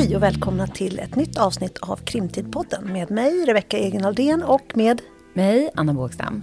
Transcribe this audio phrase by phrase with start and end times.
[0.00, 5.02] Hej och välkomna till ett nytt avsnitt av Krimtidpodden med mig, Rebecka Egenaldén och med
[5.32, 6.42] mig, Anna Bågstam.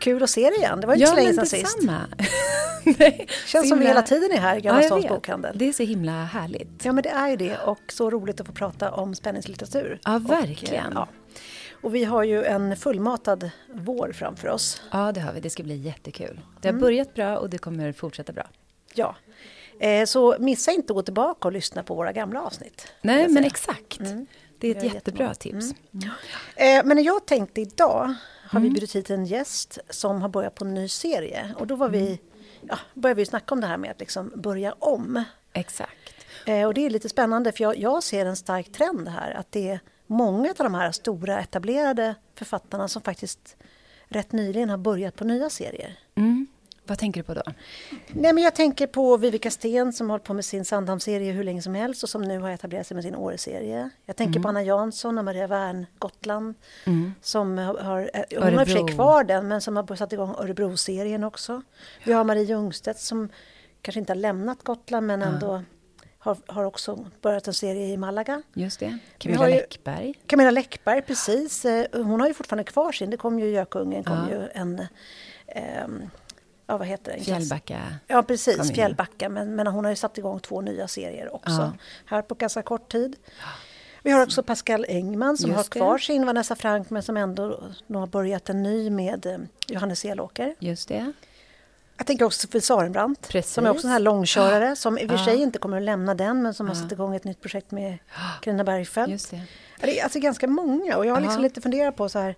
[0.00, 1.78] Kul att se dig igen, det var inte ja, så länge sedan sist.
[2.98, 5.58] Nej, Känns som vi hela tiden är här i Gamla ja, bokhandel.
[5.58, 6.84] Det är så himla härligt.
[6.84, 10.00] Ja men det är ju det och så roligt att få prata om spänningslitteratur.
[10.04, 10.96] Ja verkligen.
[10.96, 11.08] Och, ja.
[11.82, 14.82] och vi har ju en fullmatad vår framför oss.
[14.92, 16.40] Ja det har vi, det ska bli jättekul.
[16.60, 16.80] Det har mm.
[16.80, 18.46] börjat bra och det kommer fortsätta bra.
[18.94, 19.16] Ja,
[19.80, 22.92] Eh, så missa inte att gå tillbaka och lyssna på våra gamla avsnitt.
[23.02, 24.00] Nej, men exakt.
[24.00, 24.26] Mm.
[24.58, 25.62] Det är ett jättebra jättemånga.
[25.62, 25.74] tips.
[25.92, 26.08] Mm.
[26.56, 28.72] Eh, men när jag tänkte idag har vi mm.
[28.72, 31.54] bjudit hit en gäst som har börjat på en ny serie.
[31.58, 32.18] Och då var vi, mm.
[32.60, 35.24] ja, började vi snacka om det här med att liksom börja om.
[35.52, 36.14] Exakt.
[36.46, 39.30] Eh, och det är lite spännande för jag, jag ser en stark trend här.
[39.30, 43.56] Att det är många av de här stora etablerade författarna som faktiskt
[44.08, 45.98] rätt nyligen har börjat på nya serier.
[46.14, 46.46] Mm.
[46.90, 47.42] Vad tänker du på då?
[48.08, 51.44] Nej, men jag tänker på Vivica Sten som har hållit på med sin Sandhamn-serie hur
[51.44, 53.90] länge som helst och som nu har etablerat sig med sin Åre-serie.
[54.06, 54.42] Jag tänker mm.
[54.42, 56.54] på Anna Jansson och Maria Wern, Gotland.
[56.84, 57.14] Mm.
[57.22, 60.12] Som har, eh, hon har i och för sig kvar den, men som har satt
[60.12, 61.62] igång Örebro-serien också.
[62.04, 63.28] Vi har Marie Ljungstedt som
[63.82, 65.64] kanske inte har lämnat Gotland men ändå mm.
[66.18, 68.42] har, har också börjat en serie i Malaga.
[68.54, 68.98] Just det.
[69.18, 70.14] Camilla Läckberg.
[70.26, 71.64] Camilla Läckberg, precis.
[71.64, 73.10] Eh, hon har ju fortfarande kvar sin.
[73.10, 74.36] Det kom ju Gökungen, kom ja.
[74.36, 74.86] ju en
[75.84, 76.10] um,
[76.70, 77.24] ja, vad heter det?
[77.24, 77.80] Fjällbacka.
[78.06, 78.72] Ja, precis.
[78.72, 79.28] Fjällbacka.
[79.28, 81.50] Men, men hon har ju satt igång två nya serier också.
[81.50, 81.72] Ja.
[82.04, 83.16] Här på ganska kort tid.
[84.02, 86.04] Vi har också Pascal Engman som Just har kvar det.
[86.04, 90.54] sin Vanessa Frank men som ändå har börjat en ny med eh, Johannes Elåker.
[90.58, 91.12] Just det.
[91.96, 93.52] Jag tänker också Sofie Sarenbrant Precis.
[93.52, 96.14] som är också en här långkörare som i och för sig inte kommer att lämna
[96.14, 97.98] den men som har satt igång ett nytt projekt med
[98.42, 99.10] Carina Bergfeldt.
[99.10, 99.42] Just det.
[99.80, 102.34] det är alltså ganska många och jag har liksom lite funderat på så här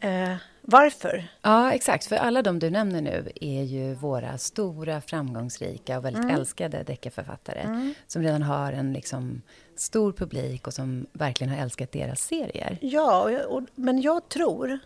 [0.00, 0.36] eh,
[0.70, 1.28] varför?
[1.42, 2.06] Ja, exakt.
[2.06, 6.36] För alla de du nämner nu är ju våra stora, framgångsrika och väldigt mm.
[6.36, 7.94] älskade deckarförfattare mm.
[8.06, 9.42] som redan har en liksom,
[9.76, 12.78] stor publik och som verkligen har älskat deras serier.
[12.80, 14.78] Ja, och, och, men jag tror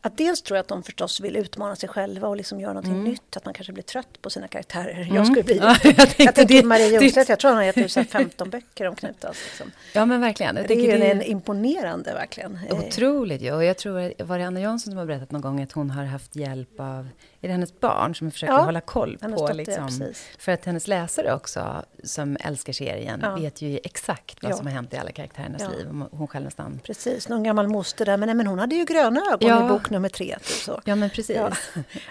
[0.00, 2.92] att dels tror jag att de förstås vill utmana sig själva och liksom göra någonting
[2.92, 3.04] mm.
[3.04, 3.36] nytt.
[3.36, 5.00] Att man kanske blir trött på sina karaktärer.
[5.00, 5.14] Mm.
[5.14, 7.78] Jag skulle bli ja, jag, jag tänker det, Maria Ljungstedt, jag tror hon har gett
[7.78, 9.36] ut 15 böcker om Knutas.
[9.44, 9.70] Liksom.
[9.92, 10.56] Ja men verkligen.
[10.56, 11.10] Jag det är det...
[11.10, 12.58] en imponerande verkligen.
[12.70, 13.52] Otroligt ju.
[13.52, 16.04] Och jag tror, var det Anna Jansson som har berättat någon gång att hon har
[16.04, 17.08] haft hjälp av
[17.40, 19.28] är det hennes barn som försöker ja, hålla koll på.
[19.28, 23.34] Dotter, liksom, för att hennes läsare också, som älskar serien, ja.
[23.34, 24.56] vet ju exakt vad ja.
[24.56, 25.86] som har hänt i alla karaktärernas liv.
[26.10, 26.80] Hon själv nästan...
[26.84, 28.16] Precis, någon gammal moster där.
[28.16, 30.36] Men, nej, men hon hade ju gröna ögon i bok nummer tre.
[30.38, 30.80] Typ så.
[30.84, 31.36] Ja, men precis.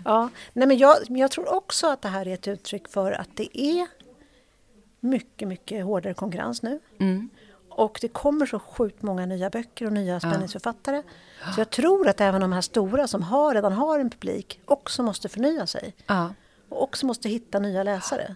[0.05, 0.29] Ja.
[0.53, 3.59] Nej, men jag, jag tror också att det här är ett uttryck för att det
[3.59, 3.87] är
[4.99, 6.79] mycket, mycket hårdare konkurrens nu.
[6.99, 7.29] Mm.
[7.77, 11.03] Och det kommer så sjukt många nya böcker och nya spänningsförfattare.
[11.41, 11.51] Ja.
[11.53, 15.03] Så jag tror att även de här stora som har, redan har en publik också
[15.03, 15.95] måste förnya sig.
[16.07, 16.33] Ja.
[16.69, 18.35] Och också måste hitta nya läsare.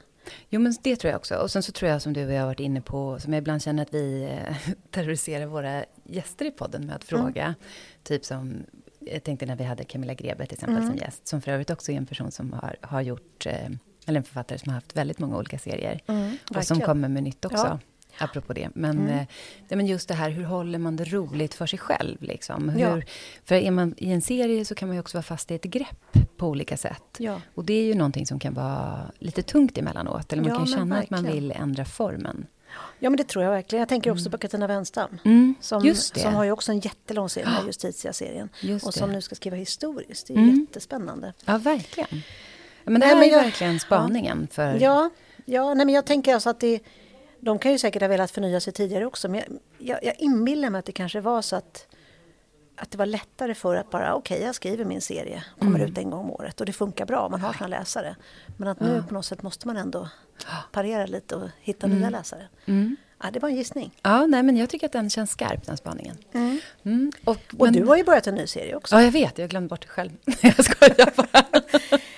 [0.50, 1.36] Jo men det tror jag också.
[1.36, 3.42] Och sen så tror jag som du och jag har varit inne på, som jag
[3.42, 7.24] ibland känner att vi eh, terroriserar våra gäster i podden med att mm.
[7.24, 7.44] fråga.
[7.44, 7.56] Mm.
[8.04, 8.64] Typ som,
[9.00, 10.90] jag tänkte när vi hade Camilla Grebe till exempel mm.
[10.90, 11.28] som gäst.
[11.28, 13.70] Som för övrigt också är en person som har, har gjort, eh,
[14.06, 16.02] eller en författare som har haft väldigt många olika serier.
[16.08, 17.68] Mm, och som kommer med nytt också.
[17.68, 17.80] Ja
[18.24, 18.70] apropå det.
[18.74, 19.18] Men, mm.
[19.18, 19.26] eh,
[19.78, 22.18] men just det här, hur håller man det roligt för sig själv?
[22.22, 22.70] Liksom?
[22.70, 23.02] Hur, ja.
[23.46, 25.64] För är man i en serie så kan man ju också vara fast i ett
[25.64, 27.04] grepp på olika sätt.
[27.18, 27.42] Ja.
[27.56, 30.34] Och det är ju någonting som kan vara lite tungt emellanåt.
[30.34, 31.20] Eller man ja, kan känna verkligen.
[31.20, 32.46] att man vill ändra formen.
[33.00, 33.80] Ja men det tror jag verkligen.
[33.80, 34.32] Jag tänker också mm.
[34.32, 35.18] på Katarina Wenstam.
[35.26, 37.66] Mm, som, som har ju också en jättelång serie, ja.
[37.68, 38.50] Justitia-serien.
[38.84, 40.28] Och som nu ska skriva historiskt.
[40.28, 40.60] Det är mm.
[40.60, 41.34] jättespännande.
[41.46, 42.22] Ja verkligen.
[42.84, 44.80] Men det här nej, är jag, verkligen spaningen för...
[44.80, 45.10] Ja,
[45.46, 46.80] ja nej, men jag tänker alltså att det
[47.42, 50.70] de kan ju säkert ha velat förnya sig tidigare också men jag, jag, jag inbillar
[50.70, 51.88] mig att det kanske var så att,
[52.76, 55.92] att det var lättare för att bara okej, okay, jag skriver min serie, kommer mm.
[55.92, 58.16] ut en gång om året och det funkar bra, man har sina läsare.
[58.58, 59.04] Men att nu ja.
[59.08, 60.10] på något sätt måste man ändå
[60.72, 62.00] parera lite och hitta mm.
[62.00, 62.48] nya läsare.
[62.66, 62.96] Mm.
[63.24, 63.92] Ja, det var en gissning.
[64.02, 66.18] Ja, nej, men jag tycker att den känns skarp, den spaningen.
[66.34, 66.60] Mm.
[66.84, 67.12] Mm.
[67.26, 68.96] Och, och men, du har ju börjat en ny serie också.
[68.96, 69.38] Ja, jag vet.
[69.38, 70.12] Jag glömde bort det själv.
[70.42, 71.44] jag skojar bara.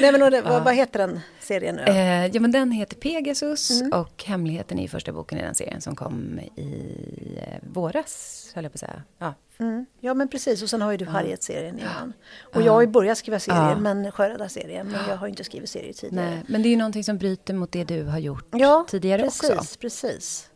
[0.00, 3.80] nej, men det, vad, vad, heter den serien nu eh, Ja, men den heter Pegasus
[3.80, 3.92] mm.
[3.92, 8.72] och Hemligheten är första boken i den serien som kom i eh, våras, höll jag
[8.72, 9.02] på att säga.
[9.18, 9.34] Ja.
[9.60, 9.86] Mm.
[10.00, 10.62] ja, men precis.
[10.62, 12.12] Och sen har ju du Harriet-serien innan.
[12.54, 13.76] Och jag har ju börjat skriva serier, ja.
[13.76, 14.86] men Sjöräddarserien.
[14.86, 16.30] Men jag har inte skrivit serier tidigare.
[16.30, 19.22] Nej, men det är ju någonting som bryter mot det du har gjort ja, tidigare
[19.22, 19.78] precis, också.
[19.78, 20.50] precis.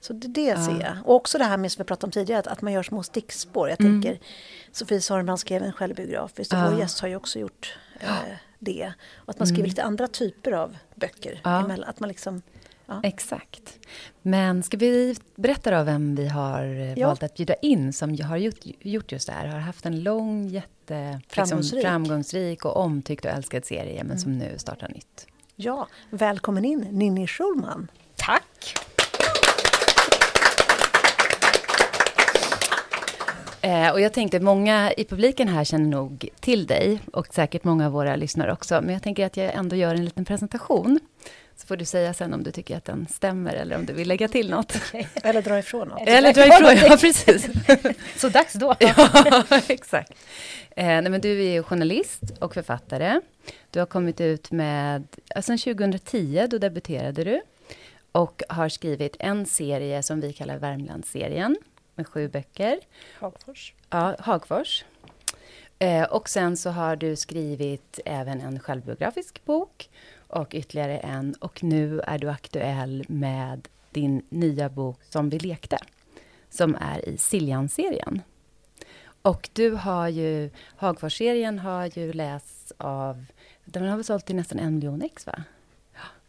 [0.00, 0.66] Så det, det ja.
[0.66, 0.96] ser jag.
[1.04, 3.02] Och också det här med som vi pratade om tidigare, att, att man gör små
[3.02, 3.68] stickspår.
[3.68, 4.02] Jag mm.
[4.02, 4.20] tänker,
[4.72, 6.70] Sofie Sarenbrant skrev en självbiografiskt och ja.
[6.70, 8.08] vår gäst har ju också gjort eh,
[8.60, 8.92] det.
[9.14, 9.68] Och att man skriver mm.
[9.68, 11.40] lite andra typer av böcker.
[11.44, 11.64] Ja.
[11.64, 12.42] Emellan, att man liksom,
[12.86, 13.00] ja.
[13.02, 13.78] Exakt.
[14.22, 17.06] Men ska vi berätta då vem vi har eh, ja.
[17.06, 19.46] valt att bjuda in som har gjort, gjort just det här.
[19.46, 24.18] Har haft en lång, jätte, framgångsrik, liksom, framgångsrik och omtyckt och älskad serie men mm.
[24.18, 25.26] som nu startar nytt.
[25.56, 27.90] Ja, välkommen in Ninni Schulman.
[28.16, 28.76] Tack!
[33.62, 37.86] Eh, och jag tänkte, många i publiken här känner nog till dig och säkert många
[37.86, 38.80] av våra lyssnare också.
[38.82, 41.00] Men jag tänker att jag ändå gör en liten presentation.
[41.56, 44.08] Så får du säga sen om du tycker att den stämmer eller om du vill
[44.08, 44.76] lägga till något.
[44.76, 45.04] Okay.
[45.14, 46.08] Eller dra ifrån något.
[46.08, 47.48] Eller dra ifrån, ja precis.
[48.16, 48.74] Så dags då.
[48.78, 49.08] ja,
[49.68, 50.12] exakt.
[50.76, 53.20] Eh, nej, men du är journalist och författare.
[53.70, 57.40] Du har kommit ut med, alltså 2010, då debuterade du.
[58.12, 61.56] Och har skrivit en serie som vi kallar Värmlandsserien
[62.00, 62.80] med sju böcker.
[63.18, 63.74] Hagfors.
[63.90, 64.84] Ja, Hagfors.
[65.78, 69.90] Eh, och sen så har du skrivit även en självbiografisk bok
[70.28, 71.34] och ytterligare en.
[71.34, 75.78] Och nu är du aktuell med din nya bok Som vi lekte,
[76.50, 78.22] som är i Siljan-serien.
[79.22, 83.24] Och du har ju, Hagfors-serien har ju lästs av,
[83.64, 85.44] den har väl sålt till nästan en miljon ex va?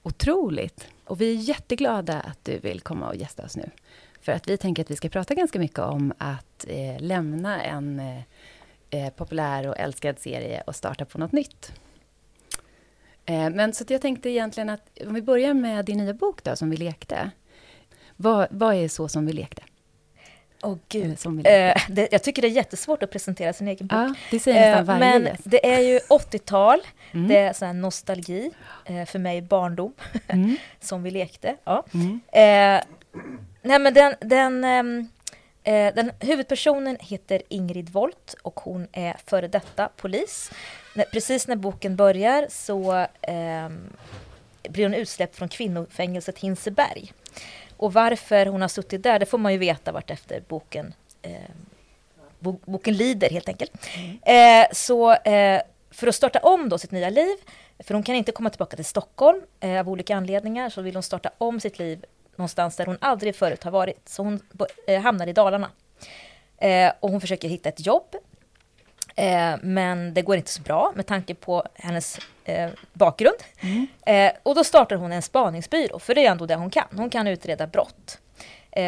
[0.03, 0.88] Otroligt!
[1.06, 3.69] Och vi är jätteglada att du vill komma och gästa oss nu.
[4.21, 8.00] För att vi tänker att vi ska prata ganska mycket om att eh, lämna en
[8.00, 8.21] eh,
[8.89, 11.73] eh, populär och älskad serie och starta på något nytt.
[13.25, 16.56] Eh, men så jag tänkte egentligen att om vi börjar med din nya bok då,
[16.56, 17.31] som vi lekte.
[18.15, 19.62] Vad, vad är så som vi lekte?
[20.63, 21.18] Åh oh, gud.
[21.25, 23.97] Eh, det, jag tycker det är jättesvårt att presentera sin egen bok.
[23.97, 25.41] Ja, det säger nästan varje Men gäst.
[25.45, 26.79] det är ju 80-tal,
[27.12, 27.27] mm.
[27.27, 28.51] det är sån nostalgi,
[28.85, 29.94] eh, för mig barndom,
[30.27, 30.56] mm.
[30.79, 31.56] som vi lekte.
[31.63, 31.85] Ja.
[31.94, 32.19] Mm.
[33.63, 35.10] Eh, nej men den, den, ehm,
[35.63, 40.52] eh, den, huvudpersonen heter Ingrid Volt och hon är före detta polis.
[41.12, 43.90] Precis när boken börjar så ehm,
[44.69, 47.13] blir hon utsläppt från kvinnofängelset Hinseberg.
[47.78, 51.31] Och varför hon har suttit där, det får man ju veta vart efter boken, eh,
[52.66, 53.72] boken lider helt enkelt.
[53.96, 54.64] Mm.
[54.64, 55.62] Eh, så eh,
[55.92, 57.36] för att starta om då sitt nya liv,
[57.80, 61.04] för hon kan inte komma tillbaka till Stockholm eh, av olika anledningar, så vill hon
[61.04, 62.06] starta om sitt liv
[62.42, 64.10] någonstans där hon aldrig förut har varit.
[64.10, 64.40] Så hon
[64.88, 65.70] eh, hamnar i Dalarna.
[66.58, 68.16] Eh, och hon försöker hitta ett jobb
[69.16, 72.20] Eh, men det går inte så bra med tanke på hennes
[72.94, 73.38] bakgrund.
[73.60, 73.88] Mm.
[74.44, 76.88] Och då startar hon en spaningsbyrå, för det är ändå det hon kan.
[76.96, 78.20] Hon kan utreda brott.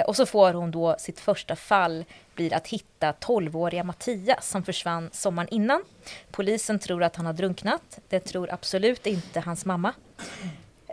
[0.07, 2.05] Och så får hon då sitt första fall
[2.35, 5.83] blir att hitta 12-åriga Mattias som försvann sommaren innan.
[6.31, 7.99] Polisen tror att han har drunknat.
[8.09, 9.93] Det tror absolut inte hans mamma.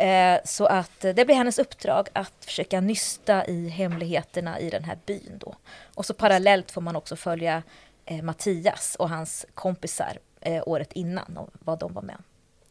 [0.00, 4.98] Eh, så att det blir hennes uppdrag att försöka nysta i hemligheterna i den här
[5.06, 5.54] byn då.
[5.94, 7.62] Och så parallellt får man också följa
[8.04, 12.16] eh, Mattias och hans kompisar eh, året innan och vad de var med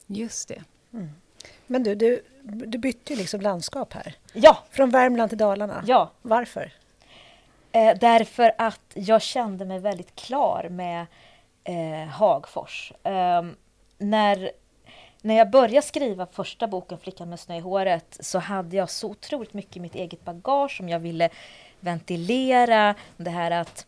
[0.08, 0.64] Just det.
[0.94, 1.10] Mm.
[1.68, 4.16] Men du, du, du bytte ju liksom landskap här.
[4.34, 4.64] Ja.
[4.72, 5.84] Från Värmland till Dalarna.
[5.88, 6.12] Ja.
[6.22, 6.74] Varför?
[7.72, 11.06] Eh, därför att jag kände mig väldigt klar med
[11.64, 12.94] eh, Hagfors.
[13.04, 13.56] Ehm,
[13.98, 14.52] när,
[15.21, 19.10] när jag började skriva första boken Flickan med snö i håret så hade jag så
[19.10, 21.30] otroligt mycket i mitt eget bagage som jag ville
[21.80, 22.95] ventilera.
[23.18, 23.86] Det här att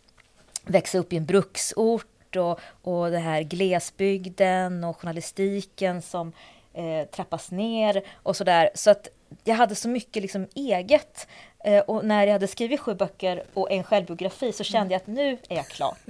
[0.63, 6.31] växa upp i en bruksort och, och det här glesbygden och journalistiken som
[6.73, 8.69] eh, trappas ner och sådär.
[8.75, 9.07] Så att
[9.43, 11.27] jag hade så mycket liksom eget.
[11.63, 15.07] Eh, och när jag hade skrivit sju böcker och en självbiografi så kände jag att
[15.07, 15.95] nu är jag klar.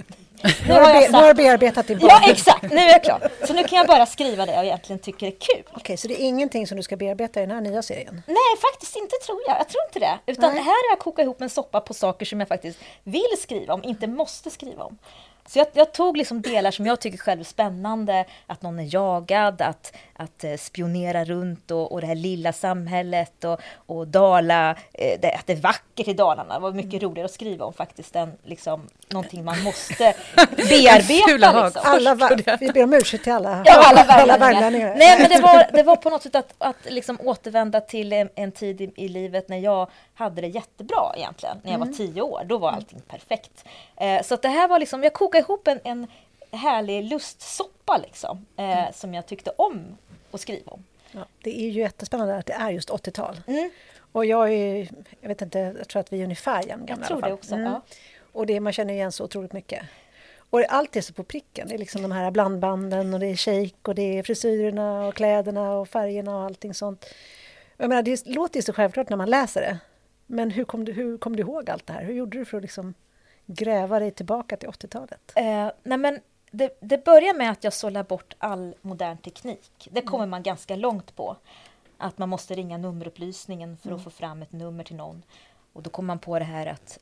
[0.66, 2.62] Nu har, jag sagt, bearbetat din Ja, exakt.
[2.62, 3.28] Nu är jag klar.
[3.46, 5.62] Så nu kan jag bara skriva det jag egentligen tycker är kul.
[5.66, 8.22] Okej, okay, så det är ingenting som du ska bearbeta i den här nya serien?
[8.26, 9.56] Nej, faktiskt inte tror jag.
[9.58, 10.32] Jag tror inte det.
[10.32, 10.62] Utan Nej.
[10.62, 13.84] här har jag kokat ihop en soppa på saker som jag faktiskt vill skriva om,
[13.84, 14.98] inte måste skriva om.
[15.46, 18.94] Så jag, jag, tog liksom delar som jag tycker själv är spännande, att någon är
[18.94, 24.70] jagad, att, att eh, spionera runt och, och det här lilla samhället och, och Dala,
[24.92, 26.54] eh, det, att det är vackert i Dalarna.
[26.54, 27.10] Det var mycket mm.
[27.10, 30.14] roligare att skriva om faktiskt än liksom, någonting man måste
[30.56, 31.64] bearbeta.
[31.64, 31.82] Liksom.
[31.84, 32.14] Alla,
[32.60, 34.94] vi ber om ursäkt till alla, ja, alla, alla värmlänningar.
[34.96, 38.28] Nej, men det var, det var på något sätt att, att liksom återvända till en,
[38.34, 41.88] en tid i, i, livet när jag hade det jättebra egentligen, när jag mm.
[41.88, 42.42] var tio år.
[42.46, 42.78] Då var mm.
[42.78, 43.64] allting perfekt.
[43.96, 46.06] Eh, så att det här var liksom, jag kokade ihop en, en
[46.50, 48.92] härlig lustsoppa liksom, eh, mm.
[48.92, 49.98] som jag tyckte om
[50.30, 50.84] att skriva om.
[51.12, 53.40] Ja, det är ju jättespännande att det är just 80-tal.
[53.46, 53.70] Mm.
[54.12, 54.88] Och jag är,
[55.20, 57.54] jag vet inte, jag tror att vi är ungefär jämngamla Jag tror det också.
[57.54, 57.72] Mm.
[57.72, 57.80] Ja.
[58.32, 59.82] Och det, man känner igen så otroligt mycket.
[60.50, 61.68] Och allt är så på pricken.
[61.68, 65.14] Det är liksom de här blandbanden och det är shake och det är frisyrerna och
[65.14, 67.06] kläderna och färgerna och allting sånt.
[67.76, 69.78] Jag menar, det låter ju så självklart när man läser det.
[70.26, 72.04] Men hur kom du, hur kom du ihåg allt det här?
[72.04, 72.94] Hur gjorde du för att liksom
[73.46, 75.32] gräva dig tillbaka till 80-talet?
[75.36, 76.20] Eh, nej men
[76.50, 79.88] det, det börjar med att jag sållar bort all modern teknik.
[79.90, 81.36] Det kommer man ganska långt på.
[81.98, 84.04] Att man måste ringa nummerupplysningen för att mm.
[84.04, 85.22] få fram ett nummer till någon.
[85.72, 86.98] Och då kommer man på det här att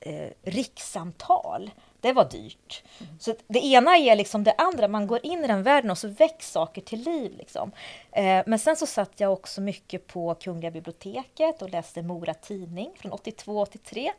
[0.00, 2.82] eh, rikssamtal det var dyrt.
[3.18, 6.08] Så det ena är liksom det andra, man går in i den världen och så
[6.08, 7.34] väcks saker till liv.
[7.38, 7.72] Liksom.
[8.12, 12.90] Eh, men sen så satt jag också mycket på Kungliga biblioteket och läste Mora Tidning
[12.98, 14.10] från 82-83.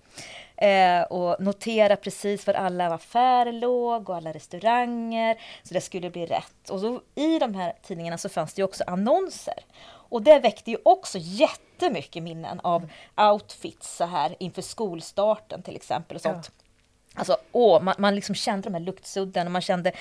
[0.56, 6.26] Eh, och noterade precis var alla affärer låg och alla restauranger, så det skulle bli
[6.26, 6.70] rätt.
[6.70, 9.66] Och så, i de här tidningarna så fanns det också annonser.
[10.12, 16.16] Och det väckte ju också jättemycket minnen av outfits så här inför skolstarten till exempel.
[16.16, 16.52] Och sånt.
[16.58, 16.61] Ja.
[17.16, 19.92] Alltså, åh, man, man liksom kände de här luktsudden och man kände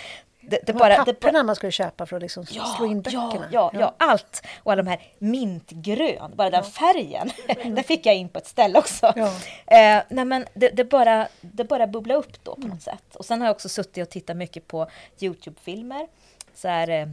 [0.40, 3.48] det, det, bara, papperna det, man skulle köpa för att liksom ja, slå in böckerna.
[3.50, 4.42] Ja, ja, ja, allt!
[4.62, 7.30] Och alla de här mintgrön, bara den färgen.
[7.48, 7.74] Mm.
[7.74, 9.12] det fick jag in på ett ställe också.
[9.16, 9.26] Ja.
[9.66, 12.70] Eh, nej men det, det, bara, det bara bubblade upp då på mm.
[12.70, 13.16] något sätt.
[13.16, 14.86] Och sen har jag också suttit och tittat mycket på
[15.20, 16.08] Youtube-filmer.
[16.54, 17.08] Så här, eh,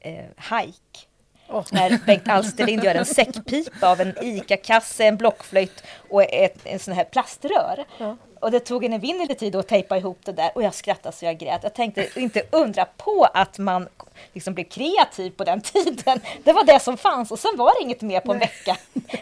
[0.00, 1.09] eh, Hike
[1.50, 1.64] Oh.
[1.70, 6.94] När Bengt Alsterlind gör en säckpipa av en ICA-kasse, en blockflöjt och ett, en sån
[6.94, 7.84] här plaströr.
[7.98, 8.16] Ja.
[8.40, 11.24] Och det tog en evinnerlig tid att tejpa ihop det där och jag skrattade så
[11.24, 11.60] jag grät.
[11.62, 13.88] Jag tänkte inte undra på att man
[14.32, 16.20] liksom blev kreativ på den tiden.
[16.44, 18.48] Det var det som fanns och sen var det inget mer på en Nej.
[18.48, 18.76] vecka.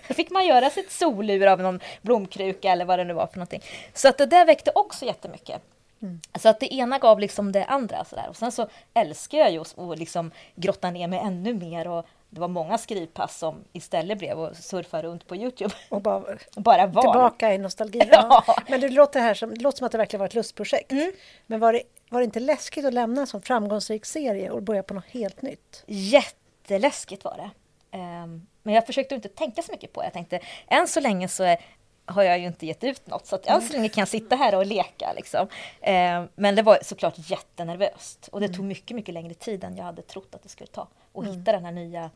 [0.09, 3.37] Då fick man göra sitt solur av någon blomkruka eller vad det nu var för
[3.37, 3.63] någonting.
[3.95, 5.63] Så att det där väckte också jättemycket.
[6.03, 6.21] Mm.
[6.39, 8.05] Så att det ena gav liksom det andra.
[8.05, 8.29] Så där.
[8.29, 12.41] Och sen så älskar jag ju att liksom grotta ner mig ännu mer och det
[12.41, 15.75] var många skrivpass som istället blev att surfa runt på Youtube.
[15.89, 16.21] Och bara,
[16.57, 17.03] bara var.
[17.03, 18.03] Tillbaka i nostalgin.
[18.11, 18.45] Ja.
[18.69, 20.93] Men det låter, här som, det låter som att det verkligen var ett lustprojekt.
[20.93, 21.13] Mm.
[21.47, 24.83] Men var det, var det inte läskigt att lämna en sån framgångsrik serie och börja
[24.83, 25.85] på något helt nytt?
[25.87, 27.51] Jätteläskigt var det.
[27.99, 30.07] Um, men jag försökte inte tänka så mycket på det.
[30.07, 31.61] Jag tänkte, än så länge så är,
[32.09, 34.37] har jag ju inte gett ut något, så att än så länge kan jag sitta
[34.37, 35.13] här och leka.
[35.17, 35.49] Liksom.
[35.81, 38.57] Eh, men det var såklart jättenervöst och det mm.
[38.57, 40.89] tog mycket, mycket längre tid än jag hade trott att det skulle ta.
[41.13, 41.37] Och mm.
[41.37, 42.11] hitta den här nya,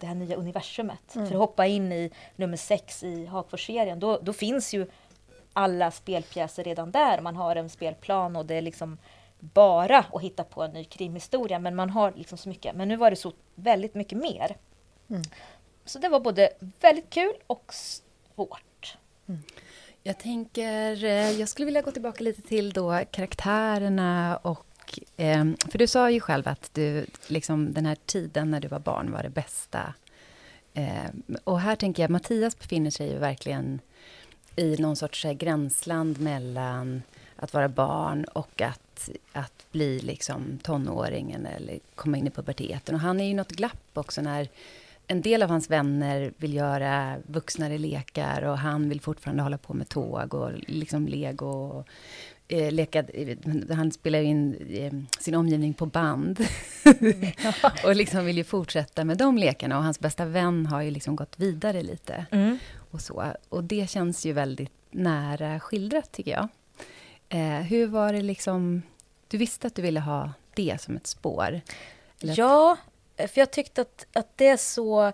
[0.00, 1.14] det här nya universumet.
[1.14, 1.28] Mm.
[1.28, 4.86] För att hoppa in i nummer sex i Hagfors-serien, då, då finns ju
[5.52, 7.20] alla spelpjäser redan där.
[7.20, 8.98] Man har en spelplan och det är liksom
[9.38, 12.76] bara att hitta på en ny krimhistoria, men man har liksom så mycket.
[12.76, 14.56] Men nu var det så väldigt mycket mer.
[15.10, 15.22] Mm.
[15.84, 16.50] Så det var både
[16.80, 18.62] väldigt kul och svårt.
[19.28, 19.40] Mm.
[20.02, 25.78] Jag tänker, eh, jag skulle vilja gå tillbaka lite till då karaktärerna och ehm, för
[25.78, 29.22] du sa ju själv att du, liksom, den här tiden när du var barn var
[29.22, 29.94] det bästa.
[30.74, 33.80] Ehm, och här tänker jag, Mattias befinner sig ju verkligen
[34.56, 37.02] i någon sorts eh, gränsland mellan
[37.36, 42.94] att vara barn och att, att bli liksom tonåringen eller komma in i puberteten.
[42.94, 44.48] Och han är ju något glapp också när
[45.06, 49.74] en del av hans vänner vill göra vuxnare lekar och han vill fortfarande hålla på
[49.74, 51.46] med tåg och liksom lego.
[51.46, 51.88] Och,
[52.48, 53.04] eh, leka,
[53.70, 56.46] han spelar in eh, sin omgivning på band.
[57.00, 57.32] Mm.
[57.84, 59.78] och liksom vill ju fortsätta med de lekarna.
[59.78, 62.26] Och hans bästa vän har ju liksom gått vidare lite.
[62.30, 62.58] Mm.
[62.90, 63.24] Och, så.
[63.48, 66.48] och det känns ju väldigt nära skildrat, tycker jag.
[67.28, 68.82] Eh, hur var det liksom...
[69.28, 71.60] Du visste att du ville ha det som ett spår?
[72.20, 72.76] ja,
[73.16, 75.12] för jag tyckte att, att det är så...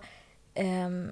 [0.55, 1.11] Um,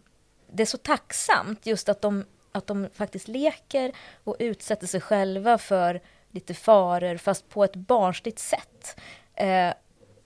[0.54, 3.92] det är så tacksamt just att de, att de faktiskt leker
[4.24, 9.00] och utsätter sig själva för lite faror, fast på ett barnsligt sätt.
[9.42, 9.74] Uh,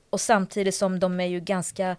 [0.10, 1.96] och samtidigt som de är ju ganska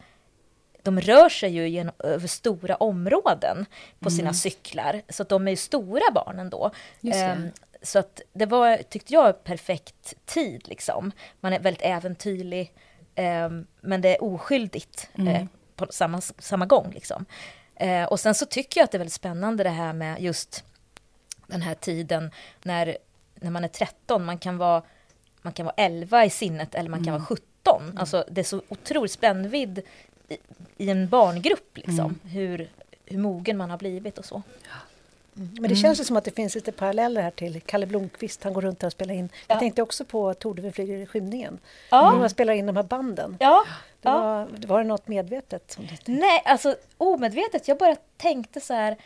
[0.87, 3.66] de rör sig ju genom, över stora områden
[3.99, 4.35] på sina mm.
[4.35, 6.70] cyklar, så att de är ju stora barn ändå.
[7.02, 7.50] Um,
[7.82, 11.12] så att det var, tyckte jag, perfekt tid liksom.
[11.40, 12.73] Man är väldigt äventyrlig.
[13.16, 15.28] Eh, men det är oskyldigt mm.
[15.28, 15.46] eh,
[15.76, 16.90] på samma, samma gång.
[16.94, 17.25] Liksom.
[17.75, 20.64] Eh, och sen så tycker jag att det är väldigt spännande det här med just
[21.46, 22.30] den här tiden
[22.62, 22.99] när,
[23.35, 24.82] när man är 13, man kan vara,
[25.42, 27.20] man kan vara 11 i sinnet eller man kan mm.
[27.20, 27.82] vara 17.
[27.82, 27.99] Mm.
[27.99, 29.82] Alltså det är så otroligt spännvidd
[30.28, 30.38] i,
[30.76, 32.20] i en barngrupp, liksom, mm.
[32.23, 32.70] hur,
[33.04, 34.42] hur mogen man har blivit och så.
[35.37, 35.49] Mm.
[35.52, 35.76] Men det mm.
[35.76, 38.45] känns som att det finns lite paralleller här till Kalle Blomqvist.
[38.45, 39.28] Han går runt och spelar in.
[39.33, 39.45] Ja.
[39.49, 41.59] Jag tänkte också på Tordven flyger i skymningen.
[41.90, 42.11] Ja.
[42.11, 43.37] Hur man spelar in de här banden.
[43.40, 43.64] Ja.
[44.02, 45.78] Det var, var det något medvetet?
[46.07, 47.69] Nej, alltså omedvetet.
[47.69, 48.97] Jag bara tänkte så här.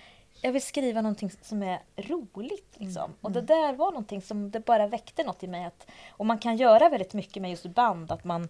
[0.42, 2.74] Jag vill skriva någonting som är roligt.
[2.74, 3.04] Liksom.
[3.04, 3.16] Mm.
[3.20, 5.64] Och det där var någonting som det bara väckte något i mig.
[5.64, 8.12] Att, och man kan göra väldigt mycket med just band.
[8.12, 8.48] Att man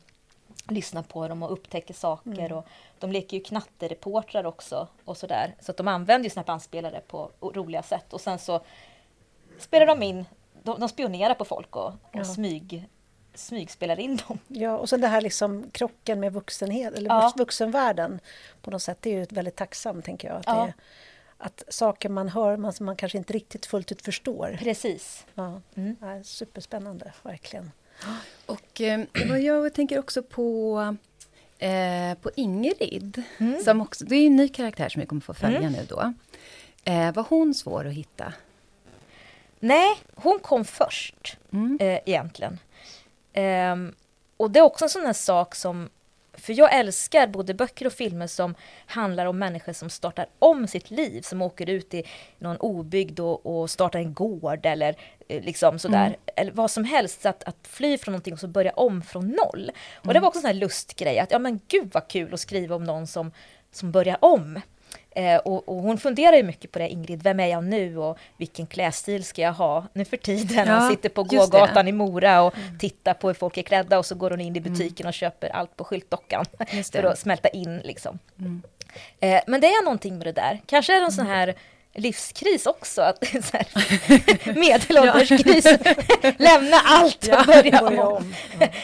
[0.68, 2.30] lyssnar på dem och upptäcker saker.
[2.30, 2.52] Mm.
[2.52, 2.66] Och
[2.98, 5.54] de leker ju knattereportrar också och sådär.
[5.60, 8.12] Så att de använder ju sina bandspelare på roliga sätt.
[8.12, 8.60] Och sen så
[9.58, 10.24] spelar de in,
[10.62, 12.24] de, de spionerar på folk och, och ja.
[12.24, 12.88] smyg,
[13.34, 14.38] smygspelar in dem.
[14.48, 17.32] Ja, och sen det här liksom krocken med vuxenhet, eller ja.
[17.36, 18.20] vuxenvärlden
[18.62, 18.98] på något sätt.
[19.00, 20.36] Det är ju väldigt tacksamt, tänker jag.
[20.36, 20.64] Att, ja.
[20.66, 20.72] det,
[21.38, 24.56] att saker man hör man, som man kanske inte riktigt fullt ut förstår.
[24.60, 25.26] Precis.
[25.34, 25.60] Ja.
[25.74, 26.24] Mm.
[26.24, 27.70] Superspännande, verkligen.
[28.46, 29.04] Och eh,
[29.38, 30.96] jag tänker också på,
[31.58, 33.22] eh, på Ingrid.
[33.38, 33.60] Mm.
[33.64, 35.72] Som också, det är en ny karaktär som vi kommer få följa mm.
[35.72, 36.12] nu då.
[36.84, 38.32] Eh, var hon svår att hitta?
[39.58, 41.78] Nej, hon kom först mm.
[41.80, 42.58] eh, egentligen.
[43.34, 43.94] Um,
[44.36, 45.88] och det är också en sån här sak som
[46.40, 48.54] för jag älskar både böcker och filmer som
[48.86, 52.02] handlar om människor som startar om sitt liv, som åker ut i
[52.38, 54.96] någon obygd och, och startar en gård eller
[55.28, 56.18] eh, liksom sådär, mm.
[56.36, 59.62] eller vad som helst, att, att fly från någonting och så börja om från noll.
[59.62, 59.74] Mm.
[59.96, 60.22] Och det mm.
[60.22, 62.84] var också en sån här lustgrej, att ja men gud vad kul att skriva om
[62.84, 63.32] någon som,
[63.72, 64.60] som börjar om.
[65.14, 68.18] Eh, och, och, hon funderar ju mycket på det, Ingrid, vem är jag nu och
[68.36, 70.68] vilken klädstil ska jag ha nu för tiden?
[70.68, 72.78] Ja, hon sitter på gågatan i Mora och mm.
[72.78, 74.72] tittar på hur folk är klädda och så går hon in i mm.
[74.72, 75.08] butiken mm.
[75.08, 76.44] och köper allt på skyltdockan
[76.92, 78.18] för att smälta in liksom.
[78.38, 78.62] Mm.
[79.20, 81.36] Eh, men det är någonting med det där, kanske är det en sån mm.
[81.38, 81.54] här
[81.94, 83.02] livskris också.
[83.02, 83.66] Att, så här,
[84.60, 85.64] medelålderskris.
[86.38, 88.34] Lämna allt och börja om.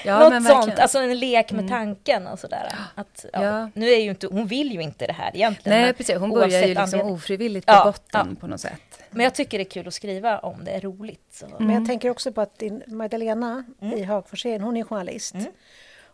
[0.04, 1.70] Ja, Något sånt, alltså en lek med mm.
[1.70, 2.72] tanken och sådär.
[2.94, 3.70] Att, ja, ja.
[3.74, 5.80] Nu är ju inte, hon vill ju inte det här egentligen.
[5.80, 6.16] Nej, precis.
[6.16, 7.14] Hon börjar ju liksom anledning.
[7.14, 9.02] ofrivilligt på ja, botten på något sätt.
[9.10, 11.26] Men jag tycker det är kul att skriva om det, är roligt.
[11.32, 11.46] Så.
[11.46, 11.66] Mm.
[11.66, 13.98] Men jag tänker också på att din Magdalena mm.
[13.98, 15.34] i Hagforsen, hon är journalist.
[15.34, 15.46] Mm.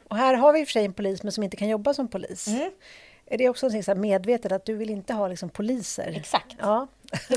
[0.08, 1.94] Och här har vi i och för sig en polis, men som inte kan jobba
[1.94, 2.48] som polis.
[3.32, 6.12] Är det också så medvetet att du vill inte ha liksom poliser?
[6.16, 6.56] Exakt.
[6.60, 6.86] Ja.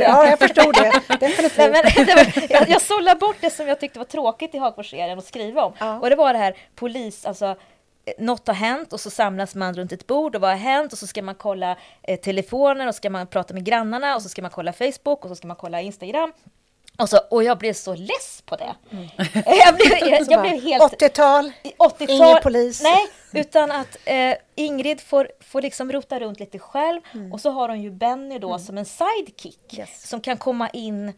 [0.00, 0.92] Ja, jag förstod det.
[1.20, 1.58] Definitivt.
[1.58, 4.58] Nej, men, det var, jag, jag sållade bort det som jag tyckte var tråkigt i
[4.58, 5.72] Hagforsserien att skriva om.
[5.78, 6.00] Ja.
[6.00, 7.54] Och det var det här polis, alltså eh,
[8.18, 10.98] något har hänt och så samlas man runt ett bord och vad har hänt och
[10.98, 14.42] så ska man kolla eh, telefoner och ska man prata med grannarna och så ska
[14.42, 16.32] man kolla Facebook och så ska man kolla Instagram
[17.00, 18.74] och, så, och jag blev så less på det.
[18.90, 19.08] Mm.
[19.46, 21.00] Jag, blev, jag, jag blev helt...
[21.00, 22.82] 80-tal, 80 ingen polis.
[22.82, 27.32] Nej, utan att eh, Ingrid får, får liksom rota runt lite själv mm.
[27.32, 28.60] och så har hon ju Benny då mm.
[28.60, 30.08] som en sidekick yes.
[30.08, 31.12] som kan komma in.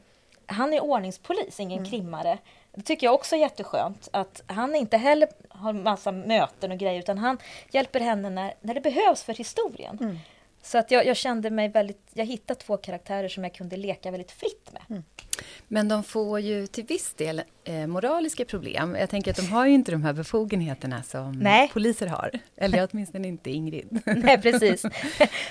[0.46, 1.90] Han är ordningspolis, ingen mm.
[1.90, 2.38] krimmare.
[2.74, 6.98] Det tycker jag också är jätteskönt att han inte heller har massa möten och grejer
[6.98, 7.38] utan han
[7.70, 10.20] hjälper henne när, när det behövs för historien.
[10.62, 14.10] Så att jag, jag, kände mig väldigt, jag hittade två karaktärer som jag kunde leka
[14.10, 14.82] väldigt fritt med.
[14.90, 15.04] Mm.
[15.68, 18.96] Men de får ju till viss del eh, moraliska problem.
[19.00, 21.70] Jag tänker att de har ju inte de här befogenheterna som Nej.
[21.72, 22.30] poliser har.
[22.56, 24.00] Eller åtminstone inte Ingrid.
[24.16, 24.86] Nej, precis.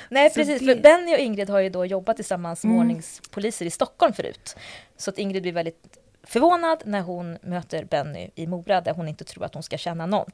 [0.10, 0.60] Nej, precis.
[0.60, 0.66] Det...
[0.66, 2.82] För Benny och Ingrid har ju då jobbat tillsammans med mm.
[2.82, 4.56] ordningspoliser i Stockholm förut.
[4.98, 9.24] Så att Ingrid blir väldigt förvånad när hon möter Benny i Mora, där hon inte
[9.24, 10.32] tror att hon ska känna någon.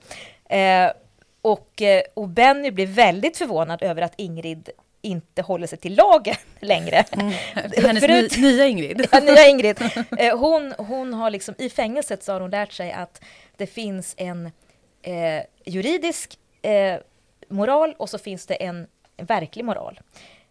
[0.49, 0.91] Eh,
[1.47, 4.69] och, eh, och Benny blir väldigt förvånad över att Ingrid
[5.01, 7.05] inte håller sig till lagen längre.
[7.11, 7.33] Mm.
[7.53, 9.07] Hennes Förut, nya Ingrid.
[9.11, 9.81] ja, nya Ingrid.
[10.17, 13.21] Eh, hon, hon har liksom, I fängelset så har hon lärt sig att
[13.57, 14.45] det finns en
[15.01, 16.99] eh, juridisk eh,
[17.49, 19.99] moral och så finns det en, en verklig moral.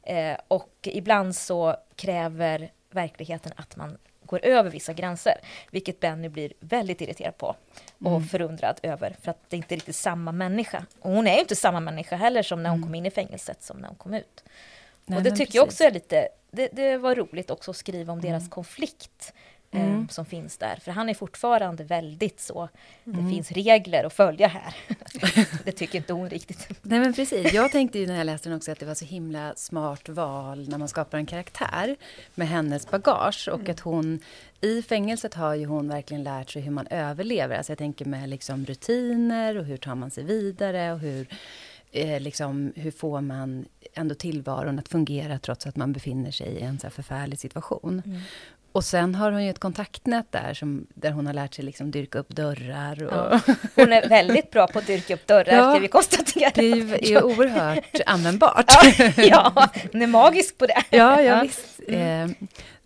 [0.03, 6.53] Eh, och ibland så kräver verkligheten att man går över vissa gränser, vilket Benny blir
[6.61, 7.57] väldigt irriterad på
[7.99, 8.29] och mm.
[8.29, 10.87] förundrad över, för att det inte är riktigt samma människa.
[11.01, 12.89] Och hon är ju inte samma människa heller som när hon mm.
[12.89, 14.45] kom in i fängelset som när hon kom ut.
[15.05, 15.55] Nej, och det tycker precis.
[15.55, 18.31] jag också är lite, det, det, var roligt också att skriva om mm.
[18.31, 19.33] deras konflikt
[19.77, 20.01] mm.
[20.01, 20.77] eh, som finns där.
[20.77, 22.69] För han är fortfarande väldigt så,
[23.05, 23.25] mm.
[23.25, 24.77] det finns regler att följa här.
[25.65, 26.69] det tycker inte hon riktigt.
[26.83, 29.05] Nej men precis, jag tänkte ju när jag läste den också att det var så
[29.05, 31.97] himla smart val när man skapar en karaktär
[32.35, 33.71] med hennes bagage och mm.
[33.71, 34.21] att hon
[34.61, 37.57] i fängelset har ju hon verkligen lärt sig hur man överlever.
[37.57, 41.29] Alltså jag tänker med liksom rutiner och hur tar man sig vidare och hur
[41.93, 46.61] eh, liksom, hur får man ändå tillvaron att fungera trots att man befinner sig i
[46.61, 48.03] en så förfärlig situation.
[48.07, 48.21] Mm.
[48.77, 51.91] Och sen har hon ju ett kontaktnät där, som, där hon har lärt sig liksom
[51.91, 53.05] dyrka upp dörrar.
[53.05, 53.12] Och...
[53.12, 53.41] Ja.
[53.75, 56.51] Hon är väldigt bra på att dyrka upp dörrar, ja, kan vi konstatera.
[56.55, 58.65] Det är ju oerhört användbart.
[58.69, 60.83] Ja, ja, hon är magisk på det.
[60.91, 61.81] Ja, ja, visst.
[61.89, 62.31] Mm.
[62.31, 62.37] Eh,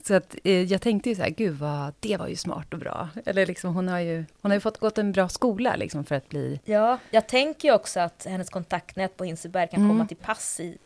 [0.06, 2.78] så att, eh, jag tänkte ju så här, gud vad, det var ju smart och
[2.78, 3.08] bra.
[3.26, 6.14] Eller liksom, hon har ju, hon har ju fått gått en bra skola liksom för
[6.14, 6.60] att bli...
[6.64, 9.90] Ja, jag tänker ju också att hennes kontaktnät på Hinseberg kan mm.
[9.90, 10.78] komma till pass i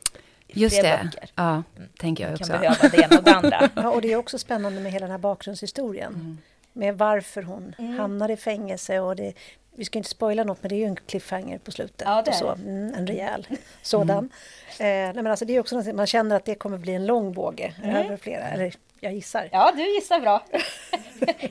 [0.54, 1.00] Just det.
[1.04, 1.30] Böcker.
[1.34, 1.88] Ja, mm.
[1.98, 2.52] tänker jag också.
[2.52, 3.70] kan behöva det ena och det andra.
[3.82, 6.14] ja, och det är också spännande med hela den här bakgrundshistorien.
[6.14, 6.38] Mm.
[6.72, 7.98] Med varför hon mm.
[7.98, 9.32] hamnar i fängelse och det,
[9.76, 12.02] vi ska inte spoila något, men det är ju en cliffhanger på slutet.
[12.04, 12.52] Ja, är så.
[12.52, 13.46] Mm, en rejäl
[13.82, 14.30] sådan.
[14.78, 15.08] Mm.
[15.08, 17.06] Eh, nej, men alltså, det är också något, man känner att det kommer bli en
[17.06, 17.96] lång båge mm.
[17.96, 19.48] över flera, eller jag gissar.
[19.52, 20.42] Ja, du gissar bra.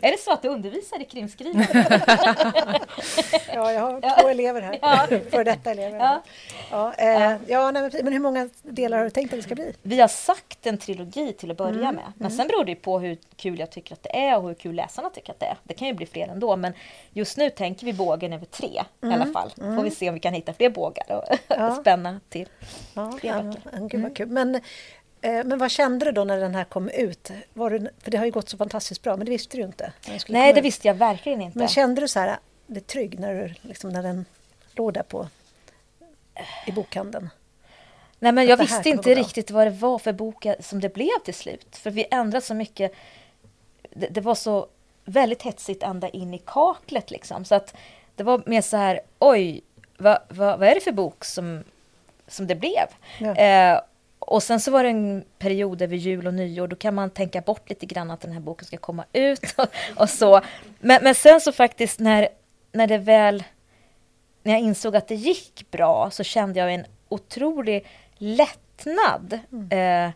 [0.01, 1.67] är det så att du undervisar i krimskrivning?
[3.53, 4.79] ja, jag har två elever här.
[4.81, 5.07] Ja.
[5.31, 5.99] För detta elever.
[5.99, 6.23] Ja,
[6.71, 9.73] ja, eh, ja nej, men hur många delar har du tänkt att det ska bli?
[9.81, 11.95] Vi har sagt en trilogi till att börja mm.
[11.95, 12.13] med.
[12.15, 12.37] Men mm.
[12.37, 15.09] sen beror det på hur kul jag tycker att det är och hur kul läsarna
[15.09, 15.57] tycker att det är.
[15.63, 16.73] Det kan ju bli fler ändå, men
[17.13, 19.11] just nu tänker vi bågen över tre mm.
[19.11, 19.33] i alla mm.
[19.33, 19.49] fall.
[19.49, 19.91] Får vi mm.
[19.91, 22.47] se om vi kan hitta fler bågar och spänna till
[22.93, 23.61] ja, fler böcker.
[23.71, 24.13] Ja, gud vad mm.
[24.13, 24.27] kul.
[24.27, 24.61] Men
[25.23, 27.31] men vad kände du då när den här kom ut?
[27.53, 29.93] Var du, för det har ju gått så fantastiskt bra, men det visste du inte.
[30.27, 30.65] Nej, det ut.
[30.65, 31.57] visste jag verkligen inte.
[31.57, 34.25] Men kände du så här, det trygg när, du, liksom, när den
[34.75, 35.27] låg där på,
[36.67, 37.29] i bokhandeln?
[38.19, 41.33] Nej, men jag visste inte riktigt vad det var för bok som det blev till
[41.33, 41.75] slut.
[41.75, 42.93] För vi ändrade så mycket
[43.89, 44.67] det, det, var så
[45.05, 47.45] väldigt hetsigt ända in i kaklet liksom.
[47.45, 47.75] Så att
[48.15, 49.61] det var mer så här, oj,
[49.97, 51.63] vad, vad, vad är det för bok som,
[52.27, 52.87] som det blev?
[53.19, 53.35] Ja.
[53.35, 53.79] Eh,
[54.33, 57.41] och sen så var det en period över jul och nyår, då kan man tänka
[57.41, 60.41] bort lite grann att den här boken ska komma ut och, och så.
[60.79, 62.29] Men, men sen så faktiskt när,
[62.71, 63.43] när det väl,
[64.43, 69.39] när jag insåg att det gick bra så kände jag en otrolig lättnad.
[69.51, 70.07] Mm.
[70.07, 70.13] Eh,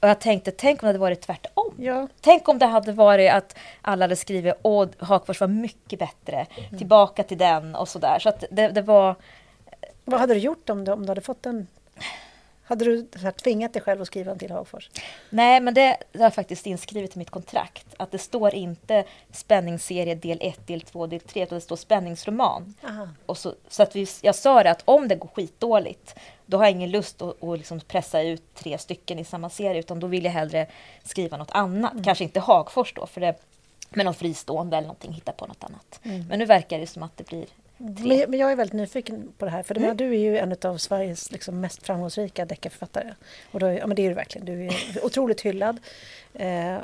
[0.00, 1.74] och jag tänkte, tänk om det hade varit tvärtom.
[1.78, 2.08] Ja.
[2.20, 6.78] Tänk om det hade varit att alla hade skrivit åh, Hagfors var mycket bättre, mm.
[6.78, 8.18] tillbaka till den och sådär.
[8.18, 9.14] Så att det, det var...
[10.04, 11.66] Vad hade du gjort om du, om du hade fått en
[12.68, 14.90] hade du här, tvingat dig själv att skriva en till Hagfors?
[15.30, 17.86] Nej, men det, det har faktiskt inskrivet i mitt kontrakt.
[17.96, 22.74] Att det står inte spänningsserie del 1, del 2, del 3, utan det står spänningsroman.
[23.26, 26.14] Och så, så att vi, jag sa det att om det går skitdåligt,
[26.46, 29.80] då har jag ingen lust att, att liksom pressa ut tre stycken i samma serie,
[29.80, 30.66] utan då vill jag hellre
[31.04, 31.92] skriva något annat.
[31.92, 32.04] Mm.
[32.04, 33.34] Kanske inte Hagfors då, för det,
[33.90, 36.00] men något fristående eller någonting, hitta på något annat.
[36.02, 36.26] Mm.
[36.28, 37.46] Men nu verkar det som att det blir
[37.78, 39.96] men, men, jag är väldigt nyfiken på det här, för mm.
[39.96, 43.14] du är ju en av Sveriges liksom, mest framgångsrika deckarförfattare.
[43.50, 45.80] Och då, ja, men det är du verkligen, du är otroligt hyllad.
[46.34, 46.76] Eh,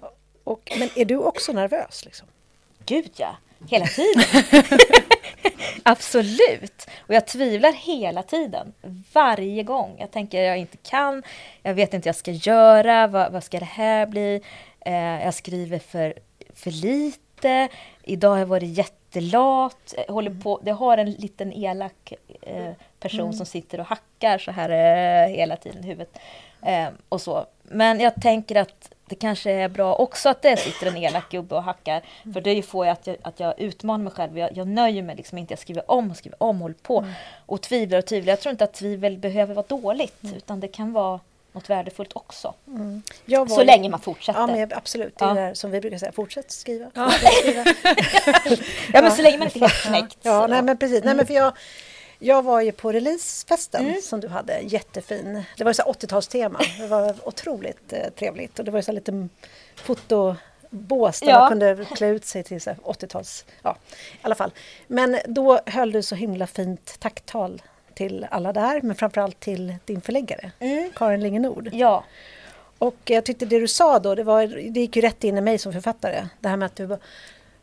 [0.44, 2.04] och, men är du också nervös?
[2.04, 2.28] Liksom?
[2.86, 3.36] Gud ja,
[3.68, 4.24] hela tiden.
[5.82, 6.86] Absolut!
[6.98, 8.72] Och jag tvivlar hela tiden,
[9.12, 9.96] varje gång.
[9.98, 11.22] Jag tänker jag inte kan,
[11.62, 14.40] jag vet inte jag ska göra, vad, vad ska det här bli?
[14.80, 16.14] Eh, jag skriver för,
[16.54, 17.68] för lite,
[18.02, 22.72] idag har jag varit jätte jättelat, eh, håller på, det har en liten elak eh,
[23.00, 23.32] person mm.
[23.32, 26.18] som sitter och hackar så här eh, hela tiden i huvudet.
[26.62, 27.46] Eh, och så.
[27.62, 31.54] Men jag tänker att det kanske är bra också att det sitter en elak gubbe
[31.54, 32.02] och hackar.
[32.32, 34.38] För det får jag att jag, att jag utmanar mig själv.
[34.38, 35.52] Jag, jag nöjer mig liksom inte.
[35.52, 36.98] Jag skriver om och skriver om håller på.
[36.98, 37.12] Mm.
[37.46, 38.32] Och tvivlar och tvivlar.
[38.32, 40.22] Jag tror inte att tvivel behöver vara dåligt.
[40.22, 40.36] Mm.
[40.36, 41.20] Utan det kan vara
[41.54, 42.54] något värdefullt också.
[42.66, 43.02] Mm.
[43.26, 43.64] så ju...
[43.64, 44.40] länge man fortsätter.
[44.40, 45.18] Ja, men absolut.
[45.18, 45.48] Det är ja.
[45.48, 46.90] det som vi brukar säga, fortsätt skriva.
[46.94, 47.64] Ja, skriva.
[48.92, 50.18] ja men så länge man inte är helt knäckt.
[50.22, 51.04] Ja, nej, men precis.
[51.04, 51.52] Nej, men för jag,
[52.18, 54.02] jag var ju på releasefesten mm.
[54.02, 55.44] som du hade, jättefin.
[55.56, 56.58] Det var ju 80-talstema.
[56.78, 59.28] Det var otroligt eh, trevligt och det var ju så lite
[59.76, 61.38] fotobås där ja.
[61.38, 63.44] man kunde klä ut sig till 80-tals...
[63.62, 63.76] Ja,
[64.12, 64.50] i alla fall.
[64.86, 67.62] Men då höll du så himla fint tacktal
[67.94, 70.90] till alla där, men framförallt till din förläggare, mm.
[70.94, 71.70] Karin Linge Nord.
[71.72, 72.04] Ja.
[72.78, 75.40] Och jag tyckte det du sa då, det, var, det gick ju rätt in i
[75.40, 76.28] mig som författare.
[76.40, 76.98] Det här med att du,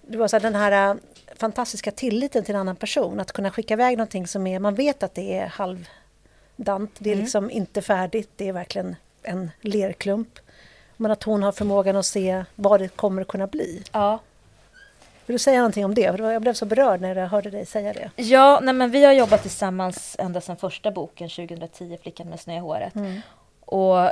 [0.02, 0.96] du var så här, den här äh,
[1.36, 3.20] fantastiska tilliten till en annan person.
[3.20, 6.92] Att kunna skicka iväg någonting som är, man vet att det är halvdant.
[6.98, 7.24] Det är mm.
[7.24, 10.40] liksom inte färdigt, det är verkligen en lerklump.
[10.98, 13.84] Men att hon har förmågan att se vad det kommer att kunna bli.
[13.92, 14.20] Ja.
[15.26, 16.02] Vill du säga någonting om det?
[16.02, 18.12] Jag blev så berörd när jag hörde dig säga det.
[18.16, 22.56] Ja, nej men vi har jobbat tillsammans ända sedan första boken 2010, Flickan med snö
[22.56, 22.96] i håret.
[22.96, 23.22] Mm.
[23.60, 24.12] Och,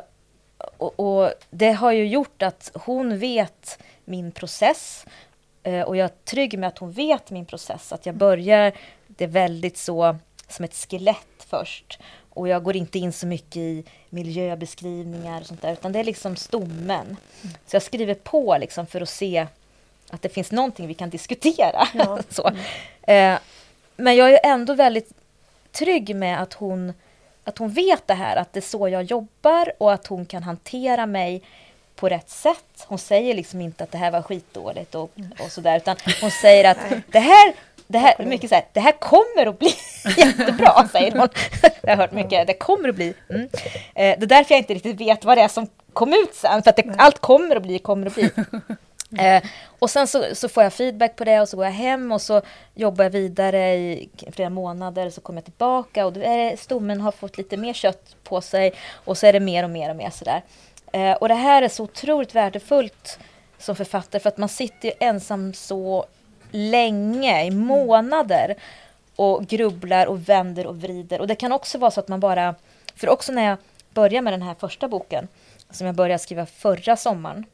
[0.78, 5.06] och, och, det har ju gjort att hon vet min process.
[5.64, 7.94] Eh, och jag är trygg med att hon vet min process.
[7.94, 8.74] Att jag börjar
[9.08, 10.16] det väldigt så
[10.48, 12.00] som ett skelett först.
[12.30, 16.04] Och jag går inte in så mycket i miljöbeskrivningar och sånt där, utan det är
[16.04, 17.06] liksom stommen.
[17.42, 17.56] Mm.
[17.66, 19.48] Så jag skriver på liksom för att se
[20.10, 21.88] att det finns någonting vi kan diskutera.
[21.94, 22.20] Ja.
[22.30, 22.48] så.
[22.48, 23.34] Mm.
[23.34, 23.40] Eh,
[23.96, 25.12] men jag är ändå väldigt
[25.72, 26.94] trygg med att hon,
[27.44, 30.44] att hon vet det här, att det är så jag jobbar och att hon kan
[30.44, 31.42] hantera mig
[31.96, 32.86] på rätt sätt.
[32.88, 35.32] Hon säger liksom inte att det här var skitdåligt och, mm.
[35.40, 36.78] och sådär, utan hon säger att
[37.12, 37.54] det här
[37.92, 39.74] det här, mycket så här, det här kommer att bli
[40.18, 41.28] jättebra, säger hon.
[41.82, 43.14] jag har hört mycket, det kommer att bli.
[43.30, 43.42] Mm.
[43.42, 43.50] Eh,
[43.94, 46.70] det är därför jag inte riktigt vet vad det är som kom ut sen, för
[46.70, 48.30] att det, allt kommer att bli, kommer att bli.
[49.18, 49.44] Eh,
[49.80, 52.22] och sen så, så, får jag feedback på det och så går jag hem och
[52.22, 52.42] så
[52.76, 55.10] jobbar jag vidare i flera månader.
[55.10, 58.74] Så kommer jag tillbaka och då är stommen har fått lite mer kött på sig
[58.92, 60.44] och så är det mer och mer och mer sådär.
[60.92, 63.20] Eh, och det här är så otroligt värdefullt
[63.58, 66.06] som författare för att man sitter ensam så
[66.52, 68.56] länge, i månader
[69.16, 71.22] och grubblar och vänder och vrider.
[71.22, 72.56] Och det kan också vara så att man bara...
[72.96, 73.58] För också när jag
[73.94, 75.28] började med den här första boken
[75.70, 77.46] som jag började skriva förra sommaren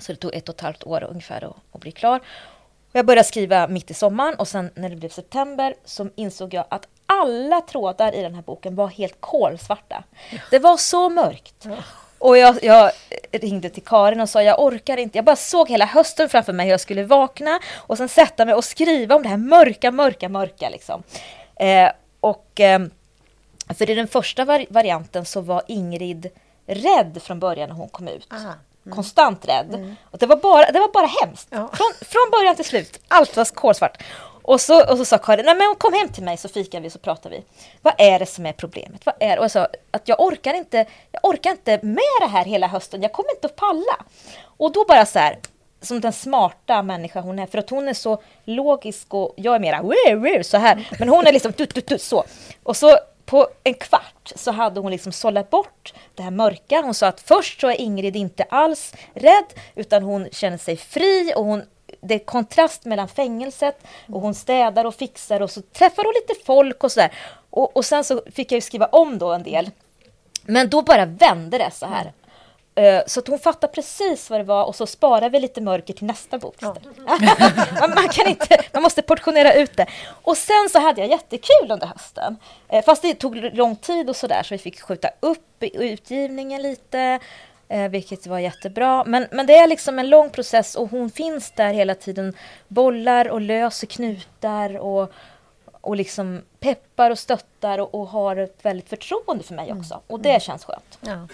[0.00, 2.20] så det tog ett och ett halvt år ungefär att, att bli klar.
[2.92, 6.64] Jag började skriva mitt i sommaren och sen när det blev september så insåg jag
[6.68, 10.04] att alla trådar i den här boken var helt kolsvarta.
[10.50, 11.66] Det var så mörkt.
[12.18, 12.90] Och jag, jag,
[13.32, 15.18] ringde till Karin och sa jag orkar inte.
[15.18, 18.54] Jag bara såg hela hösten framför mig hur jag skulle vakna och sen sätta mig
[18.54, 20.68] och skriva om det här mörka, mörka, mörka.
[20.68, 21.02] Liksom.
[21.56, 22.80] Eh, och, eh,
[23.78, 26.30] för i den första vari varianten så var Ingrid
[26.66, 28.32] rädd från början när hon kom ut.
[28.32, 28.52] Aha.
[28.88, 28.96] Mm.
[28.96, 29.74] Konstant rädd.
[29.74, 29.96] Mm.
[30.10, 31.48] Och det, var bara, det var bara hemskt.
[31.50, 31.68] Ja.
[31.72, 33.00] Från, från början till slut.
[33.08, 34.02] Allt var kolsvart.
[34.42, 36.90] Och så, och så sa Karin, nej men kom hem till mig så fikar vi
[36.90, 37.44] så pratar vi.
[37.82, 39.06] Vad är det som är problemet?
[39.06, 42.44] Vad är Och jag sa att jag orkar inte, jag orkar inte med det här
[42.44, 43.02] hela hösten.
[43.02, 44.04] Jag kommer inte att palla.
[44.56, 45.38] Och då bara så här,
[45.80, 47.46] som den smarta människa hon är.
[47.46, 50.88] För att hon är så logisk och jag är mera så här.
[50.98, 52.24] Men hon är liksom tut, tut, tut, så.
[52.62, 52.98] Och så
[53.28, 56.80] på en kvart så hade hon liksom sållat bort det här mörka.
[56.80, 61.32] Hon sa att först så är Ingrid inte alls rädd utan hon känner sig fri
[61.36, 61.62] och hon
[62.00, 66.44] det är kontrast mellan fängelset och hon städar och fixar och så träffar hon lite
[66.44, 67.12] folk och sådär.
[67.50, 69.70] Och, och sen så fick jag ju skriva om då en del.
[70.42, 72.12] Men då bara vände det så här.
[72.78, 75.94] Eh, så att hon fattar precis vad det var och så sparar vi lite mörker
[75.94, 76.56] till nästa bok.
[76.58, 76.76] Ja.
[77.94, 79.86] man, kan inte, man måste portionera ut det.
[80.22, 82.36] Och sen så hade jag jättekul under hösten.
[82.68, 87.18] Eh, fast det tog lång tid och sådär så vi fick skjuta upp utgivningen lite.
[87.68, 89.04] Eh, vilket var jättebra.
[89.04, 92.34] Men, men det är liksom en lång process och hon finns där hela tiden.
[92.68, 95.12] Bollar och löser knutar och,
[95.80, 100.00] och liksom peppar och stöttar och, och har ett väldigt förtroende för mig också.
[100.06, 100.98] Och det känns skönt.
[101.00, 101.28] Ja,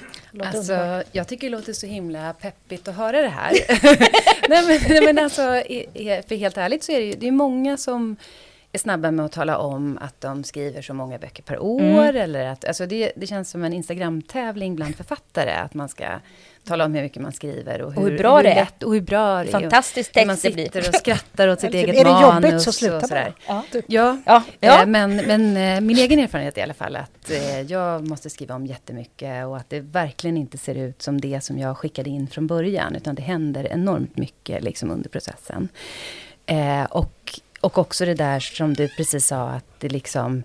[0.45, 3.53] alltså, jag tycker det låter så himla peppigt att höra det här.
[4.49, 5.43] nej, men, nej, men alltså,
[6.29, 8.17] för helt ärligt så är det ju det är många som
[8.73, 11.81] är snabba med att tala om att de skriver så många böcker per år.
[11.81, 12.17] Mm.
[12.17, 15.51] Eller att, alltså det, det känns som en Instagram-tävling bland författare.
[15.51, 16.05] Att man ska
[16.65, 18.69] tala om hur mycket man skriver och hur, och hur bra hur det är.
[18.85, 19.53] och hur bra det är.
[19.53, 22.25] Fantastisk text man sitter och skrattar åt sitt eget manus.
[22.25, 23.33] Är det jobbigt så sluta bara.
[23.47, 23.65] Ja.
[23.87, 24.43] Ja, ja.
[24.61, 24.81] ja.
[24.83, 28.31] Eh, men, men eh, min egen erfarenhet är i alla fall att eh, jag måste
[28.31, 32.11] skriva om jättemycket och att det verkligen inte ser ut som det som jag skickade
[32.11, 32.97] in från början.
[32.97, 35.69] Utan det händer enormt mycket liksom under processen.
[36.89, 40.43] och och också det där som du precis sa, att det liksom...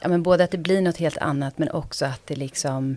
[0.00, 2.96] Ja, men både att det blir något helt annat, men också att det liksom...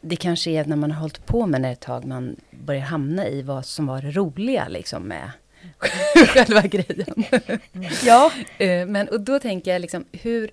[0.00, 3.28] Det kanske är när man har hållit på med det ett tag, man börjar hamna
[3.28, 5.30] i vad som var det roliga liksom med
[6.28, 7.24] själva grejen.
[8.04, 8.32] ja.
[8.58, 10.50] Eh, men och då tänker jag liksom, hur...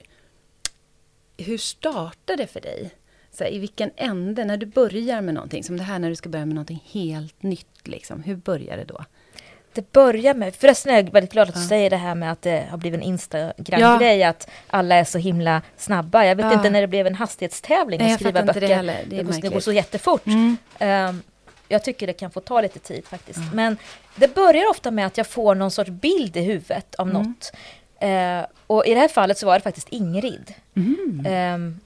[1.38, 2.92] Hur startar det för dig?
[3.32, 6.16] Så här, I vilken ände, när du börjar med någonting, som det här när du
[6.16, 9.06] ska börja med någonting helt nytt, liksom, hur börjar det då?
[9.76, 11.68] Det börjar med, förresten är jag väldigt glad att du ja.
[11.68, 14.30] säger det här med att det har blivit en Instagram-grej, ja.
[14.30, 16.26] att alla är så himla snabba.
[16.26, 16.54] Jag vet ja.
[16.54, 18.62] inte när det blev en hastighetstävling Nej, att skriva böcker.
[18.62, 20.26] Det, det, det, går, det går så jättefort.
[20.26, 20.58] Mm.
[20.80, 21.22] Um,
[21.68, 23.40] jag tycker det kan få ta lite tid faktiskt.
[23.40, 23.50] Mm.
[23.56, 23.78] Men
[24.16, 27.22] det börjar ofta med att jag får någon sorts bild i huvudet av mm.
[27.22, 27.52] något.
[28.04, 30.54] Uh, och i det här fallet så var det faktiskt Ingrid.
[30.76, 31.80] Um,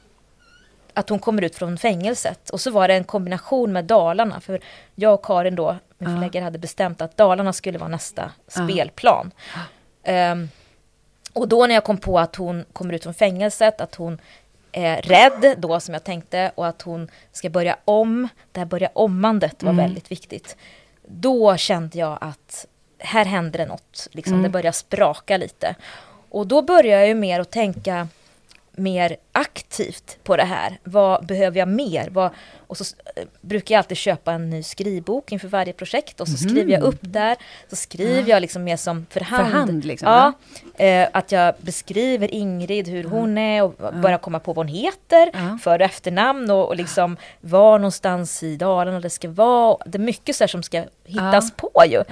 [0.93, 2.49] att hon kommer ut från fängelset.
[2.49, 4.41] Och så var det en kombination med Dalarna.
[4.41, 4.59] För
[4.95, 9.31] jag och Karin då, min förläggare, hade bestämt att Dalarna skulle vara nästa spelplan.
[10.07, 10.49] Um,
[11.33, 14.17] och då när jag kom på att hon kommer ut från fängelset, att hon
[14.71, 18.27] är rädd då som jag tänkte och att hon ska börja om.
[18.51, 19.85] Det här börja ommandet var mm.
[19.85, 20.57] väldigt viktigt.
[21.07, 22.65] Då kände jag att
[22.97, 24.07] här händer det något.
[24.11, 24.43] Liksom, mm.
[24.43, 25.75] Det börjar spraka lite.
[26.29, 28.07] Och då börjar jag ju mer att tänka
[28.79, 30.79] mer aktivt på det här.
[30.83, 32.09] Vad behöver jag mer?
[32.11, 32.31] Vad,
[32.67, 32.85] och så
[33.41, 36.49] brukar jag alltid köpa en ny skrivbok inför varje projekt och så mm.
[36.49, 37.37] skriver jag upp där.
[37.69, 38.27] Så skriver ja.
[38.27, 39.51] jag liksom mer som för hand.
[39.51, 40.33] För hand liksom, ja,
[40.85, 43.09] eh, att jag beskriver Ingrid, hur ja.
[43.09, 43.91] hon är och ja.
[43.91, 45.57] börjar komma på vad hon heter, ja.
[45.63, 49.77] för och efternamn och, och liksom var någonstans i Dalarna det ska vara.
[49.85, 52.03] Det är mycket så som ska hittas på ju.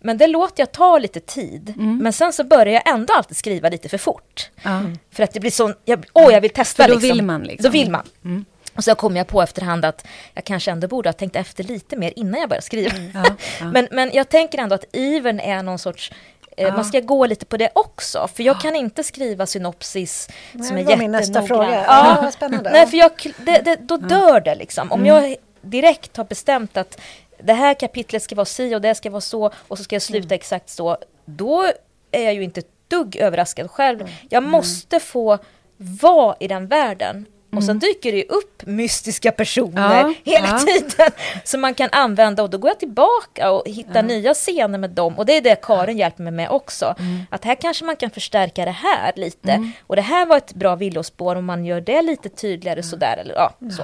[0.00, 1.74] Men det låter jag ta lite tid.
[1.76, 1.98] Mm.
[1.98, 4.50] Men sen så börjar jag ändå alltid skriva lite för fort.
[4.64, 4.98] Mm.
[5.10, 7.16] För att det blir sån, jag, åh jag vill testa för då liksom.
[7.16, 7.62] vill man liksom.
[7.62, 8.06] Då vill man.
[8.24, 8.44] Mm.
[8.74, 11.96] Och så kom jag på efterhand att jag kanske ändå borde ha tänkt efter lite
[11.96, 12.96] mer innan jag började skriva.
[12.96, 13.10] Mm.
[13.14, 13.24] Ja,
[13.60, 13.66] ja.
[13.72, 16.12] men, men jag tänker ändå att ivern är någon sorts
[16.56, 16.74] eh, ja.
[16.74, 20.76] Man ska gå lite på det också, för jag kan inte skriva synopsis Nej, som
[20.76, 20.98] är jättenoggrann.
[20.98, 21.84] min nästa fråga.
[21.86, 22.70] Ja, spännande.
[22.70, 24.92] Nej, för jag, det, det, då dör det liksom.
[24.92, 25.14] Om mm.
[25.14, 27.00] jag direkt har bestämt att
[27.42, 30.02] det här kapitlet ska vara si och det ska vara så och så ska jag
[30.02, 30.34] sluta mm.
[30.34, 30.96] exakt så.
[31.24, 31.72] Då
[32.10, 34.00] är jag ju inte ett dugg överraskad själv.
[34.00, 34.12] Mm.
[34.28, 34.50] Jag mm.
[34.50, 35.38] måste få
[35.76, 37.26] vara i den världen.
[37.56, 37.78] Och sen mm.
[37.78, 40.58] dyker det upp mystiska personer ja, hela ja.
[40.58, 41.10] tiden
[41.44, 44.02] som man kan använda och då går jag tillbaka och hittar ja.
[44.02, 45.18] nya scener med dem.
[45.18, 46.94] Och det är det Karin hjälper mig med också.
[46.98, 47.20] Mm.
[47.30, 49.52] Att här kanske man kan förstärka det här lite.
[49.52, 49.70] Mm.
[49.86, 53.16] Och det här var ett bra villospår om man gör det lite tydligare sådär.
[53.16, 53.82] Eller, ja, så.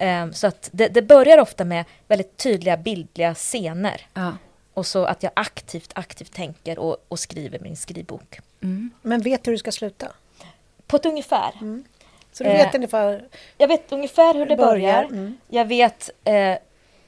[0.00, 4.06] Um, så att det, det, börjar ofta med väldigt tydliga bildliga scener.
[4.14, 4.32] Ja.
[4.74, 8.40] Och så att jag aktivt, aktivt tänker och, och skriver min skrivbok.
[8.62, 8.90] Mm.
[9.02, 10.12] Men vet du hur du ska sluta?
[10.86, 11.52] På ett ungefär.
[11.60, 11.84] Mm.
[12.32, 13.28] Så du vet eh, ungefär?
[13.58, 14.76] Jag vet ungefär hur det börjar.
[14.76, 15.04] börjar.
[15.04, 15.38] Mm.
[15.48, 16.56] Jag vet eh,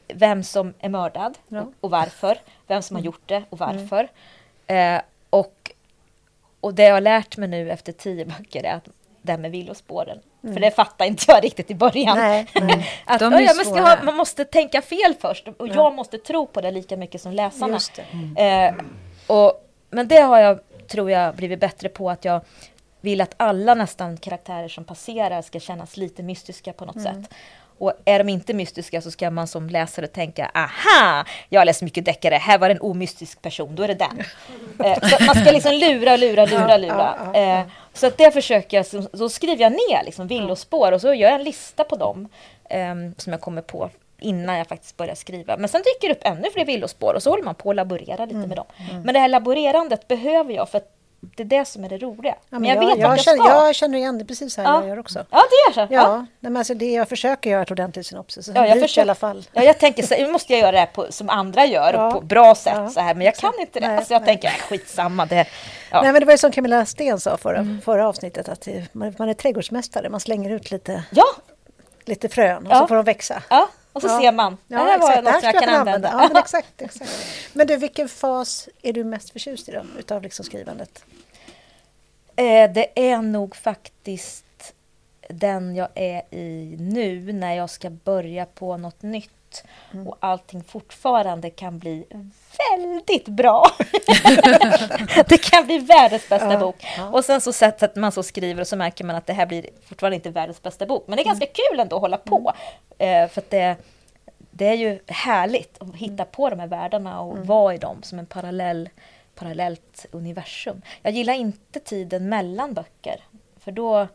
[0.08, 1.60] vem som är mördad ja.
[1.60, 2.38] och, och, varför.
[2.66, 3.06] Vem som har mm.
[3.06, 4.08] gjort det och varför.
[4.66, 5.72] Eh, och,
[6.60, 8.88] och det jag har lärt mig nu efter tio böcker är att
[9.22, 10.20] det här med villospåren.
[10.46, 10.54] Mm.
[10.54, 12.18] För det fattar inte jag riktigt i början.
[12.18, 12.88] Nej, nej.
[13.04, 15.74] att, ja, man, ska ha, man måste tänka fel först och ja.
[15.74, 17.78] jag måste tro på det lika mycket som läsarna.
[18.12, 18.36] Mm.
[18.36, 18.84] Eh,
[19.26, 22.40] och, men det har jag, tror jag, blivit bättre på att jag
[23.00, 27.22] vill att alla nästan karaktärer som passerar ska kännas lite mystiska på något mm.
[27.22, 27.34] sätt.
[27.78, 31.82] Och är de inte mystiska så ska man som läsare tänka aha, jag har läst
[31.82, 34.22] mycket deckare, här var det en omystisk person, då är det den.
[34.84, 37.32] Eh, man ska liksom lura, lura, lura, lura.
[37.34, 41.06] Eh, så att det försöker jag, så, så skriver jag ner liksom villospår och så
[41.06, 42.28] gör jag en lista på dem
[42.70, 45.56] eh, som jag kommer på innan jag faktiskt börjar skriva.
[45.56, 48.24] Men sen dyker det upp ännu fler villospår och så håller man på att laborera
[48.24, 48.48] lite mm.
[48.48, 48.66] med dem.
[48.90, 49.02] Mm.
[49.02, 50.95] Men det här laborerandet behöver jag för att
[51.36, 52.34] det är det som är det roliga.
[52.50, 53.66] Ja, men, jag, jag vet jag, jag, känner, ska.
[53.66, 54.80] jag känner igen det precis här ja.
[54.80, 55.26] jag gör också.
[55.30, 55.94] Ja, det gör så.
[55.94, 56.26] Ja, ja.
[56.40, 58.50] Men alltså det jag försöker göra ett ordentligt synopsis.
[58.54, 59.46] Ja, jag försöker, i alla fall.
[59.52, 62.10] Ja, jag tänker så nu måste jag göra det här på, som andra gör, ja.
[62.10, 63.88] på bra sätt så här, men jag kan inte det.
[63.88, 64.26] Nej, alltså jag nej.
[64.26, 65.26] tänker, skitsamma.
[65.26, 65.46] Det,
[65.90, 66.02] ja.
[66.02, 67.80] Nej, men det var ju som Camilla Sten sa förra, mm.
[67.80, 71.24] förra avsnittet, att man, man är trädgårdsmästare, man slänger ut lite, ja.
[72.04, 73.42] lite frön och så får de växa.
[73.50, 73.68] Ja.
[73.96, 76.08] Och så ser man, ja, det här var något jag kan använda.
[76.08, 77.10] Ja, men exakt, exakt.
[77.52, 81.04] Men du, vilken fas är du mest förtjust i då, utav liksom skrivandet?
[82.36, 84.74] Eh, det är nog faktiskt
[85.28, 89.45] den jag är i nu när jag ska börja på något nytt
[89.92, 90.08] mm.
[90.08, 92.06] och allting fortfarande kan bli
[92.58, 93.66] väldigt bra.
[95.28, 96.86] det kan bli världens bästa ja, bok.
[96.96, 97.08] Ja.
[97.08, 99.66] Och sen så sätter man så skriver och så märker man att det här blir
[99.84, 101.04] fortfarande inte världens bästa bok.
[101.06, 101.54] Men det är ganska mm.
[101.54, 102.52] kul ändå att hålla på.
[102.98, 103.24] Mm.
[103.24, 103.76] Eh, för det,
[104.50, 107.46] det är ju härligt att hitta på de här världarna och mm.
[107.46, 108.88] vara i dem som en parallell
[109.36, 110.82] parallellt universum.
[111.02, 113.20] Jag gillar inte tiden mellan böcker,
[113.60, 114.08] för då,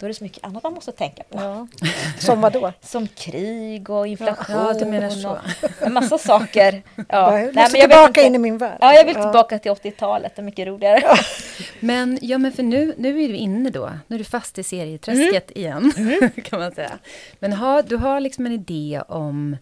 [0.00, 1.38] då är det så mycket annat man måste tänka på.
[1.38, 1.66] Ja.
[2.18, 2.72] Som vad då?
[2.80, 5.30] Som krig och inflation ja, du menar så.
[5.30, 5.38] och
[5.86, 6.82] en massa saker.
[7.08, 7.38] Ja.
[7.38, 8.78] Jag Nej, men jag tillbaka in i min värld.
[8.80, 11.00] Ja, jag vill tillbaka till 80-talet, det är mycket roligare.
[11.02, 11.16] Ja.
[11.80, 14.62] Men, ja, men för nu, nu är du inne då, nu är du fast i
[14.62, 15.60] serieträsket mm.
[15.64, 16.30] igen, mm.
[16.44, 16.98] kan man säga.
[17.38, 19.56] Men ha, du har liksom en idé om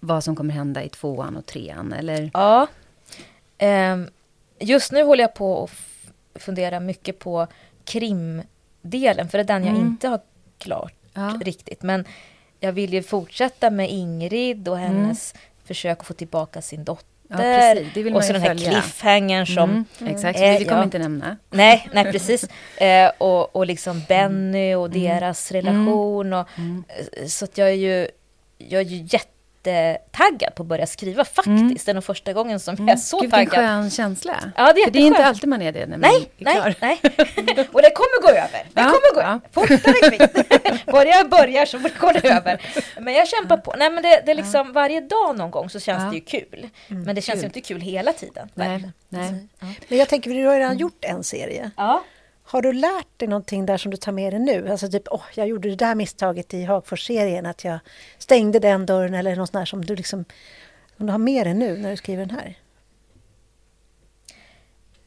[0.00, 2.30] vad som kommer hända i tvåan och trean, eller?
[2.34, 2.66] Ja.
[3.92, 4.08] Um,
[4.58, 7.46] just nu håller jag på att fundera mycket på
[8.82, 9.86] krimdelen, för det är den jag mm.
[9.86, 10.20] inte har
[10.58, 11.40] klart ja.
[11.40, 11.82] riktigt.
[11.82, 12.04] Men
[12.60, 14.88] jag vill ju fortsätta med Ingrid och mm.
[14.88, 15.42] hennes mm.
[15.64, 17.08] försök att få tillbaka sin dotter.
[17.28, 19.70] Ja, och så den här cliffhangern som...
[19.70, 19.84] Mm.
[20.00, 20.14] Mm.
[20.14, 20.84] Exakt, är, vi kommer ja.
[20.84, 21.36] inte nämna.
[21.50, 22.44] Nej, nej precis.
[22.76, 25.00] Eh, och, och liksom Benny och mm.
[25.00, 26.32] deras relation.
[26.32, 28.08] Och, eh, Så att jag är ju,
[28.58, 29.31] jag är ju jätte
[29.66, 31.46] jättetaggad på att börja skriva faktiskt.
[31.46, 31.74] Mm.
[31.74, 32.88] Det är nog första gången som mm.
[32.88, 33.46] jag är så Gud, taggad.
[33.46, 34.52] Vilken skön känsla.
[34.56, 36.44] Ja, det är, För det är inte alltid man är det när man nej, är
[36.44, 36.74] klar.
[36.80, 37.68] Nej, nej.
[37.72, 38.66] Och det kommer gå över.
[38.72, 39.40] Det ja, kommer gå ja.
[39.52, 40.86] fortare kvickt.
[40.92, 42.62] Bara jag börjar så går det över.
[43.00, 43.74] Men jag kämpar på.
[43.78, 46.08] Nej, men det, det är liksom varje dag någon gång så känns ja.
[46.10, 46.68] det ju kul.
[46.88, 47.42] Mm, men det känns kul.
[47.42, 48.48] ju inte kul hela tiden.
[48.54, 49.48] Nej, nej.
[49.88, 51.70] Men jag tänker, du har redan gjort en serie.
[51.76, 52.02] Ja.
[52.52, 54.68] Har du lärt dig någonting där som du tar med dig nu?
[54.68, 57.78] Alltså typ, åh, jag gjorde det där misstaget i Hagfors-serien, att jag
[58.18, 60.24] stängde den dörren eller något sånt där som du liksom
[60.96, 62.58] som du har med dig nu när du skriver den här?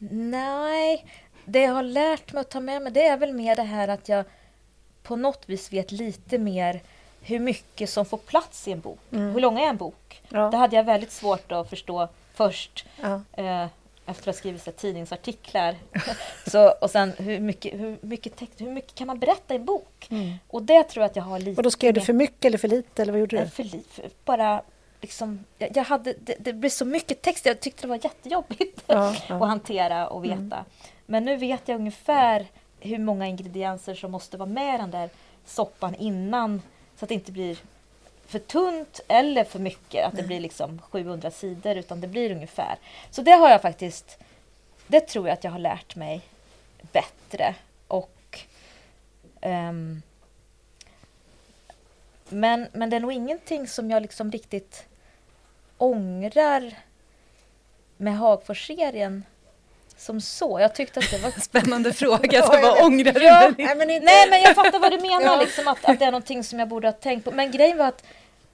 [0.10, 1.06] Nej,
[1.46, 3.88] det jag har lärt mig att ta med mig det är väl mer det här
[3.88, 4.26] att jag
[5.04, 6.82] på något vis vet lite mer
[7.22, 9.00] hur mycket som får plats i en bok.
[9.12, 9.34] Mm.
[9.34, 10.22] Hur lång är en bok?
[10.30, 10.50] Ja.
[10.50, 12.86] Det hade jag väldigt svårt att förstå först.
[13.02, 13.22] Ja.
[13.34, 13.68] Eh,
[14.06, 15.76] efter att ha skrivit så tidningsartiklar.
[16.48, 19.66] så, och sen hur mycket, hur, mycket text, hur mycket kan man berätta i en
[19.66, 20.08] bok?
[20.10, 20.34] Mm.
[20.48, 21.60] Och det tror jag att jag har lite...
[21.60, 23.02] Och då skrev du för mycket eller för lite?
[23.02, 23.50] Eller vad gjorde du?
[23.50, 24.62] För lite, bara
[25.02, 25.46] liksom...
[25.58, 29.16] Jag, jag hade, det, det, blev så mycket text, jag tyckte det var jättejobbigt ja,
[29.28, 29.36] ja.
[29.36, 30.36] att hantera och veta.
[30.36, 30.66] Mm.
[31.06, 32.48] Men nu vet jag ungefär
[32.80, 35.10] hur många ingredienser som måste vara med i den där
[35.46, 36.62] soppan innan
[36.96, 37.58] så att det inte blir
[38.26, 42.78] för tunt eller för mycket, att det blir liksom 700 sidor, utan det blir ungefär.
[43.12, 44.18] Så det har jag faktiskt,
[44.88, 46.22] det tror jag att jag har lärt mig
[46.92, 47.56] bättre.
[47.88, 48.40] Och
[49.42, 50.02] um,
[52.30, 54.86] men, men det är nog ingenting som jag liksom riktigt
[55.78, 56.74] ångrar
[57.98, 59.24] med Hagfors-serien
[59.98, 60.60] som så.
[60.60, 61.32] Jag tyckte att det var...
[61.42, 63.24] Spännande fråga, så vad ångrar du?
[63.24, 64.06] Ja, nej, men inte...
[64.06, 65.42] nej, men jag fattar vad du menar, ja.
[65.42, 67.32] liksom, att, att det är någonting som jag borde ha tänkt på.
[67.32, 68.04] Men grejen var att...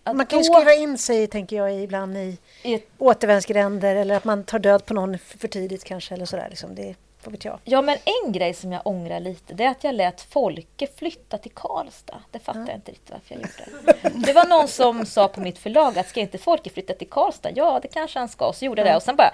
[0.04, 2.88] att man kan ju skriva in sig, tänker jag, ibland i, i ett...
[2.98, 6.48] återvändsgränder eller att man tar död på någon för tidigt kanske, eller sådär.
[6.50, 6.76] Liksom.
[6.76, 7.60] Det, vad vet jag.
[7.64, 11.38] Ja, men en grej som jag ångrar lite, det är att jag lät Folke flytta
[11.38, 12.22] till Karlstad.
[12.32, 12.68] Det fattar ja.
[12.68, 14.26] jag inte riktigt varför jag gjorde.
[14.28, 17.50] Det var någon som sa på mitt förlag att ska inte Folke flytta till Karlstad?
[17.56, 18.48] Ja, det kanske han ska.
[18.48, 19.34] Och så gjorde jag det och sen bara,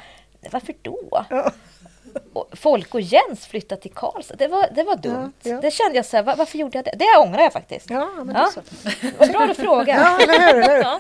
[0.52, 1.26] varför då?
[1.30, 1.52] Ja.
[2.52, 4.36] Folk och Jens flyttade till Karlstad.
[4.36, 5.34] Det var, det var dumt.
[5.44, 5.62] Ja, ja.
[5.62, 6.94] Det kände jag så här, var, varför gjorde jag det?
[7.00, 7.90] Det ångrar jag faktiskt.
[7.90, 8.52] Ja, men ja.
[8.54, 8.62] Så.
[9.18, 9.98] Vad bra du frågar.
[10.08, 10.84] Ja, eller hur, eller hur?
[10.84, 11.00] Ja.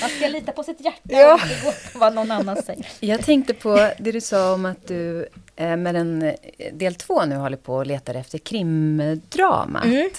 [0.00, 1.34] Man ska lita på sitt hjärta ja.
[1.34, 2.86] och inte gå vad någon annan säger.
[3.00, 6.34] Jag tänkte på det du sa om att du eh, med en eh,
[6.72, 9.84] del två nu håller på och letar efter krimdramat.
[9.84, 10.10] Mm.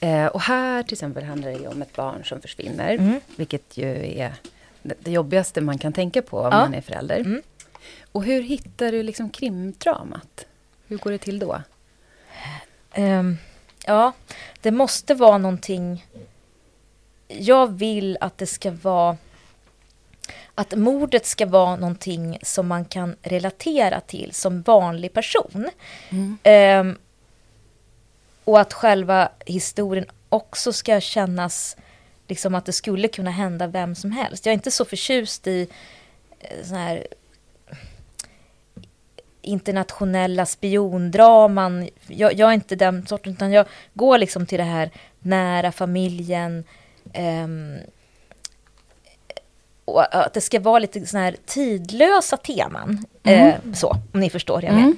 [0.00, 2.90] Eh, och här till exempel handlar det om ett barn som försvinner.
[2.90, 3.20] Mm.
[3.36, 4.34] Vilket ju är
[4.82, 7.18] det jobbigaste man kan tänka på om man är förälder.
[7.18, 7.42] Mm.
[8.12, 10.46] Och hur hittar du liksom krimdramat?
[10.86, 11.62] Hur går det till då?
[12.96, 13.38] Um,
[13.86, 14.12] ja,
[14.60, 16.06] det måste vara någonting
[17.28, 19.16] jag vill att det ska vara
[20.54, 25.70] att mordet ska vara någonting som man kan relatera till som vanlig person.
[26.10, 26.86] Mm.
[26.88, 26.98] Um,
[28.44, 31.76] och att själva historien också ska kännas
[32.28, 34.46] liksom att det skulle kunna hända vem som helst.
[34.46, 35.68] Jag är inte så förtjust i
[36.38, 37.06] eh, sån här
[39.42, 41.88] internationella spiondraman.
[42.06, 46.64] Jag, jag, är inte den sorten, utan jag går liksom till det här nära familjen.
[47.44, 47.76] Um,
[49.84, 53.06] och att det ska vara lite såna här tidlösa teman.
[53.22, 53.48] Mm.
[53.48, 54.64] Eh, så, om ni förstår.
[54.64, 54.96] Jag mm.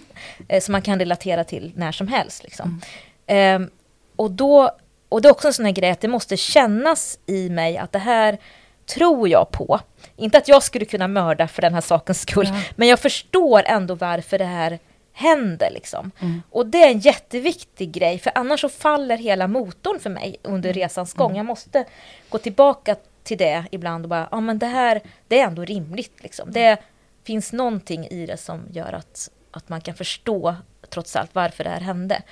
[0.49, 2.45] eh, som man kan relatera till när som helst.
[2.45, 2.80] Liksom.
[3.26, 3.62] Mm.
[3.62, 3.68] Eh,
[4.16, 4.70] och, då,
[5.09, 7.93] och det är också en sån här grej att det måste kännas i mig att
[7.93, 8.38] det här
[8.86, 9.80] tror jag på.
[10.16, 12.62] Inte att jag skulle kunna mörda för den här sakens skull, ja.
[12.76, 14.78] men jag förstår ändå varför det här
[15.12, 15.70] händer.
[15.70, 16.10] Liksom.
[16.20, 16.42] Mm.
[16.50, 20.70] Och det är en jätteviktig grej, för annars så faller hela motorn för mig under
[20.70, 20.82] mm.
[20.82, 21.30] resans gång.
[21.30, 21.36] Mm.
[21.36, 21.84] Jag måste
[22.28, 26.22] gå tillbaka till det ibland och bara, ja men det här, det är ändå rimligt
[26.22, 26.52] liksom.
[26.52, 26.78] Det
[27.24, 30.56] finns någonting i det som gör att, att man kan förstå
[30.88, 32.22] trots allt varför det här hände.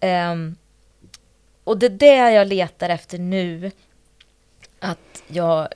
[0.00, 0.56] Um,
[1.64, 3.70] och det är det jag letar efter nu.
[4.80, 5.68] Att jag,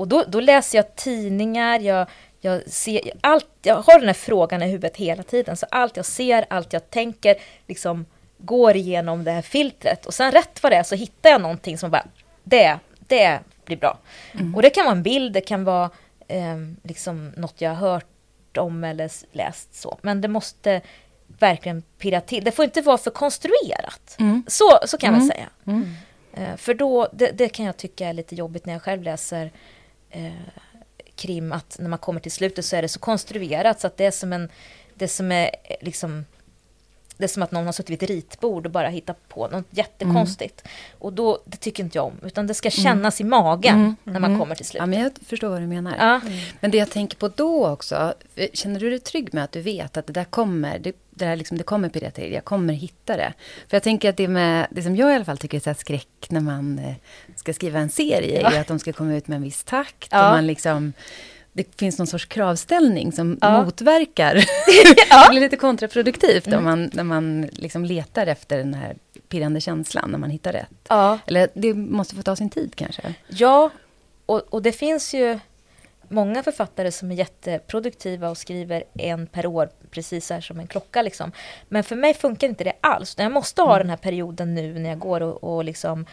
[0.00, 2.06] och då, då läser jag tidningar, jag,
[2.40, 6.06] jag, ser, allt, jag har den här frågan i huvudet hela tiden, så allt jag
[6.06, 7.36] ser, allt jag tänker,
[7.66, 8.06] liksom
[8.38, 10.06] går igenom det här filtret.
[10.06, 12.06] Och sen rätt vad det är så hittar jag någonting som bara,
[12.44, 13.98] det, det blir bra.
[14.32, 14.54] Mm.
[14.54, 15.90] Och det kan vara en bild, det kan vara
[16.28, 19.98] eh, liksom något jag har hört om eller läst så.
[20.02, 20.80] Men det måste
[21.26, 22.44] verkligen pirra till.
[22.44, 24.16] Det får inte vara för konstruerat.
[24.18, 24.44] Mm.
[24.46, 25.26] Så, så kan mm.
[25.26, 25.48] jag säga.
[25.66, 25.94] Mm.
[26.32, 29.52] Eh, för då, det, det, kan jag tycka är lite jobbigt när jag själv läser
[30.10, 30.32] eh,
[31.14, 34.04] krim, att när man kommer till slutet så är det så konstruerat så att det
[34.04, 34.48] är som en,
[34.94, 36.24] det som är eh, liksom
[37.20, 39.64] det är som att någon har suttit vid ett ritbord och bara hittat på något
[39.70, 40.60] jättekonstigt.
[40.64, 40.72] Mm.
[40.98, 42.84] Och då, det tycker inte jag om, utan det ska mm.
[42.84, 43.26] kännas mm.
[43.26, 43.96] i magen mm.
[44.04, 44.38] när man mm.
[44.38, 44.82] kommer till slutet.
[44.82, 45.96] Ja, men jag förstår vad du menar.
[45.98, 46.20] Ja.
[46.60, 48.14] Men det jag tänker på då också,
[48.52, 51.36] känner du dig trygg med att du vet att det där kommer, det, det, där
[51.36, 53.32] liksom, det kommer pirra till, jag kommer hitta det?
[53.68, 55.80] För jag tänker att det, med, det som jag i alla fall tycker är så
[55.80, 56.94] skräck när man eh,
[57.36, 58.50] ska skriva en serie, ja.
[58.50, 60.08] är att de ska komma ut med en viss takt.
[60.10, 60.28] Ja.
[60.28, 60.92] Och man liksom
[61.52, 63.64] det finns någon sorts kravställning som ja.
[63.64, 64.34] motverkar.
[65.10, 65.24] ja.
[65.24, 66.58] det blir lite kontraproduktivt mm.
[66.58, 68.96] om man, när man liksom letar efter den här
[69.28, 70.70] pirrande känslan, när man hittar rätt.
[70.88, 71.18] Ja.
[71.26, 73.14] Eller det måste få ta sin tid kanske.
[73.28, 73.70] Ja,
[74.26, 75.38] och, och det finns ju
[76.08, 81.02] många författare som är jätteproduktiva och skriver en per år, precis här som en klocka.
[81.02, 81.32] Liksom.
[81.68, 83.14] Men för mig funkar inte det alls.
[83.18, 83.78] Jag måste ha mm.
[83.78, 86.06] den här perioden nu när jag går och, och liksom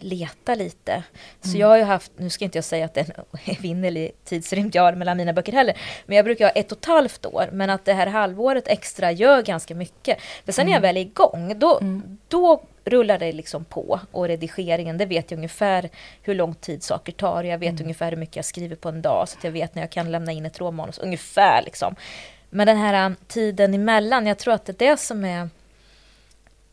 [0.00, 1.02] leta lite.
[1.40, 1.60] Så mm.
[1.60, 3.24] jag har ju haft, nu ska inte jag säga att det är en
[3.56, 6.84] evinnerlig tidsrymd jag har mellan mina böcker heller, men jag brukar ha ett och ett
[6.84, 10.18] halvt år, men att det här halvåret extra gör ganska mycket.
[10.44, 10.70] För sen mm.
[10.70, 10.88] när jag mm.
[10.88, 12.18] väl är igång, då, mm.
[12.28, 15.90] då rullar det liksom på och redigeringen, det vet jag ungefär
[16.22, 17.44] hur lång tid saker tar.
[17.44, 17.82] Jag vet mm.
[17.82, 20.10] ungefär hur mycket jag skriver på en dag, så att jag vet när jag kan
[20.10, 21.94] lämna in ett råmanus, ungefär liksom.
[22.50, 25.48] Men den här um, tiden emellan, jag tror att det är det som är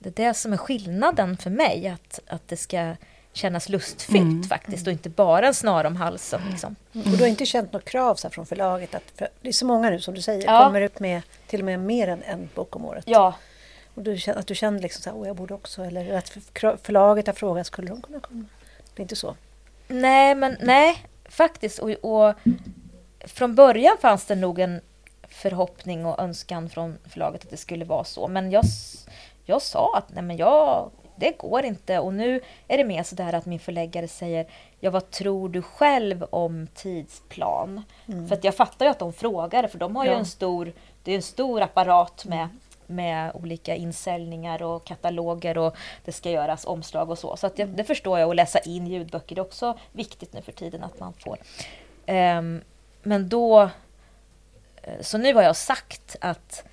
[0.03, 2.95] det är det som är skillnaden för mig, att, att det ska
[3.33, 4.43] kännas lustfyllt mm.
[4.43, 6.41] faktiskt och inte bara en snara om halsen.
[6.51, 6.75] Liksom.
[6.93, 7.11] Mm.
[7.11, 8.95] Och du har inte känt något krav så från förlaget?
[8.95, 10.65] Att, för det är så många nu som du säger, ja.
[10.65, 13.03] kommer upp med till och med mer än en bok om året.
[13.07, 13.35] Ja.
[13.95, 16.29] Och du, att du känner liksom så här, jag borde också, eller att
[16.81, 18.45] förlaget har frågat, skulle de kunna komma?
[18.95, 19.35] Det är inte så?
[19.87, 21.79] Nej, men nej, faktiskt.
[21.79, 22.35] Och, och
[23.19, 24.81] från början fanns det nog en
[25.29, 28.27] förhoppning och önskan från förlaget att det skulle vara så.
[28.27, 28.63] Men jag,
[29.45, 31.99] jag sa att nej men jag, det går inte.
[31.99, 34.47] Och nu är det mer sådär att min förläggare säger
[34.83, 37.83] Ja, vad tror du själv om tidsplan?
[38.07, 38.27] Mm.
[38.27, 40.11] För att jag fattar ju att de frågar, för de har ja.
[40.11, 40.73] ju en stor,
[41.03, 42.47] det är en stor apparat med,
[42.87, 45.75] med olika insäljningar och kataloger och
[46.05, 47.37] det ska göras omslag och så.
[47.37, 50.41] Så att det, det förstår jag, och läsa in ljudböcker det är också viktigt nu
[50.41, 51.37] för tiden att man får.
[52.07, 52.61] Um,
[53.03, 53.61] men då,
[54.81, 56.63] eh, så nu har jag sagt att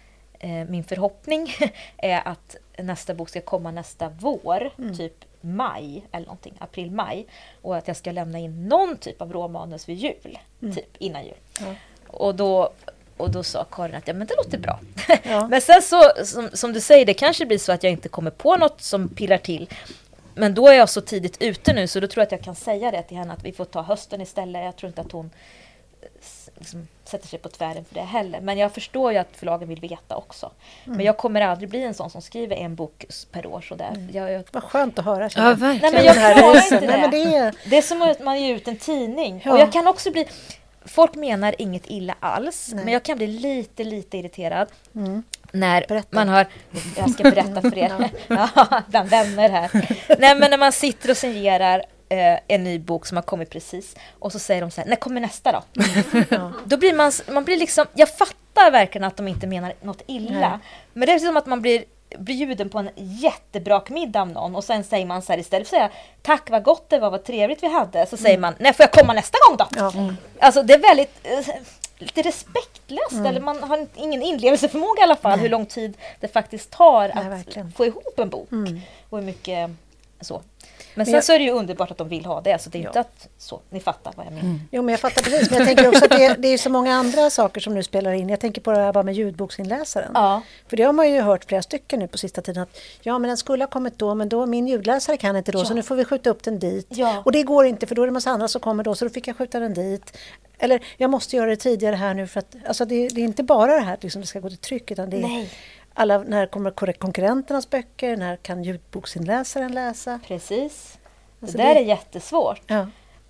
[0.69, 1.55] min förhoppning
[1.97, 4.97] är att nästa bok ska komma nästa vår, mm.
[4.97, 7.27] typ maj eller någonting, april-maj.
[7.63, 10.75] Och att jag ska lämna in någon typ av råmanus vid jul, mm.
[10.75, 11.35] typ innan jul.
[11.61, 11.75] Ja.
[12.07, 12.73] Och, då,
[13.17, 14.81] och då sa Karin att ja, men det låter bra.
[15.23, 15.49] Ja.
[15.49, 18.31] men sen så, som, som, du säger, det kanske blir så att jag inte kommer
[18.31, 19.69] på något som pillar till.
[20.35, 22.55] Men då är jag så tidigt ute nu så då tror jag att jag kan
[22.55, 24.65] säga det till henne att vi får ta hösten istället.
[24.65, 25.31] Jag tror inte att hon
[26.61, 28.41] liksom sätter sig på tvären för det heller.
[28.41, 30.51] Men jag förstår ju att förlagen vill veta också.
[30.85, 30.97] Mm.
[30.97, 33.61] Men jag kommer aldrig bli en sån som skriver en bok per år.
[33.61, 33.93] Sådär.
[33.97, 34.11] Mm.
[34.13, 34.45] Jag, jag...
[34.53, 35.31] Vad skönt att höra.
[35.37, 35.79] Ja, verkligen.
[35.81, 36.87] Nej, men jag klarar inte det.
[36.87, 37.55] Nej, men det, är...
[37.71, 39.43] det är som att man ger ut en tidning.
[39.45, 39.53] Ja.
[39.53, 40.27] Och jag kan också bli...
[40.85, 42.85] Folk menar inget illa alls, Nej.
[42.85, 44.69] men jag kan bli lite, lite irriterad.
[44.95, 45.23] Mm.
[45.53, 46.09] När berätta.
[46.17, 46.47] man har...
[46.97, 48.11] Jag ska berätta för er.
[48.29, 49.71] ja, bland vänner här.
[50.19, 53.97] Nej, men när man sitter och signerar eh, en ny bok som har kommit precis
[54.19, 55.63] och så säger de så här, när kommer nästa då?
[56.65, 60.49] Då blir man, man blir liksom, jag fattar verkligen att de inte menar något illa.
[60.49, 60.59] Nej.
[60.93, 61.85] Men det är som att man blir
[62.19, 65.77] bjuden på en jättebra middag av någon och sen säger man så här istället för
[65.77, 68.73] att säga tack vad gott det var, vad trevligt vi hade, så säger man nej
[68.73, 69.67] får jag komma nästa gång då?
[69.77, 70.15] Ja.
[70.39, 71.55] Alltså det är väldigt eh,
[71.99, 76.71] lite respektlöst eller man har ingen inlevelseförmåga i alla fall hur lång tid det faktiskt
[76.71, 77.73] tar Nej, att verkligen.
[77.73, 78.53] få ihop en bok.
[78.53, 78.81] Mm.
[79.11, 79.71] Och hur mycket
[80.21, 80.43] så.
[80.95, 82.79] Men sen jag- så är det ju underbart att de vill ha det, så det
[82.79, 82.89] är Ja.
[82.89, 84.59] inte att så, ni fattar vad jag menar.
[84.71, 85.51] Jo, men jag fattar precis.
[85.51, 87.83] Men jag tänker också att det är, det är så många andra saker som nu
[87.83, 88.29] spelar in.
[88.29, 90.11] Jag tänker på det här bara med ljudboksinläsaren.
[90.15, 90.43] Ja.
[90.69, 93.29] För det har man ju hört flera stycken nu på sista tiden att ja, men
[93.29, 95.75] den skulle ha kommit då, men då min ljudläsare kan inte då, så Ja.
[95.75, 96.87] nu får vi skjuta upp den dit.
[96.91, 97.23] Ja.
[97.25, 99.11] Och det går inte för då är det massa andra som kommer då, så då
[99.11, 100.17] fick jag skjuta den dit.
[100.59, 103.43] Eller jag måste göra det tidigare här nu för att alltså det, det är inte
[103.43, 105.51] bara det här att liksom det ska gå till tryck utan det är Nej.
[105.95, 110.21] Alla, när kommer konkurrenternas böcker, när kan ljudboksinläsaren läsa?
[110.27, 110.99] Precis.
[111.43, 112.63] Alltså det där det- är jättesvårt.
[112.67, 112.87] Ja.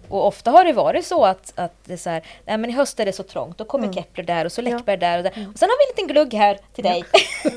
[0.08, 2.72] Och ofta har det varit så att, att det är så här, nej men i
[2.72, 5.30] höst är det så trångt, då kommer Kepler där och så Läckberg där och där.
[5.30, 7.04] Och sen har vi en liten glugg här till dig.
[7.44, 7.50] ja,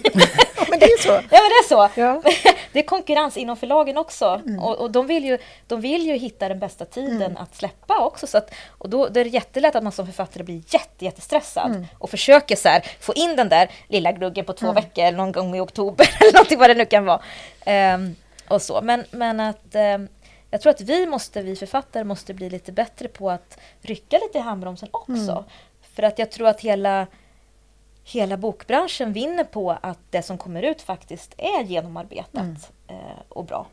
[0.70, 1.10] men det är så.
[1.32, 1.90] Ja men det är så.
[1.96, 2.22] Ja.
[2.74, 4.42] Det är konkurrens inom förlagen också.
[4.62, 5.38] Och, och de, vill ju,
[5.68, 8.28] de vill ju hitta den bästa tiden att släppa också.
[8.28, 11.86] Så att, och då, då är det jättelätt att man som författare blir jätte, jättestressad
[12.00, 15.56] och försöker så här, få in den där lilla gluggen på två veckor någon gång
[15.56, 17.22] i oktober eller någonting vad det nu kan vara.
[17.66, 18.16] Ehm,
[18.48, 18.82] och så.
[18.82, 20.08] Men, men att ehm,
[20.54, 24.38] jag tror att vi måste, vi författare måste bli lite bättre på att rycka lite
[24.38, 25.46] i handbromsen också.
[25.82, 27.08] För att jag tror att hela
[28.04, 32.96] hela bokbranschen vinner på att det som kommer ut faktiskt är genomarbetat eh,
[33.30, 33.68] och bra.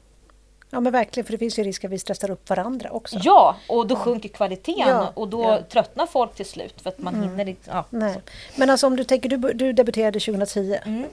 [0.71, 3.19] ja, men verkligen, för det finns ju risk att vi stressar upp varandra också.
[3.23, 5.53] Ja, och då sjunker kvaliteten Ja, och då ja.
[5.53, 5.65] Mm.
[5.69, 7.71] tröttnar folk till slut för att man hinner inte...
[7.71, 7.85] Ja.
[7.91, 8.21] Nej.
[8.57, 10.79] Men alltså om du tänker, du, du debuterade 2010.
[10.85, 11.07] Mm.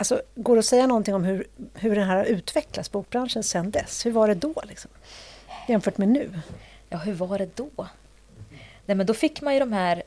[0.00, 3.70] Alltså, går det att säga någonting om hur, hur den här har utvecklats, bokbranschen, sedan
[3.70, 4.06] dess?
[4.06, 4.54] Hur var det då?
[4.68, 4.90] Liksom?
[5.68, 6.30] Jämfört med nu?
[6.88, 7.68] ja, hur var det då?
[8.86, 10.02] Nej, men då fick man ju de här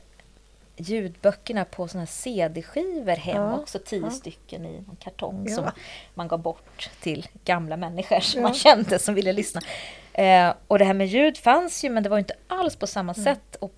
[0.76, 4.10] ljudböckerna på såna här CD-skivor hem Ja, också, tio ja.
[4.10, 5.54] stycken i en kartong Ja.
[5.54, 5.70] som
[6.14, 9.60] man gav bort till gamla människor som man kände som ville lyssna.
[10.12, 13.12] Eh, och det här med ljud fanns ju men det var inte alls på samma
[13.12, 13.24] Mm.
[13.24, 13.72] sätt och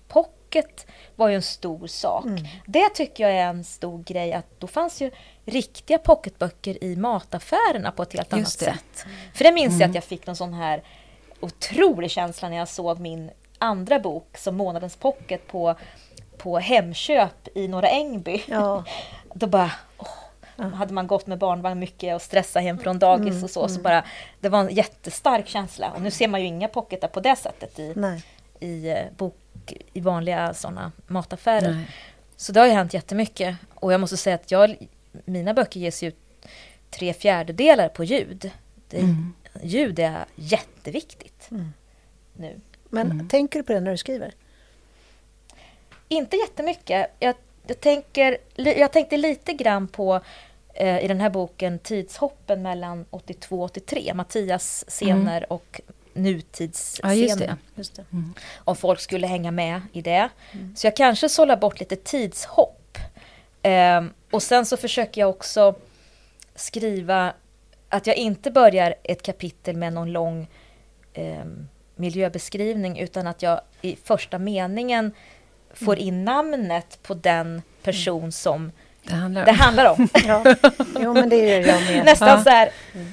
[0.47, 0.85] pocket
[1.15, 2.25] var ju en stor sak.
[2.65, 5.11] Det tycker jag är en stor grej att då fanns ju
[5.45, 9.05] riktiga pocketböcker i mataffärerna på ett helt annat sätt.
[9.33, 10.83] För det minns jag att jag fick någon sån här
[11.39, 15.75] otrolig känsla när jag såg min andra bok som Månadens pocket på,
[16.37, 18.43] på Hemköp i Norra Ängby.
[18.47, 18.83] Ja.
[19.33, 23.43] Då bara, åh, hade man gått med barnvagn mycket och stressat hem från dagis Mm,
[23.43, 24.03] och så, så bara,
[24.39, 25.91] det var en jättestark känsla.
[25.91, 28.23] Och nu ser man ju inga pocketar på det sättet i, Nej.
[28.59, 29.05] i, eh,
[29.93, 31.71] i vanliga sådana mataffärer.
[31.73, 31.87] Nej.
[32.35, 33.55] Så det har ju hänt jättemycket.
[33.73, 34.75] Och jag måste säga att jag,
[35.25, 36.15] mina böcker ges ut
[36.89, 38.51] tre fjärdedelar på ljud.
[38.89, 39.33] Det, Mm.
[39.63, 41.73] Ljud är jätteviktigt Mm.
[42.33, 42.59] nu.
[42.89, 44.33] Men tänker du på det när du skriver?
[46.07, 47.11] Inte jättemycket.
[47.19, 47.35] Jag,
[47.67, 50.21] jag, tänker, jag tänkte lite grann på
[50.73, 54.13] eh, i den här boken tidshoppen mellan 82 och 83.
[54.13, 55.81] Mattias scener och
[56.17, 57.13] nutidsscener.
[57.13, 57.57] Ja, just det.
[57.75, 58.05] Just det.
[58.57, 60.29] Om folk skulle hänga med i det.
[60.75, 62.97] Så jag kanske sållar bort lite tidshopp.
[63.61, 65.75] Ehm, och sen så försöker jag också
[66.55, 67.33] skriva
[67.89, 70.47] att jag inte börjar ett kapitel med någon lång
[71.13, 75.11] ehm, miljöbeskrivning utan att jag i första meningen
[75.73, 78.71] får in namnet på den person som
[79.03, 79.57] Det handlar det om.
[79.57, 80.09] handlar om.
[80.27, 80.55] Ja.
[80.99, 82.05] Jo, men det är jag med.
[82.05, 82.43] nästan Ja.
[82.43, 82.69] så här,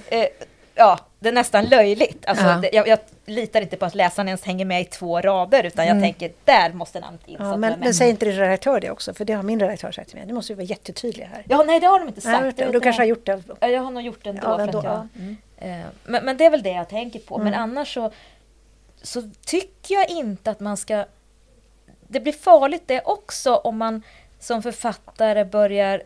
[0.08, 0.26] eh,
[0.74, 2.26] ja, det är nästan löjligt.
[2.26, 2.56] Alltså, Ja.
[2.56, 5.86] det, jag, jag litar inte på att läsaren ens hänger med i två rader utan
[5.86, 7.36] jag tänker, där måste namnet in.
[7.38, 10.08] Ja, men, men säg inte din redaktör det också, för det har min redaktör sagt
[10.08, 10.26] till mig.
[10.26, 11.44] Du måste ju vara jättetydlig här.
[11.48, 12.56] Ja, nej det har de inte Nej, sagt.
[12.56, 13.42] Det du, du kanske har gjort det.
[13.60, 14.42] Ja, Jag har nog gjort det ändå.
[14.44, 15.06] Ja, ändå, jag, ja.
[15.18, 15.36] Mm.
[15.56, 17.38] eh, men, men det är väl det jag tänker på.
[17.38, 18.10] Men annars så,
[19.02, 21.04] så tycker jag inte att man ska...
[22.08, 24.02] Det blir farligt det också om man
[24.40, 26.02] som författare börjar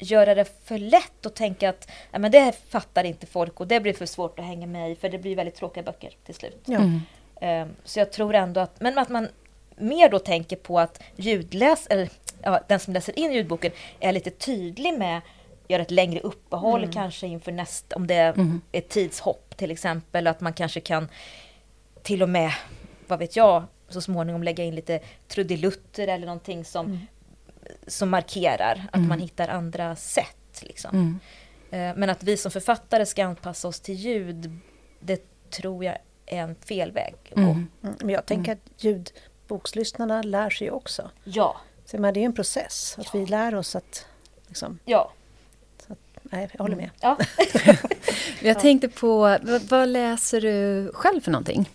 [0.00, 3.80] göra det för lätt och tänka att Nej, men det fattar inte folk och det
[3.80, 6.60] blir för svårt att hänga med i för det blir väldigt tråkiga böcker till slut.
[6.64, 6.78] Ja.
[6.78, 7.00] Mm.
[7.40, 9.28] Eh, Så jag tror ändå att, men att man
[9.76, 12.08] mer då tänker på att ljudläs, eller
[12.42, 15.20] ja, den som läser in ljudboken är lite tydlig med
[15.68, 18.60] gör ett längre uppehåll kanske inför nästa, om det är Mm.
[18.72, 21.08] ett tidshopp till exempel, att man kanske kan
[22.02, 22.50] till och med,
[23.06, 27.06] vad vet jag, så småningom lägga in lite trudelutter eller någonting som,
[27.86, 30.62] som markerar att man hittar andra sätt.
[30.62, 30.90] Liksom.
[30.90, 31.18] Mm.
[31.70, 34.58] Eh, Men att vi som författare ska anpassa oss till ljud,
[35.00, 35.94] det tror jag
[36.26, 37.40] är en fel väg att gå.
[37.40, 37.68] Mm.
[37.82, 37.96] Mm.
[38.00, 41.10] Men jag tänker att ljudbokslyssnarna lär sig också.
[41.24, 44.06] Ja, Så, men det är ju en process, att vi lär oss att...
[44.46, 45.12] Liksom, ja.
[46.22, 46.90] Nej, jag håller med.
[47.00, 47.18] Ja.
[48.42, 51.70] Jag tänkte på, vad, vad läser du själv för någonting?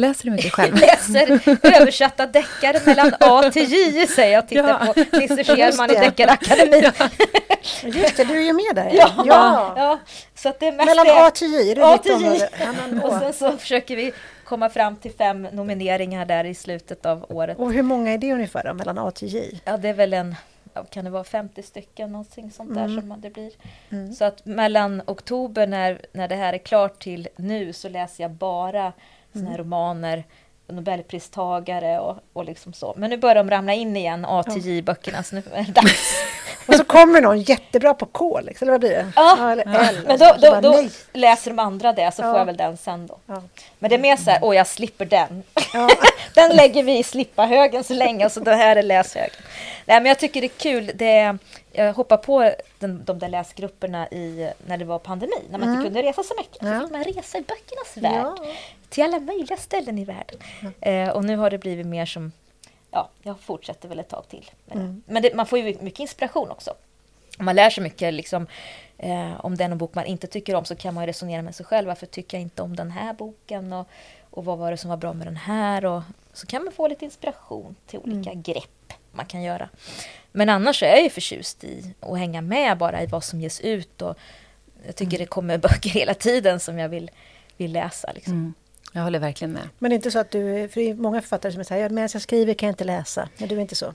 [0.00, 0.74] Läser du mycket själv?
[0.80, 1.40] läser
[1.80, 4.48] översatta deckare mellan A till J, säger jag.
[4.48, 4.92] Tittar Ja.
[5.10, 5.94] på Nisse Scherman i.
[5.94, 6.90] Deckarakademin.
[7.84, 8.90] Just det, du är ju med där.
[8.94, 9.10] Ja.
[9.26, 9.74] ja.
[9.76, 9.98] Ja,
[10.34, 11.26] så att det är mest Mellan det.
[11.26, 12.48] A till J, är det A ditt till J.
[12.60, 14.12] Ja, Och sen så försöker vi
[14.44, 17.58] komma fram till fem nomineringar där i slutet av året.
[17.58, 19.60] och hur många är det ungefär då, mellan A till J?
[19.64, 20.34] Ja, det är väl en,
[20.74, 23.00] ja, kan det vara 50 stycken, någonting sånt där Mm.
[23.10, 23.52] som det blir.
[23.90, 24.12] Mm.
[24.12, 28.30] Så att mellan oktober när, när det här är klart till nu så läser jag
[28.30, 28.92] bara
[29.32, 29.50] såna Mm.
[29.52, 30.24] här romaner,
[30.68, 32.94] Nobelpristagare och, och liksom så.
[32.96, 36.14] Men nu börjar de ramla in igen, A till J-böckerna, så nu är det dags.
[36.68, 39.12] Och så kommer någon jättebra på K, liksom, eller vad blir det?
[39.16, 39.52] Ja.
[39.52, 39.98] eller L.
[40.06, 42.30] Men då, bara, då, då läser de andra det, så Ja.
[42.32, 43.18] får jag väl den sen då.
[43.26, 43.42] Ja.
[43.78, 45.42] Men det är mer så här, åh jag slipper den.
[45.74, 45.88] Ja.
[46.34, 49.30] den lägger vi i slippa-högen så länge så den här är läshögen.
[49.86, 51.38] Nej men jag tycker det är kul, det
[51.72, 55.84] jag hoppar på den, de där läsgrupperna i, när det var pandemi, när man inte
[55.84, 56.58] kunde resa så mycket.
[56.58, 56.80] Så Ja.
[56.80, 58.52] fick man resa i böckernas värld, Ja.
[58.90, 60.38] Till alla möjliga ställen i världen.
[60.80, 62.32] Eh, och nu har det blivit mer som,
[62.90, 64.50] ja, jag fortsätter väl ett tag till.
[64.70, 65.02] Mm.
[65.06, 66.74] Men det, man får ju mycket inspiration också.
[67.38, 68.46] Man lär sig mycket liksom,
[68.98, 71.88] eh, om någon bok man inte tycker om så kan man resonera med sig själv.
[71.88, 73.72] Varför tycker jag inte om den här boken?
[73.72, 73.88] Och,
[74.30, 75.84] och vad var det som var bra med den här?
[75.84, 79.68] Och, så kan man få lite inspiration till olika grepp man kan göra.
[80.32, 83.60] Men annars är jag ju förtjust i att hänga med bara i vad som ges
[83.60, 84.02] ut.
[84.02, 84.18] Och
[84.86, 87.10] jag tycker det kommer böcker hela tiden som jag vill,
[87.56, 88.12] vill läsa.
[88.12, 88.32] Liksom.
[88.32, 88.54] Mm.
[88.92, 89.68] Jag håller verkligen med.
[89.78, 92.08] Men det är inte så att du, för det är många författare som säger medan
[92.12, 93.28] jag skriver kan jag inte läsa.
[93.38, 93.94] Men du är inte så.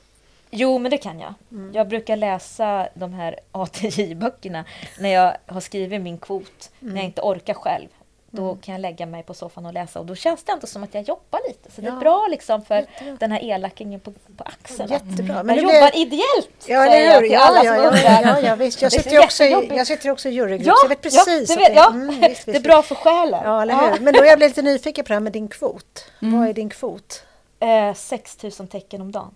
[0.51, 1.33] Jo, men det kan jag.
[1.73, 4.65] Jag brukar läsa de här ATJ-böckerna
[4.99, 7.87] när jag har skrivit min kvot, när jag inte orkar själv.
[8.35, 10.83] Då kan jag lägga mig på soffan och läsa och då känns det ändå som
[10.83, 11.71] att jag jobbar lite.
[11.71, 13.15] Så det är bra liksom för Jättebra.
[13.19, 14.89] den här elakingen på, på axeln.
[14.91, 15.35] Jättebra.
[15.35, 17.89] Jag Men det jobbar blir- ideellt, Ja, säger jag till Ja, alla ja, som ja,
[17.89, 18.21] undrar.
[18.41, 18.81] ja, ja, visst.
[18.81, 21.49] Jag sitter också i, jag sitter också i jurygrupp, Ja, så jag vet precis.
[21.49, 21.89] ja, vet, ja.
[21.89, 23.41] mm, visst, visst, det är bra för själen.
[23.43, 23.99] Ja, eller hur?
[23.99, 26.05] Men då jag blir lite nyfiken på det här med din kvot.
[26.19, 27.23] Vad är din kvot?
[27.59, 29.35] Eh, 6000 tecken om dagen.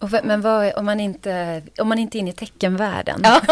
[0.00, 3.20] V- men vad, om, man inte, om man inte är inne i teckenvärlden?
[3.24, 3.40] Ja.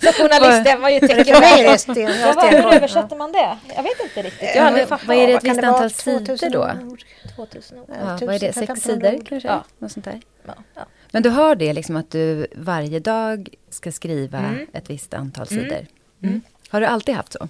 [0.00, 1.72] Så journalisten var ju För mig är tecken.
[1.72, 3.58] det sten, Ja, vad- Hur översätter man det?
[3.76, 4.54] Jag vet inte riktigt.
[4.54, 5.06] Jag aldrig fattat.
[5.06, 6.86] vad är det ett visst antal 2000 sidor då?
[6.86, 7.02] ord?
[7.36, 7.84] 2000 ord.
[7.88, 8.46] Ja, vad är det?
[8.46, 9.48] 1000, Sex 1500 sidor kanske?
[9.48, 9.64] Ja.
[9.78, 10.20] Något sånt där.
[10.46, 10.82] Ja, ja.
[11.10, 14.66] Men du har det liksom att du varje dag ska skriva Mm.
[14.72, 15.64] ett visst antal Mm.
[15.64, 15.86] sidor?
[16.22, 16.40] Mm.
[16.68, 17.48] Har du alltid haft så?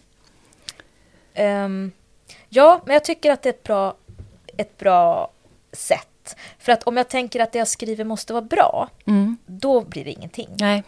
[1.35, 1.93] Ehm,
[2.49, 3.95] ja, men jag tycker att det är ett bra,
[4.57, 5.31] ett bra
[5.73, 6.09] sätt.
[6.59, 9.37] För att om jag tänker att det jag skriver måste vara bra, Mm.
[9.47, 10.49] då blir det ingenting.
[10.61, 10.83] Nej.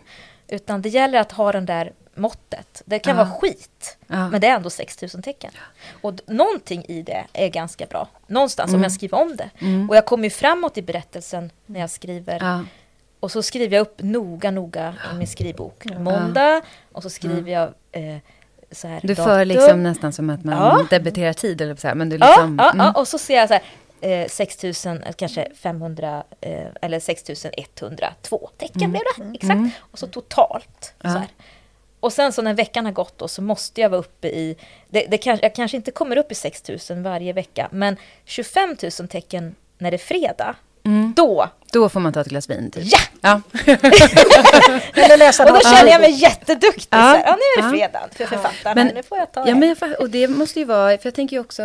[0.49, 2.83] Utan det gäller att ha den där måttet.
[2.85, 3.25] Det kan Ja.
[3.25, 4.29] vara skit, Ja.
[4.29, 5.51] men det är ändå 6000 tecken.
[6.01, 8.09] Och någonting i det är ganska bra.
[8.27, 8.83] Någonstans om Mm.
[8.83, 9.51] jag skriver om det.
[9.59, 9.91] Mm.
[9.91, 12.39] Och jag kommer ju framåt i berättelsen när jag skriver.
[12.41, 12.65] Ja.
[13.21, 15.85] Och så skriver jag upp noga, noga i min skrivbok.
[15.99, 16.63] Måndag,
[16.93, 18.17] och så skriver jag eh,
[18.73, 19.25] så här Du datum.
[19.25, 20.87] för liksom nästan som att man Ja.
[20.91, 22.59] debiterar tid eller så här, men du Ja, liksom...
[22.59, 22.87] ja, mm.
[22.87, 23.63] ja, och så ser jag så här,
[24.03, 29.51] eh, 6000, eh, kanske 500 eh, eller 6102 tecken blev det, exakt.
[29.51, 29.71] Mm.
[29.81, 30.95] Och så totalt.
[31.03, 31.11] Ja.
[31.13, 31.29] Så här.
[32.01, 34.57] Och sen så när veckan har gått då, så måste jag vara uppe i,
[34.89, 39.09] det, det kanske, jag kanske inte kommer upp i 6000 varje vecka, men 25 000
[39.09, 41.13] tecken när det är fredag, Mm.
[41.17, 42.85] då, Då får man ta ett glas vin, typ.
[42.87, 42.99] ja!
[43.21, 43.41] Ja.
[44.95, 46.87] Eller läsa Och då känner jag mig jätteduktig.
[46.91, 46.97] Ja.
[46.99, 49.77] Här, ja, nu är det fredag för författaren, Men- nu får jag ta Ja, men
[49.81, 51.63] jag, och det måste ju vara, för jag tänker ju också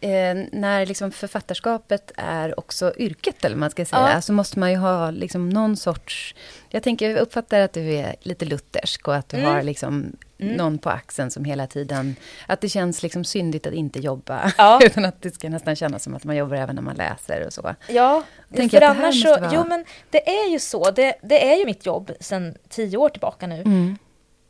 [0.00, 4.20] eh, när liksom författarskapet är också yrket, eller vad man ska säga, Ja.
[4.20, 6.34] så måste man ju ha liksom någon sorts...
[6.68, 9.50] Jag tänker, jag uppfattar att du är lite luthersk och att du Mm.
[9.52, 12.16] har liksom någon på axeln som hela tiden...
[12.46, 14.80] Att det känns liksom syndigt att inte jobba, Ja.
[14.84, 17.52] utan att det ska nästan kännas som att man jobbar även när man läser och
[17.52, 17.74] så.
[17.88, 18.22] Ja,
[18.56, 21.56] Tänker för att annars så, vara- jo men det är ju så, det, det är
[21.58, 23.60] ju mitt jobb sedan tio år tillbaka nu.
[23.60, 23.98] Mm.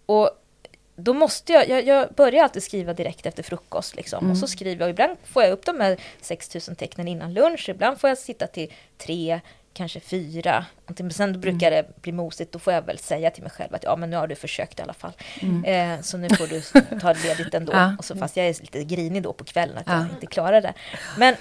[0.07, 0.31] Och
[1.01, 4.19] då måste jag, jag, jag börjar alltid skriva direkt efter frukost liksom.
[4.19, 4.31] Mm.
[4.31, 8.01] Och så skriver jag, ibland får jag upp de här 6000 tecknen innan lunch, ibland
[8.01, 9.41] får jag sitta till tre,
[9.75, 10.65] kanske fyra.
[10.87, 11.41] Men sen Mm.
[11.41, 14.11] brukar det bli mosigt, då får jag väl säga till mig själv att ja men
[14.11, 15.13] nu har du försökt i alla fall.
[15.67, 16.61] Eh, så nu får du
[17.01, 17.73] ta ledigt ändå.
[17.73, 17.85] Mm.
[17.85, 17.97] Ja.
[17.99, 19.93] Och så, fast jag är lite grinig då på kvällen att Ja.
[19.99, 20.75] jag inte klarar det.
[21.19, 21.35] Men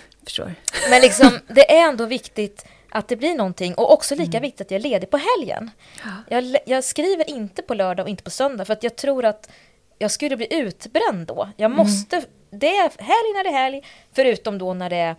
[0.89, 2.66] men liksom, det är ändå viktigt
[2.98, 5.72] att det blir någonting och också lika viktigt att jag är ledig på helgen.
[6.28, 9.50] Jag, jag skriver inte på lördag och inte på söndag för att jag tror att
[9.98, 11.50] jag skulle bli utbränd då.
[11.58, 13.82] Jag måste, det är helg när det är helg,
[14.14, 15.16] förutom då när det är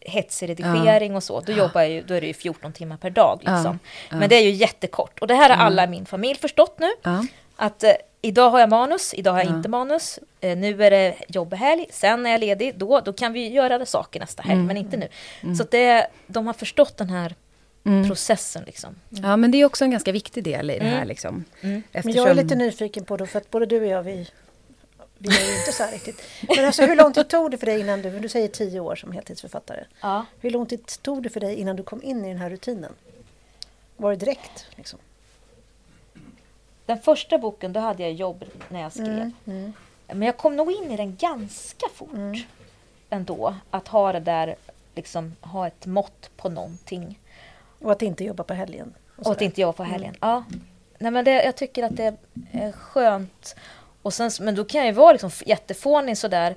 [0.00, 1.40] hetsig redigering och så.
[1.40, 3.78] Då jobbar jag ju, då är det ju 14 timmar per dag liksom.
[4.10, 4.16] Ja.
[4.16, 5.18] Men det är ju jättekort.
[5.20, 6.90] Och det här har alla i min familj förstått nu.
[7.02, 7.26] Ja.
[7.56, 7.92] Att eh,
[8.22, 9.56] idag har jag manus, idag har jag Ja.
[9.56, 10.18] inte manus.
[10.40, 12.78] Eh, nu är det jobbhelg, sen är jag ledig.
[12.78, 15.08] Då, då kan vi göra det saker nästa helg, men inte nu.
[15.56, 17.34] Så att det, de har förstått den här
[17.84, 18.08] mm.
[18.08, 18.62] processen.
[18.66, 18.94] Liksom.
[19.08, 21.04] Ja, men det är också en ganska viktig del i det här.
[21.04, 21.44] Liksom.
[21.60, 21.82] Eftersom...
[22.04, 24.28] Men jag är lite nyfiken på då, för att både du och jag, vi,
[25.18, 26.22] vi är ju inte så här riktigt.
[26.56, 28.96] Men alltså hur lång tid tog det för dig innan du, du säger tio år
[28.96, 29.84] som heltidsförfattare.
[30.00, 30.26] Ja.
[30.40, 32.92] Hur lång tid tog det för dig innan du kom in i den här rutinen?
[33.96, 34.66] Var det direkt?
[34.76, 34.98] Liksom?
[36.92, 39.08] Den första boken, då hade jag jobb när jag skrev.
[39.08, 39.72] Mm, mm.
[40.06, 42.40] Men jag kom nog in i den ganska fort Mm.
[43.10, 43.54] ändå.
[43.70, 44.56] Att ha det där,
[44.94, 47.18] liksom ha ett mått på någonting.
[47.80, 48.94] Och att inte jobba på helgen.
[49.16, 49.36] Och sådär.
[49.36, 50.16] att inte jobba på helgen.
[50.20, 50.44] Ja.
[50.98, 52.16] Nej, men det, jag tycker att det
[52.52, 53.56] är skönt.
[54.02, 56.54] Och sen, men då kan jag ju vara liksom jättefånig sådär.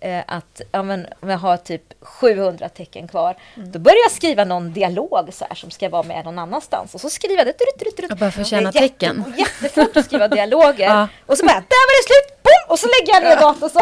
[0.00, 3.36] Eh, att ja, men, om jag har typ 700 tecken kvar.
[3.54, 6.94] Då börjar jag skriva någon dialog så här, som ska vara med någon annanstans.
[6.94, 7.58] Och så skriver jag det.
[7.58, 8.10] Drut, drut, drut.
[8.10, 9.34] Ja, bara för att är jätte- tecken.
[9.38, 10.84] Jättefort att skriva dialoger.
[10.84, 11.08] Ja.
[11.26, 12.42] Och så bara, där var det slut!
[12.42, 12.72] Boom!
[12.72, 13.70] Och så lägger jag ner datorn.
[13.70, 13.80] Så.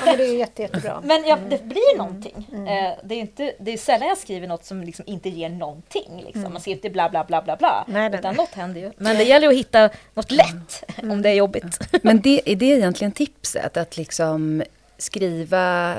[0.00, 1.00] Ja, men det är jätte, jättebra.
[1.04, 2.46] Men ja, det blir någonting.
[2.68, 6.22] Eh, det, är inte, det är sällan jag skriver något som liksom inte ger någonting.
[6.26, 6.52] Liksom.
[6.52, 7.84] Man ser inte bla bla bla bla bla.
[7.88, 8.34] Nej, utan nej.
[8.34, 8.92] något händer ju.
[8.96, 11.78] Men det gäller att hitta något lätt om det är jobbigt.
[12.02, 13.76] Men det, är det egentligen tipset?
[13.76, 14.62] Att liksom
[15.00, 15.96] skriva,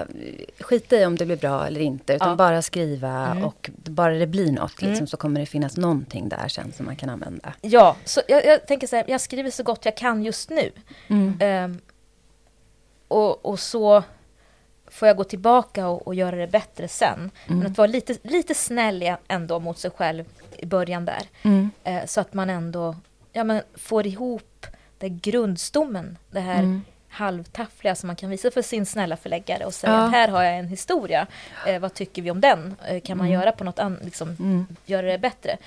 [0.60, 2.36] skita i om det blir bra eller inte, utan Ja.
[2.36, 5.08] bara skriva och bara det blir något liksom, Mm.
[5.08, 7.54] så kommer det finnas någonting där sen som man kan använda.
[7.62, 10.72] Ja, så jag, jag tänker så här, jag skriver så gott jag kan just nu.
[11.08, 11.38] Mm.
[11.40, 11.80] Ehm,
[13.08, 14.04] och, och så
[14.88, 17.32] får jag gå tillbaka och, och göra det bättre sen.
[17.48, 20.26] Men att vara lite, lite snäll ändå mot sig själv
[20.58, 21.22] i början där.
[21.42, 21.70] Mm.
[21.84, 22.96] Eh, så att man ändå
[23.34, 24.66] ja, men får ihop
[24.98, 26.82] den grundstommen, det här Mm.
[27.12, 30.00] Halvtaffliga som man kan visa för sin snälla förläggare och säga Ja.
[30.06, 31.28] att här har jag en historia.
[31.68, 32.76] Eh, vad tycker vi om den?
[32.88, 34.68] Eh, kan man göra på något annat, liksom, Mm.
[34.86, 35.58] göra det bättre?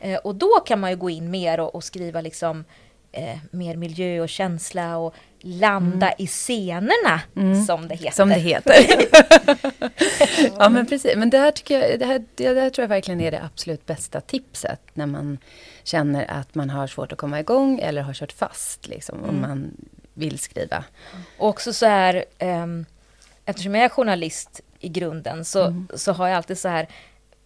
[0.00, 2.64] Eh, och då kan man ju gå in mer och, och skriva liksom
[3.12, 7.20] eh, mer miljö och känsla och landa i scenerna
[7.66, 8.10] som det heter.
[8.16, 8.74] Som det heter.
[10.58, 11.16] ja men precis.
[11.16, 13.86] Men det här, tycker jag, det, här, det här tror jag verkligen är det absolut
[13.86, 14.80] bästa tipset.
[14.94, 15.38] När man
[15.84, 18.88] känner att man har svårt att komma igång eller har kört fast.
[18.88, 19.70] Liksom, Om man
[20.14, 20.84] vill skriva.
[21.38, 22.86] Och också så här, ehm,
[23.44, 26.88] eftersom jag är journalist i grunden så, så har jag alltid så här,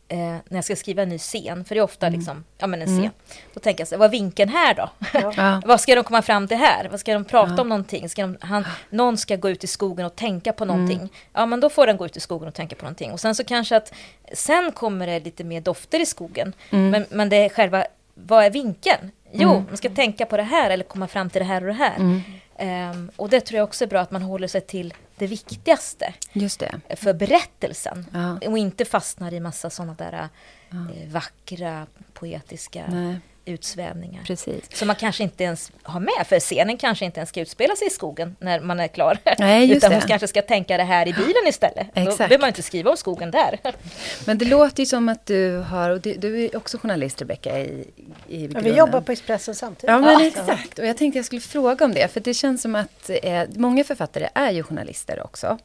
[0.08, 2.82] eh, när jag ska skriva en ny scen, för det är ofta liksom, ja men
[2.82, 3.10] en scen,
[3.54, 4.90] då tänker jag så här, vad är vinkeln här då?
[5.36, 5.62] Ja.
[5.66, 6.88] vad ska de komma fram till här?
[6.90, 7.60] Vad ska de prata Ja.
[7.62, 8.08] om någonting?
[8.08, 11.08] Ska de, han, någon ska gå ut i skogen och tänka på någonting.
[11.32, 13.12] Ja men då får den gå ut i skogen och tänka på någonting.
[13.12, 13.92] Och sen så kanske att,
[14.32, 16.52] sen kommer det lite mer dofter i skogen.
[16.90, 19.10] Men, men det är själva, vad är vinkeln?
[19.32, 21.72] Jo, man ska tänka på det här eller komma fram till det här och det
[21.72, 22.22] här.
[22.58, 26.14] Ehm, och det tror jag också är bra att man håller sig till det viktigaste
[26.32, 26.80] Just det.
[26.96, 28.06] för berättelsen.
[28.12, 28.48] Ja.
[28.48, 30.28] Och inte fastnar i massa sådana där
[30.70, 34.22] eh, vackra, poetiska Nej, utsvävningar.
[34.26, 34.76] precis.
[34.76, 37.86] Som man kanske inte ens har med, för scenen kanske inte ens ska utspela sig
[37.86, 39.18] i skogen när man är klar.
[39.38, 39.96] Nej, just Utan det.
[39.96, 41.86] hon kanske ska tänka det här i bilen istället.
[41.94, 42.18] Då Exakt.
[42.18, 43.58] behöver man inte skriva om skogen där.
[44.26, 47.58] Men det låter ju som att du har, och du, du är också journalist Rebecka
[47.60, 47.84] i,
[48.28, 49.88] i Ja, vi jobbar på Expressen samtidigt.
[49.90, 50.26] Ja men Ja.
[50.26, 53.42] exakt, och jag tänkte jag skulle fråga om det, för det känns som att eh,
[53.54, 55.58] många författare är ju journalister också.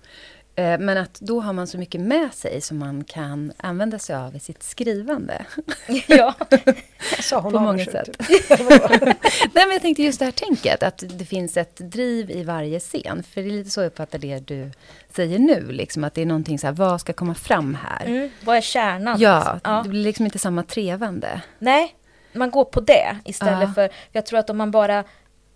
[0.56, 4.16] Eh, men att då har man så mycket med sig som man kan använda sig
[4.16, 5.46] av i sitt skrivande.
[6.08, 6.34] ja.
[7.22, 8.10] Sa hon på många sätt.
[8.50, 12.80] Nej men jag tänkte just det här tänket, att det finns ett driv i varje
[12.80, 13.24] scen.
[13.24, 14.72] För det är lite så jag uppfattar det du
[15.10, 18.06] säger nu, liksom, att det är någonting så här, vad ska komma fram här?
[18.06, 19.20] Mm, vad är kärnan?
[19.20, 19.82] Ja, Ja.
[19.84, 21.42] det blir liksom inte samma trevande.
[21.60, 21.96] Nej,
[22.34, 23.74] man går på det istället Ja.
[23.74, 23.90] för...
[24.12, 25.04] Jag tror att om man bara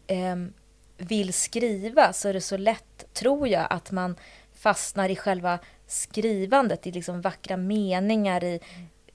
[0.08, 0.54] ehm,
[0.98, 4.16] vill skriva så är det så lätt, tror jag, att man
[4.60, 8.60] fastnar i själva skrivandet, i liksom vackra meningar, i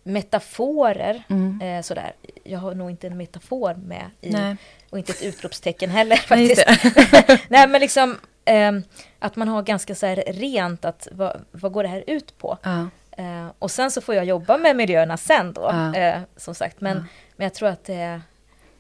[0.03, 1.22] metaforer.
[1.62, 2.12] Eh, sådär.
[2.45, 4.57] Jag har nog inte en metafor med i, Nej.
[4.90, 7.43] och inte ett utropstecken heller Nej, faktiskt.
[7.49, 8.82] Nej, men liksom ehm,
[9.18, 12.59] att man har ganska så här rent, att vad, vad går det här ut på?
[12.62, 12.86] Ja.
[13.16, 15.95] Eh, och sen så får jag jobba med miljöerna sen då, Ja.
[15.97, 16.80] eh, som sagt.
[16.80, 16.97] Men,
[17.36, 18.20] men jag tror att det,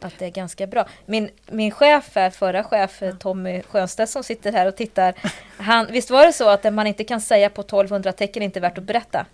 [0.04, 0.86] att det är ganska bra.
[1.06, 5.14] Min, min chef, här, förra chef, Tommy Schönstedt som sitter här och tittar.
[5.56, 8.44] Han, visst var det så att det man inte kan säga på 1200 tecken är
[8.46, 9.26] inte värt att berätta?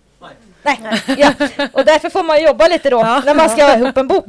[0.63, 0.79] Nej.
[1.17, 1.33] Ja.
[1.73, 4.25] Och därför får man jobba lite då, när man ska ha ihop en bok.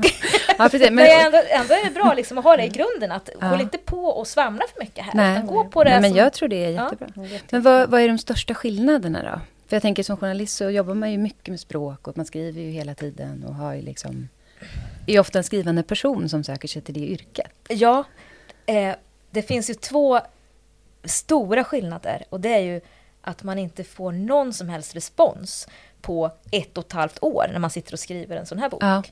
[0.58, 0.80] Ja, precis.
[0.90, 3.46] Men, Men, ändå, ändå är det bra liksom att ha det i grunden, att Ja.
[3.46, 5.12] håll inte på och svamla för mycket här.
[5.14, 6.84] nej, Utan gå på det nej, men som- jag tror det är Ja.
[6.84, 7.08] jättebra.
[7.50, 9.40] Men vad, vad är de största skillnaderna då?
[9.68, 12.60] För jag tänker som journalist så jobbar man ju mycket med språk och man skriver
[12.60, 14.28] ju hela tiden och har ju liksom...
[15.16, 17.50] är ofta en skrivande person som söker sig till det yrket.
[17.68, 18.04] Ja,
[18.66, 18.94] eh,
[19.30, 20.20] det finns ju två
[21.04, 22.80] stora skillnader och det är ju
[23.22, 25.68] att man inte får någon som helst respons
[26.02, 28.82] på ett och ett halvt år när man sitter och skriver en sån här bok.
[28.82, 29.02] Ja.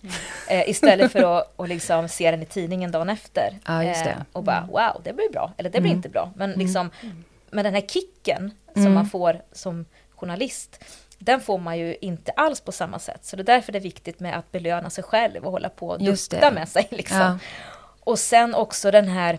[0.49, 3.59] Eh, istället för att och liksom se den i tidningen dagen efter.
[3.66, 4.11] Ja, just det.
[4.11, 5.53] Eh, och bara wow, det blir bra.
[5.57, 5.96] Eller det blir Mm.
[5.99, 6.32] inte bra.
[6.36, 6.90] Men liksom
[7.51, 8.94] med den här kicken som Mm.
[8.94, 10.84] man får som journalist.
[11.18, 13.24] Den får man ju inte alls på samma sätt.
[13.24, 15.88] Så det är därför det är viktigt med att belöna sig själv och hålla på
[15.88, 16.88] och dutta med sig.
[16.90, 17.18] Liksom.
[17.18, 17.38] Ja.
[18.00, 19.38] Och sen också den här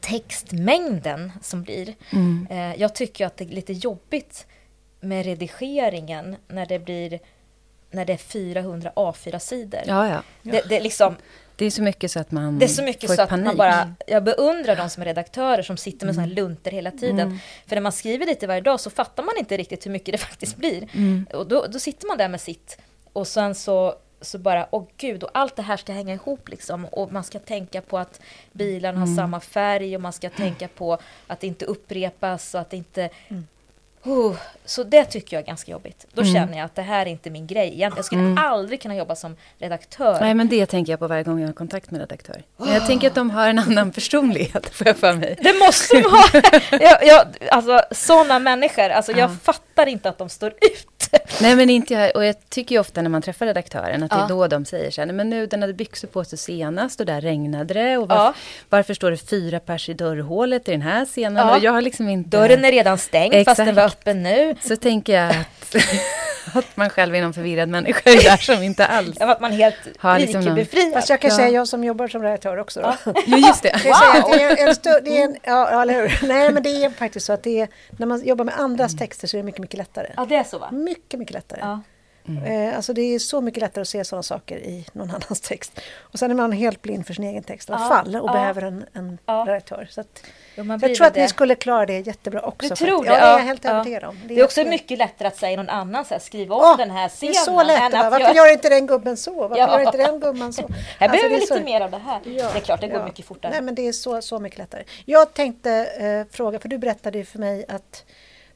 [0.00, 1.94] textmängden som blir.
[2.10, 2.46] Mm.
[2.50, 4.46] Eh, jag tycker att det är lite jobbigt
[5.00, 7.20] med redigeringen när det blir
[7.90, 9.80] när det är 400 A4-sidor.
[9.86, 10.22] Ja, ja.
[10.42, 11.16] Det, det, är liksom,
[11.62, 13.44] Det är så mycket så att man det är så mycket så att panik.
[13.46, 13.94] man bara...
[14.06, 16.28] Jag beundrar de som är redaktörer som sitter med Mm.
[16.28, 17.38] här lunter hela tiden.
[17.66, 20.18] För när man skriver lite varje dag så fattar man inte riktigt hur mycket det
[20.28, 20.88] faktiskt blir.
[20.92, 21.26] Mm.
[21.34, 22.78] Och då, då sitter man där med sitt
[23.12, 26.84] och sen så, så bara, åh gud, och allt det här ska hänga ihop liksom.
[26.84, 28.20] Och man ska tänka på att
[28.52, 29.08] bilarna Mm.
[29.08, 32.76] har samma färg och man ska tänka på att det inte upprepas och att det
[32.76, 33.10] inte...
[34.04, 36.06] Oh, så det tycker jag är ganska jobbigt.
[36.12, 36.34] Då Mm.
[36.34, 37.92] känner jag att det här är inte min grej egentligen.
[37.96, 40.20] Jag skulle aldrig kunna jobba som redaktör.
[40.20, 42.42] Nej, men det tänker jag på varje gång jag har kontakt med redaktör.
[42.56, 45.36] Men jag tänker att de har en annan personlighet, får jag för mig.
[45.42, 46.24] Det måste de ha!
[46.80, 49.36] jag, jag, alltså sådana människor, alltså, jag Ja.
[49.42, 50.88] fattar inte att de står ut.
[51.40, 52.16] Nej, men inte jag.
[52.16, 54.24] Och jag tycker ju ofta när man träffar redaktören att det Ja.
[54.24, 57.00] är då de säger så här, "Nej, men nu den hade byxor på sig senast
[57.00, 57.96] och där regnade det.
[57.98, 58.34] Och varför, Ja.
[58.68, 61.46] varför står det fyra pers i dörrhålet i den här scenen?
[61.48, 61.56] Ja.
[61.56, 62.36] Och jag har liksom inte...
[62.36, 64.00] Dörren är redan stängd fast den var Exakt.
[64.02, 64.54] öppen nu.
[64.60, 65.74] Så tänker jag att,
[66.54, 69.16] att man själv är någon förvirrad människa där som inte alls...
[69.20, 70.92] Ja, Att man är helt Har liksom någon- rikebefriad.
[70.92, 71.36] Fast jag kan Ja.
[71.36, 72.80] säga jag som jobbar som redaktör också.
[72.80, 73.12] Då.
[73.26, 73.68] Jo, just det.
[73.68, 76.18] Jag kan säga att det är en stö- det är en, ja, ja, eller hur?
[76.28, 79.28] Nej, men det är faktiskt så att det är, när man jobbar med andras texter
[79.28, 80.06] så är det mycket, mycket lättare.
[80.16, 80.70] Ja, det är så va?
[80.72, 81.60] Mycket, mycket lättare.
[81.62, 81.80] Ja.
[82.46, 85.80] Eh, alltså det är så mycket lättare att se sådana saker i någon annans text.
[86.00, 88.28] Och sen är man helt blind för sin egen text i alla Ja, fall och
[88.28, 88.32] ja.
[88.32, 89.44] behöver en, en Ja.
[89.48, 89.86] redaktör.
[89.90, 90.24] Så att,
[90.56, 91.22] Jo, jag tror att det.
[91.22, 92.68] ni skulle klara det jättebra också.
[92.68, 93.10] Du tror det?
[93.10, 93.70] Ja, det är jag Ja, helt ja.
[93.70, 94.18] övertygad om.
[94.24, 96.90] Det är också mycket lättare att säga någon annan så här, skriva om Åh, den
[96.90, 97.34] här Det scenen.
[97.34, 97.82] är så lätt.
[97.82, 99.34] att att Varför göra- gör inte den gubben så?
[99.34, 99.72] Varför Ja.
[99.78, 100.62] gör inte den gumman så?
[100.68, 102.20] Här Alltså, behöver det vi lite så- mer av det här.
[102.24, 103.04] Ja, det är klart, det går ja.
[103.04, 103.52] mycket fortare.
[103.52, 104.84] Nej, men det är så, så mycket lättare.
[105.04, 108.04] Jag tänkte eh, fråga, för du berättade ju för mig att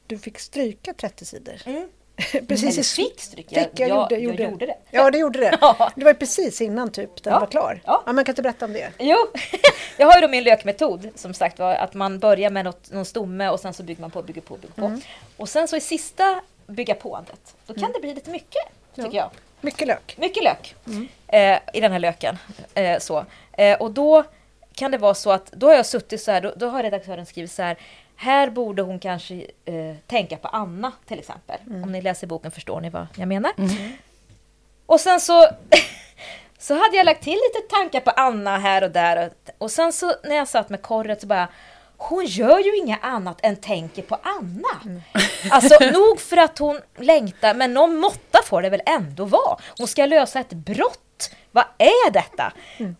[0.07, 1.61] du fick stryka 30 sidor.
[1.65, 1.87] Mm.
[2.47, 3.47] precis Eller fick stryk.
[3.49, 4.65] Jag- Fick, jag, jag- gjorde, jag gjorde.
[4.65, 4.75] det.
[4.91, 5.57] Ja, det gjorde det.
[5.95, 7.39] Det var ju precis innan typ den Ja.
[7.39, 7.81] var klar.
[7.85, 8.03] Ja.
[8.05, 8.89] Ja, man kan inte berätta om det.
[8.99, 9.17] Jo,
[9.97, 13.05] jag har ju då min lökmetod som sagt var att man börjar med något, någon
[13.05, 14.85] stomme och sen så bygger man på, bygger på, bygger på.
[14.85, 15.01] Mm.
[15.37, 18.61] Och sen så i sista bygga påandet, då kan det bli lite mycket,
[18.95, 19.15] tycker Ja.
[19.21, 19.29] jag.
[19.61, 20.15] Mycket lök.
[20.17, 21.07] Mycket lök Mm.
[21.27, 22.37] eh, i den här löken.
[22.73, 23.25] Eh, så.
[23.53, 24.23] Eh, och då
[24.73, 27.25] kan det vara så att då har jag suttit så här, då, då har redaktören
[27.25, 27.77] skrivit så här
[28.17, 31.59] här borde hon kanske eh, tänka på Anna till exempel.
[31.67, 31.83] Mm.
[31.83, 33.51] Om ni läser boken förstår ni vad jag menar.
[34.85, 35.47] Och sen så,
[36.57, 39.25] så hade jag lagt till lite tankar på Anna här och där.
[39.25, 41.47] Och, och sen så när jag satt med korret så bara
[41.97, 45.01] hon gör ju inget annat än tänker på Anna.
[45.51, 49.57] Alltså nog för att hon längtar, men någon måtta får det väl ändå vara.
[49.77, 51.29] Hon ska lösa ett brott.
[51.51, 52.53] Vad är detta?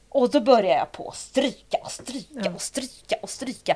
[0.09, 3.75] Och då börjar jag på att stryka och stryka och stryka och stryka.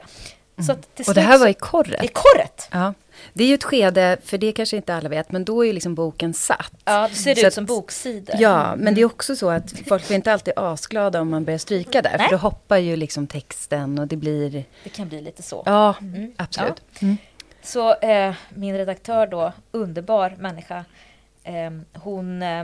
[0.65, 2.03] Så att till Och det här var i korret.
[2.03, 2.67] i korret.
[2.71, 2.93] Ja.
[3.33, 5.73] Det är ju ett skede, för det kanske inte alla vet, men då är ju
[5.73, 6.71] liksom boken satt.
[6.85, 8.35] Ja, det ser Så ut att- som boksidor.
[8.39, 11.57] Ja, men det är också så att folk blir inte alltid asglada om man börjar
[11.57, 12.15] stryka där.
[12.17, 12.27] Nej.
[12.27, 14.63] För då hoppar ju liksom texten och det blir...
[14.83, 15.63] Det kan bli lite så.
[15.65, 16.33] Ja, Mm.
[16.37, 16.81] absolut.
[17.63, 20.85] Så eh, min redaktör då, underbar människa,
[21.43, 22.63] eh, hon, eh,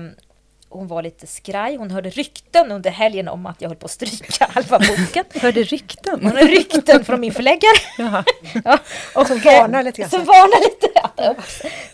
[0.70, 1.76] hon var lite skraj.
[1.76, 5.26] Hon hörde rykten under helgen om att jag höll på att stryka halva boken.
[5.42, 6.20] Hörde rykten.
[6.24, 7.78] Hon hörde rykten från min förläggare.
[7.98, 8.24] Jaha.
[8.66, 8.80] Ja,
[9.16, 10.10] och Som varnar lite grann.
[10.10, 10.88] Som varnar lite.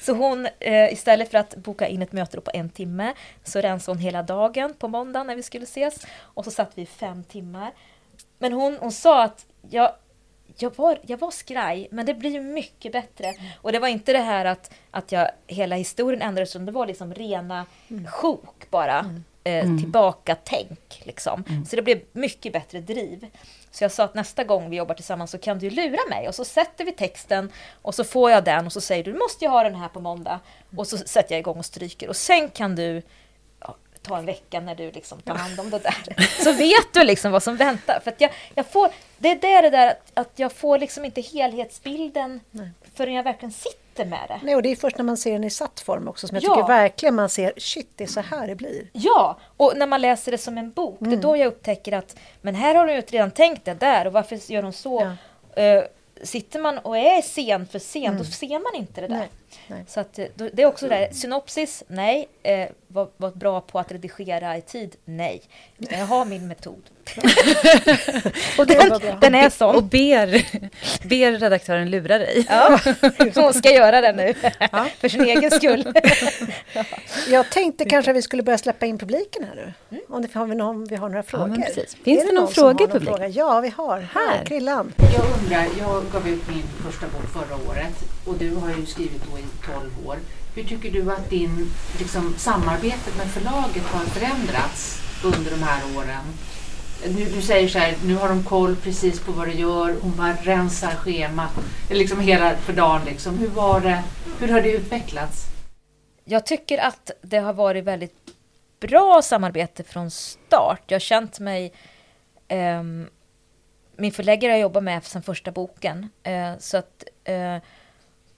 [0.01, 3.13] Så hon, eh, istället för att boka in ett möte på en timme,
[3.43, 5.95] så rensade hon hela dagen på måndag när vi skulle ses.
[6.19, 7.71] Och så satt vi fem timmar.
[8.39, 9.91] Men hon, hon sa att jag,
[10.57, 13.33] jag, var, jag var skraj, men det blir ju mycket bättre.
[13.61, 16.87] Och det var inte det här att, att jag, hela historien ändrades, utan det var
[16.87, 17.65] liksom rena
[18.07, 19.05] sjok bara.
[19.43, 21.65] Eh, Tillbaka tänk liksom.
[21.69, 23.27] Så det blev mycket bättre driv.
[23.71, 26.35] Så jag sa att nästa gång vi jobbar tillsammans så kan du lura mig och
[26.35, 27.51] så sätter vi texten
[27.81, 29.87] och så får jag den och så säger du du måste jag ha den här
[29.87, 30.39] på måndag.
[30.77, 33.01] Och så sätter jag igång och stryker och sen kan du
[34.03, 36.15] ta en vecka när du liksom tar hand om det där.
[36.43, 37.99] Så vet du liksom vad som väntar.
[38.03, 41.21] För jag, jag får, det är där det där att, att jag får liksom inte
[41.21, 42.39] helhetsbilden
[42.95, 44.39] förrän jag verkligen sitter med det.
[44.43, 46.43] Nej, och det är först när man ser den i satt form också som jag
[46.43, 46.55] Ja.
[46.55, 48.87] tycker verkligen man ser, shit det är så här det blir.
[48.93, 52.15] Ja, och när man läser det som en bok, det är då jag upptäcker att
[52.41, 55.01] men här har hon ju redan tänkt det där och varför gör hon så?
[55.55, 55.83] Eh,
[56.23, 59.15] sitter man och är sen för sen, då ser man inte det där.
[59.17, 59.29] Nej,
[59.67, 59.83] nej.
[59.87, 62.27] Så att, eh, då- det är också det där, synopsis, nej.
[62.43, 65.41] Eh, var, var bra på att redigera i tid, nej.
[65.77, 66.81] Jag har min metod.
[68.57, 69.75] och den, den är sån.
[69.75, 70.27] Och ber
[71.07, 72.45] ber redaktören lura dig.
[72.49, 72.79] Ja,
[73.35, 74.33] hon ska göra det nu.
[74.71, 74.87] Ja.
[74.99, 75.93] För sin egen skull.
[77.29, 79.73] Jag tänkte kanske att vi skulle börja släppa in publiken här nu.
[79.89, 80.03] Mm.
[80.09, 81.63] Om, det, har vi någon, vi har några frågor.
[81.75, 83.15] Ja, Finns det, det någon fråga i publiken?
[83.17, 83.27] Fråga?
[83.27, 83.99] Ja, vi har.
[83.99, 84.93] Här, Krillan.
[84.97, 89.21] Jag undrar, jag gav ut min första bok förra året och du har ju skrivit
[89.31, 90.17] då i 12 år.
[90.55, 96.23] Hur tycker du att din liksom, samarbetet med förlaget har förändrats under de här åren?
[97.07, 100.15] Nu, du säger så här, nu har de koll precis på vad du gör, hon
[100.15, 101.51] bara rensar schemat
[101.89, 103.01] liksom hela för dagen.
[103.05, 103.37] Liksom.
[103.37, 104.03] Hur, var det,
[104.39, 105.45] hur har det utvecklats?
[106.25, 108.15] Jag tycker att det har varit väldigt
[108.79, 110.81] bra samarbete från start.
[110.87, 111.73] Jag har känt mig...
[112.47, 112.83] Eh,
[113.97, 116.09] min förläggare har jobbat med sedan första boken.
[116.23, 117.57] Eh, så att, eh,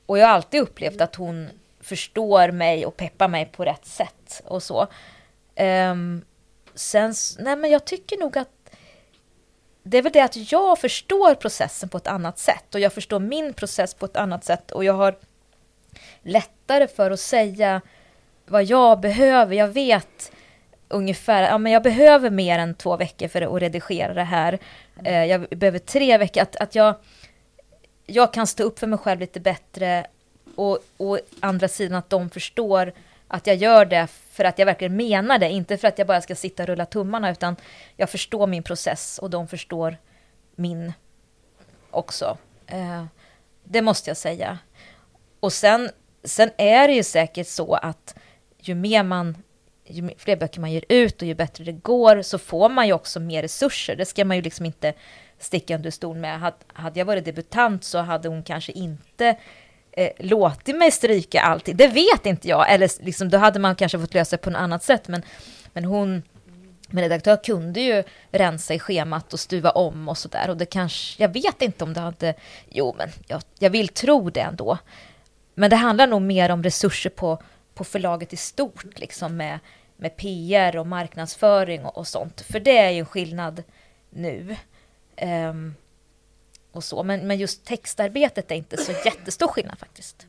[0.06, 1.50] och jag har alltid upplevt att hon
[1.82, 4.88] förstår mig och peppar mig på rätt sätt och så.
[5.60, 6.26] Um,
[6.76, 8.50] sen, nej men jag tycker nog att
[9.84, 13.20] det är väl det att jag förstår processen på ett annat sätt och jag förstår
[13.20, 15.16] min process på ett annat sätt och jag har
[16.24, 17.82] lättare för att säga
[18.46, 19.56] vad jag behöver.
[19.56, 20.32] Jag vet
[20.88, 24.60] ungefär, ja men jag behöver mer än två veckor för att redigera det här.
[25.08, 26.96] Uh, jag behöver tre veckor, att, att jag,
[28.06, 30.08] jag kan stå upp för mig själv lite bättre
[30.56, 32.94] och, å andra sidan att de förstår
[33.28, 36.22] att jag gör det för att jag verkligen menar det, inte för att jag bara
[36.22, 37.56] ska sitta och rulla tummarna, utan
[37.98, 39.98] jag förstår min process och de förstår
[40.56, 40.94] min
[41.92, 42.38] också.
[42.68, 43.06] Eh,
[43.64, 44.60] det måste jag säga.
[45.40, 45.90] Och sen,
[46.24, 48.16] sen är det ju säkert så att
[48.60, 49.38] ju mer man
[49.88, 52.94] ju fler böcker man ger ut och ju bättre det går så får man ju
[52.94, 53.96] också mer resurser.
[53.96, 54.94] Det ska man ju liksom inte
[55.40, 56.54] sticka under stol med.
[56.74, 59.36] Hade jag varit debutant så hade hon kanske inte
[59.92, 61.78] eh, låtit mig stryka allting.
[61.78, 62.72] Det vet inte jag.
[62.74, 65.08] Eller liksom, då hade man kanske fått lösa det på något annat sätt.
[65.08, 65.22] Men,
[65.74, 66.24] men hon,
[66.88, 70.50] min redaktör kunde ju rensa i schemat och stuva om och sådär.
[70.50, 72.34] Och det kanske, jag vet inte om det hade,
[72.70, 74.78] jo men jag, jag vill tro det ändå.
[75.54, 77.42] Men det handlar nog mer om resurser på,
[77.74, 79.60] på förlaget i stort, liksom med,
[79.98, 82.42] med PR och marknadsföring och, och sånt.
[82.42, 83.64] För det är ju en skillnad
[84.10, 84.56] nu.
[85.22, 85.76] Um,
[86.72, 87.04] och så.
[87.04, 90.28] Men, men just textarbetet är inte så jättestor skillnad faktiskt.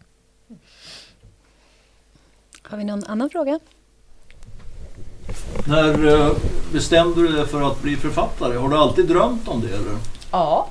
[2.63, 3.61] Har vi någon annan fråga?
[5.69, 6.37] När eh,
[6.73, 8.57] bestämde du dig för att bli författare?
[8.57, 9.75] Har du alltid drömt om det?
[9.75, 9.99] Eller?
[10.33, 10.71] Ja,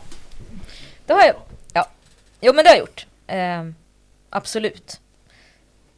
[1.05, 1.35] det har jag.
[1.73, 1.89] Ja.
[2.41, 3.07] Jo, men det har jag gjort.
[3.27, 3.63] Eh,
[4.29, 5.01] absolut.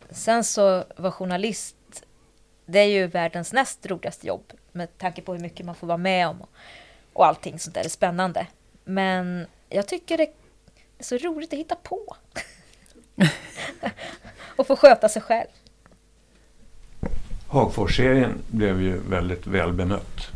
[0.10, 1.76] Sen så var journalist,
[2.66, 5.98] det är ju världens näst roligaste jobb med tanke på hur mycket man får vara
[5.98, 6.50] med om och,
[7.18, 7.86] och allting sånt där.
[7.86, 8.48] Är spännande.
[8.84, 10.24] Men jag tycker det
[10.98, 12.16] är så roligt att hitta på.
[14.56, 15.48] och få sköta sig själv.
[17.48, 20.28] Hagfors-serien blev ju väldigt väl bemött.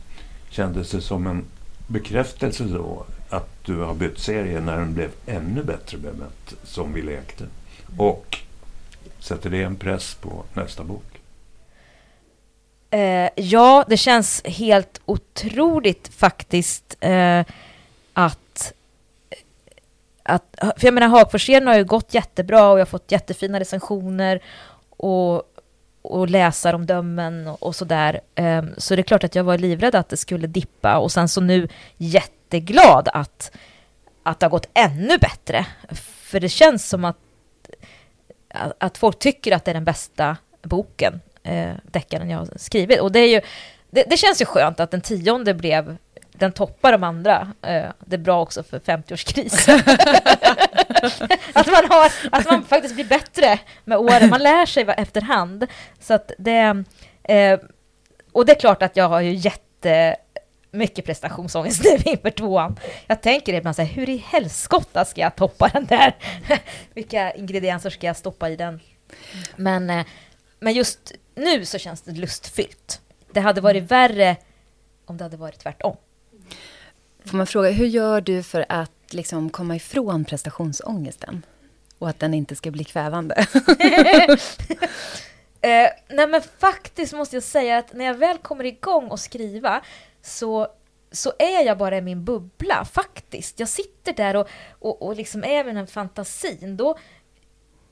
[0.49, 1.45] Kändes det som en
[1.88, 7.01] bekräftelse då att du har bytt serie när den blev ännu bättre bemött, som vi
[7.01, 7.45] lekte?
[7.97, 8.38] Och
[9.19, 11.11] sätter det en press på nästa bok?
[12.91, 17.45] Eh, ja, det känns helt otroligt faktiskt eh,
[18.13, 18.73] att
[19.29, 19.37] eh,
[20.23, 24.41] att, för jag menar Hagforsserien har ju gått jättebra och jag har fått jättefina recensioner
[24.89, 25.43] och,
[26.01, 28.21] och läsaromdömen och, och sådär.
[28.35, 31.29] Eh, så det är klart att jag var livrädd att det skulle dippa och sen
[31.29, 31.67] så nu
[31.97, 33.51] jätteglad att,
[34.23, 35.65] att det har gått ännu bättre.
[36.21, 37.17] För det känns som att,
[38.77, 42.99] att folk tycker att det är den bästa boken, eh, deckaren jag har skrivit.
[42.99, 43.41] Och det, är ju,
[43.89, 45.97] det, det känns ju skönt att den tionde blev
[46.41, 47.53] den toppar de andra.
[47.61, 49.81] Eh, det är bra också för 50-årskrisen.
[51.53, 54.29] att, man har, att man faktiskt blir bättre med åren.
[54.29, 55.67] Man lär sig efterhand.
[55.99, 56.83] Så att det,
[57.23, 57.59] eh,
[58.31, 62.79] och det är klart att jag har ju jättemycket prestationsångest nu inför tvåan.
[63.07, 66.15] Jag tänker ibland så här, hur i helskotta ska jag toppa den där?
[66.93, 68.79] Vilka ingredienser ska jag stoppa i den?
[69.55, 70.05] Men, eh,
[70.59, 73.01] men just nu så känns det lustfyllt.
[73.32, 74.38] Det hade varit värre
[75.05, 75.97] om det hade varit tvärtom.
[77.25, 81.45] Får man fråga, hur gör du för att liksom komma ifrån prestationsångesten?
[81.97, 83.36] Och att den inte ska bli kvävande?
[85.61, 89.82] eh, nej men faktiskt måste jag säga att när jag väl kommer igång och skriva
[90.21, 90.67] så,
[91.11, 93.59] så är jag bara i min bubbla, faktiskt.
[93.59, 94.47] Jag sitter där och,
[94.79, 96.77] och, och liksom är med den fantasin.
[96.77, 96.97] Då,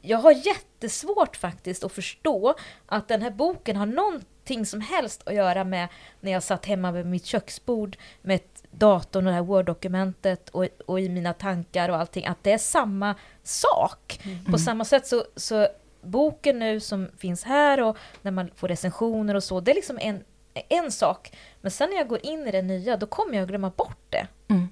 [0.02, 5.34] jag har jättesvårt faktiskt att förstå att den här boken har någonting som helst att
[5.34, 5.88] göra med
[6.20, 8.40] när jag satt hemma vid mitt köksbord med
[8.72, 12.58] datorn och det här Word-dokumentet och, och, i mina tankar och allting, att det är
[12.58, 14.20] samma sak.
[14.24, 14.46] Mm.
[14.46, 15.68] På samma sätt så, så
[16.02, 20.00] boken nu som finns här och när man får recensioner och så, det är liksom
[20.02, 20.24] en,
[20.54, 21.38] en sak.
[21.62, 24.28] Men sen när jag går in i det nya, då kommer jag glömma bort det.
[24.48, 24.70] Mm.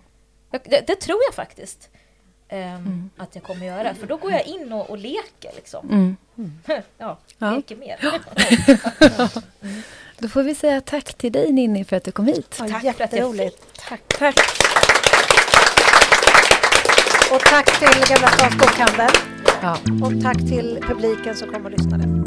[0.51, 1.89] Jag, det, det, tror jag faktiskt.
[2.49, 3.95] Ehm, att jag kommer göra.
[3.95, 5.89] För då går jag in och, och leker liksom.
[5.89, 6.17] Mm.
[6.97, 7.51] Ja, Ja.
[7.55, 7.99] leker mer.
[10.19, 12.55] Då får vi säga tack till dig Ninni för att du kom hit.
[12.59, 13.63] Ja, Tack för att jag jätteroligt.
[13.89, 14.01] Tack.
[14.19, 14.35] Tack.
[17.31, 19.11] Och tack till Gamla Stans Bokhandel.
[19.61, 19.77] Ja.
[20.05, 22.26] Och tack till publiken som kom och lyssnade.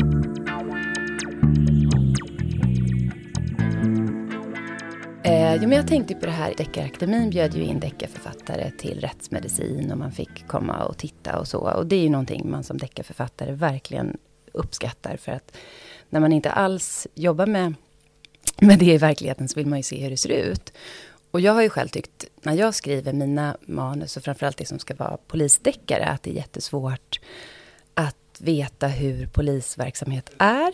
[5.51, 9.93] Eh, jo, men jag tänkte på det här, Deckarakademin bjöd ju in deckarförfattare till rättsmedicin
[9.93, 11.59] och man fick komma och titta och så.
[11.59, 14.17] Och det är ju någonting man som deckarförfattare verkligen
[14.53, 15.57] uppskattar för att
[16.11, 17.75] när man inte alls jobbar med,
[18.61, 20.73] med det i verkligheten så vill man ju se hur det ser ut.
[21.31, 24.79] Och jag har ju själv tyckt, när jag skriver mina manus och framförallt det som
[24.79, 27.21] ska vara polisdeckare, att det är jättesvårt
[27.95, 30.73] att veta hur polisverksamhet är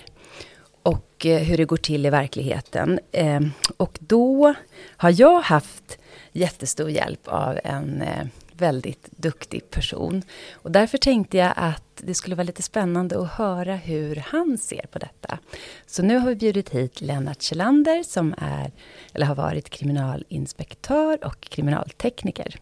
[0.86, 3.00] och eh, hur det går till i verkligheten.
[3.12, 3.40] Eh,
[3.76, 4.54] och då
[4.96, 5.98] har jag haft
[6.32, 10.22] jättestor hjälp av en eh, väldigt duktig person.
[10.52, 14.86] Och därför tänkte jag att det skulle vara lite spännande att höra hur han ser
[14.90, 15.38] på detta.
[15.86, 18.72] Så nu har vi bjudit hit Lennart Kjellander som är,
[19.14, 22.56] eller har varit kriminalinspektör och kriminaltekniker.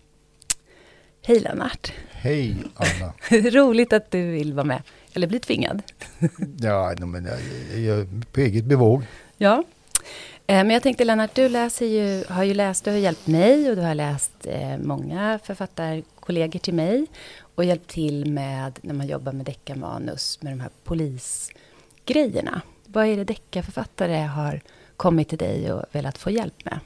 [1.22, 1.92] Hej Lennart!
[2.10, 3.12] Hej Anna.
[3.50, 4.82] Roligt att du vill vara med.
[5.14, 5.82] Eller bli tvingad.
[6.60, 7.38] Ja, men jag,
[7.80, 9.02] jag är på eget bevåg.
[9.36, 9.64] Ja.
[10.46, 13.70] Eh, Men jag tänkte Lennart, du läser ju, har ju läst, du har hjälpt mig
[13.70, 17.06] och du har läst eh, många författarkollegor till mig
[17.54, 22.62] och hjälpt till med när man jobbar med deckarmanus med de här polisgrejerna.
[22.86, 24.60] Vad är det deckarförfattare har
[24.96, 26.78] kommit till dig och velat få hjälp med?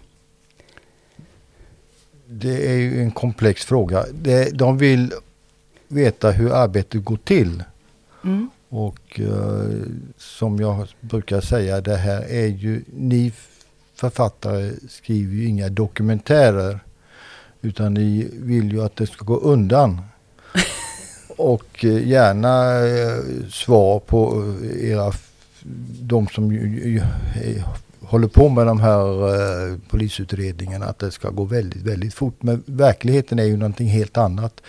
[2.27, 4.05] Det är ju en komplex fråga.
[4.53, 5.13] De vill
[5.89, 7.65] veta hur arbetet går till.
[8.29, 8.51] Mm.
[8.69, 9.71] Och eh,
[10.17, 13.33] som jag brukar säga, det här är ju, ni
[13.95, 16.81] författare skriver ju inga dokumentärer.
[17.63, 20.01] Utan ni vill ju att det ska gå undan.
[21.37, 25.13] Och eh, gärna eh, svar på eh, era,
[26.01, 26.61] de som ju,
[26.91, 27.03] ju,
[28.01, 32.43] håller på med de här eh, polisutredningarna, att det ska gå väldigt, väldigt fort.
[32.43, 34.61] Men verkligheten är ju någonting helt annat.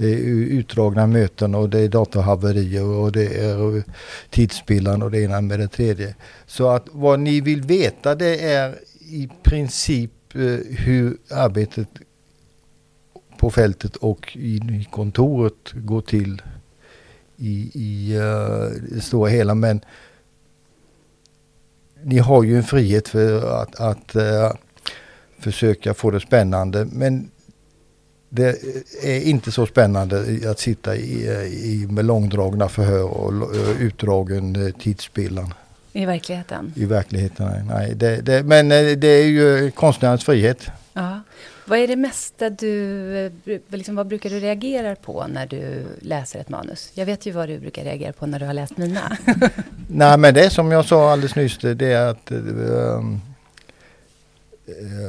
[0.00, 3.82] Det är utdragna möten och det är datorhaverier och det är
[4.30, 6.14] tidsspillan och det ena med det tredje.
[6.46, 11.88] Så att vad ni vill veta det är i princip eh, hur arbetet
[13.38, 16.42] på fältet och i, kontoret går till
[17.36, 19.54] i, i eh, det stora hela.
[19.54, 19.80] Men
[22.02, 24.52] ni har ju en frihet för att, att eh,
[25.38, 26.84] försöka få det spännande.
[26.84, 27.30] Men
[28.32, 28.56] det
[29.02, 33.32] är inte så spännande att sitta i, i, med långdragna förhör och
[33.80, 35.54] utdragen eh, tidsspillan
[35.92, 36.72] I verkligheten?
[36.76, 37.66] i verkligheten.
[37.66, 40.66] Nej, det, det, men eh, det är ju konstnärens frihet.
[40.92, 41.20] Ja.
[41.64, 46.40] Vad är det mesta du, eh, liksom, vad brukar du reagera på när du läser
[46.40, 46.90] ett manus?
[46.94, 49.18] Jag vet ju vad du brukar reagera på när du har läst mina.
[49.88, 52.40] Nej men det är som jag sa alldeles nyss det, är att eh,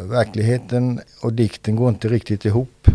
[0.03, 2.88] verkligheten och dikten går inte riktigt ihop.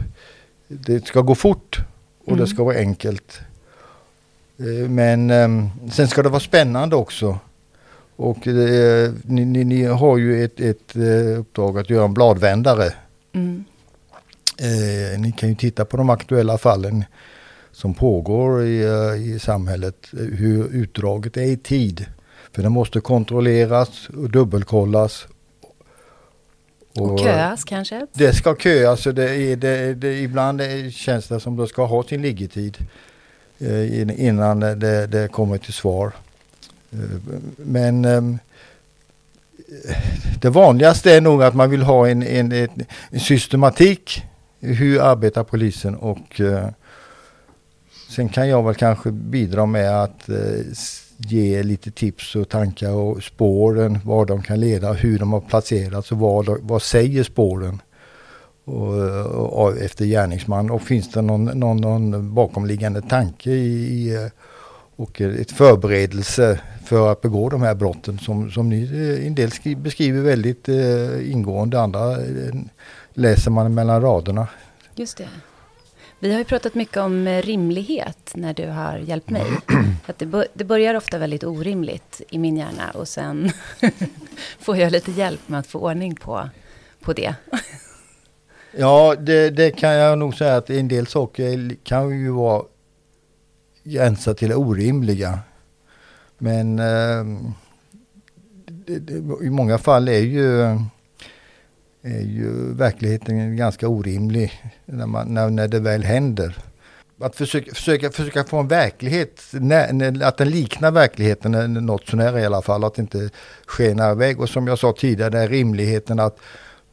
[0.68, 1.80] Det ska gå fort
[2.20, 2.40] och Mm.
[2.40, 3.40] det ska vara enkelt.
[4.58, 7.38] Eh, men eh, sen ska det vara spännande också.
[8.16, 12.92] Och eh, ni, ni, ni har ju ett, ett eh, uppdrag att göra en bladvändare.
[13.32, 13.64] Mm.
[14.58, 17.04] Eh, ni kan ju titta på de aktuella fallen
[17.72, 18.84] som pågår i,
[19.16, 20.06] i samhället.
[20.12, 22.06] Hur utdraget är i tid.
[22.52, 25.26] För det måste kontrolleras och dubbelkollas.
[27.00, 28.06] Och köas kanske?
[28.12, 29.02] Det ska köas.
[29.02, 32.78] så Det är, det, det, ibland känns det som det ska ha sin liggetid.
[33.58, 36.12] Eh, in- innan det, det kommer till svar.
[36.92, 36.98] Eh,
[37.56, 38.38] men ehm,
[40.40, 44.22] det vanligaste är nog att man vill ha en, en, en, systematik.
[44.60, 46.68] Hur arbetar polisen och eh,
[48.08, 50.28] sen kan jag väl kanske bidra med att
[51.16, 56.12] ge lite tips och tankar och spåren, var de kan leda, hur de har placerats
[56.12, 57.82] och vad, vad säger spåren
[58.64, 64.28] och, och, och efter gärningsman och finns det någon, någon, någon bakomliggande tanke i, i
[64.96, 69.50] och ett förberedelse för att begå de här brotten som, som ni eh, en del
[69.76, 72.54] beskriver väldigt eh, ingående, andra eh,
[73.14, 74.48] läser man mellan raderna.
[74.94, 75.28] Just det.
[76.18, 79.46] Vi har ju pratat mycket om eh, rimlighet när du har hjälpt mig.
[80.06, 83.50] Att det, det börjar ofta väldigt orimligt i min hjärna och sen
[84.58, 86.48] får jag lite hjälp med att få ordning på,
[87.00, 87.34] på det.
[88.78, 92.62] Ja, det, det kan jag nog säga att en del saker kan ju vara
[93.84, 95.38] gränsa till orimliga.
[96.38, 96.76] Men
[98.66, 100.78] det, det, i många fall är ju,
[102.06, 104.52] är ju verkligheten ganska orimlig
[104.84, 106.56] när, man, när, när det väl händer.
[107.20, 112.38] att försöka, försöka, försöka få en verklighet, nä, nä, att den liknar verkligheten något sånär
[112.38, 113.30] i alla fall, att inte
[113.66, 114.40] skenar iväg.
[114.40, 116.38] Och som jag sa tidigare, den rimligheten att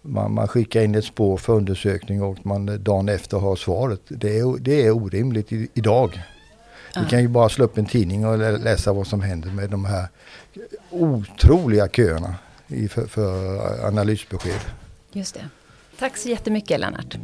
[0.01, 4.01] man, man skickar in ett spår för undersökning och man dagen efter har svaret.
[4.07, 6.23] Det är, det är orimligt i, idag.
[6.95, 9.85] Vi kan ju bara slå upp en tidning och läsa vad som händer med de
[9.85, 10.07] här
[10.89, 12.35] otroliga köerna
[13.07, 14.82] för analysbesked.
[15.13, 15.49] Just det.
[15.99, 17.17] Tack så jättemycket Lennart.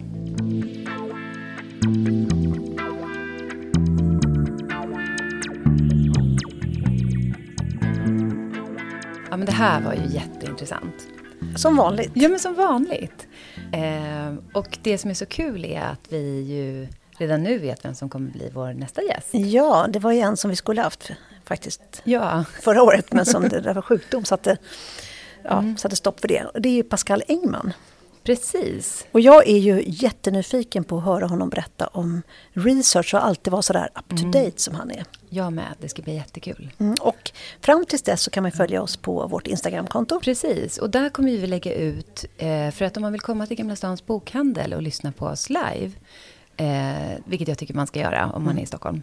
[9.30, 11.08] Ja, men det här var ju jätteintressant.
[11.56, 12.12] Som vanligt.
[12.14, 13.28] Ja, men som vanligt.
[13.74, 16.88] Eh, och det som är så kul är att vi ju
[17.18, 19.28] redan nu vet vem som kommer bli vår nästa gäst.
[19.32, 21.12] Ja, det var ju en som vi skulle haft
[21.46, 22.44] faktiskt ja.
[22.62, 24.58] förra året, men som det, det var sjukdom satte,
[25.50, 25.78] ja, mm.
[25.78, 26.46] satte stopp för det.
[26.54, 27.74] Och det är ju Pascal Engman.
[28.24, 29.06] Precis.
[29.12, 32.22] Och jag är ju jättenyfiken på att höra honom berätta om
[32.54, 34.32] research och alltid vara sådär up to mm.
[34.32, 34.54] date mm.
[34.58, 35.06] som han är.
[35.30, 36.72] Jag med, det ska bli jättekul.
[36.78, 37.32] Mm, och
[37.62, 40.20] fram tills dess så kan man följa oss på vårt Instagramkonto.
[40.20, 43.58] Precis, och där kommer vi lägga ut, eh, för att om man vill komma till
[43.58, 45.92] Gamla Stans bokhandel och lyssna på oss live,
[46.58, 49.02] eh, vilket jag tycker man ska göra om man är i Stockholm.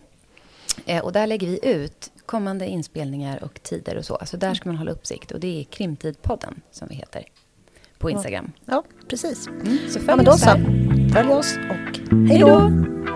[0.86, 4.18] Eh, och där lägger vi ut kommande inspelningar och tider och så.
[4.24, 5.30] Så där ska man hålla uppsikt.
[5.30, 7.24] Och det är Krimtidpodden som vi heter
[7.98, 8.52] på Instagram.
[8.64, 9.46] Ja, precis.
[9.46, 10.58] Mm, så följ ja, oss där.
[11.14, 13.15] Följ oss och hej då!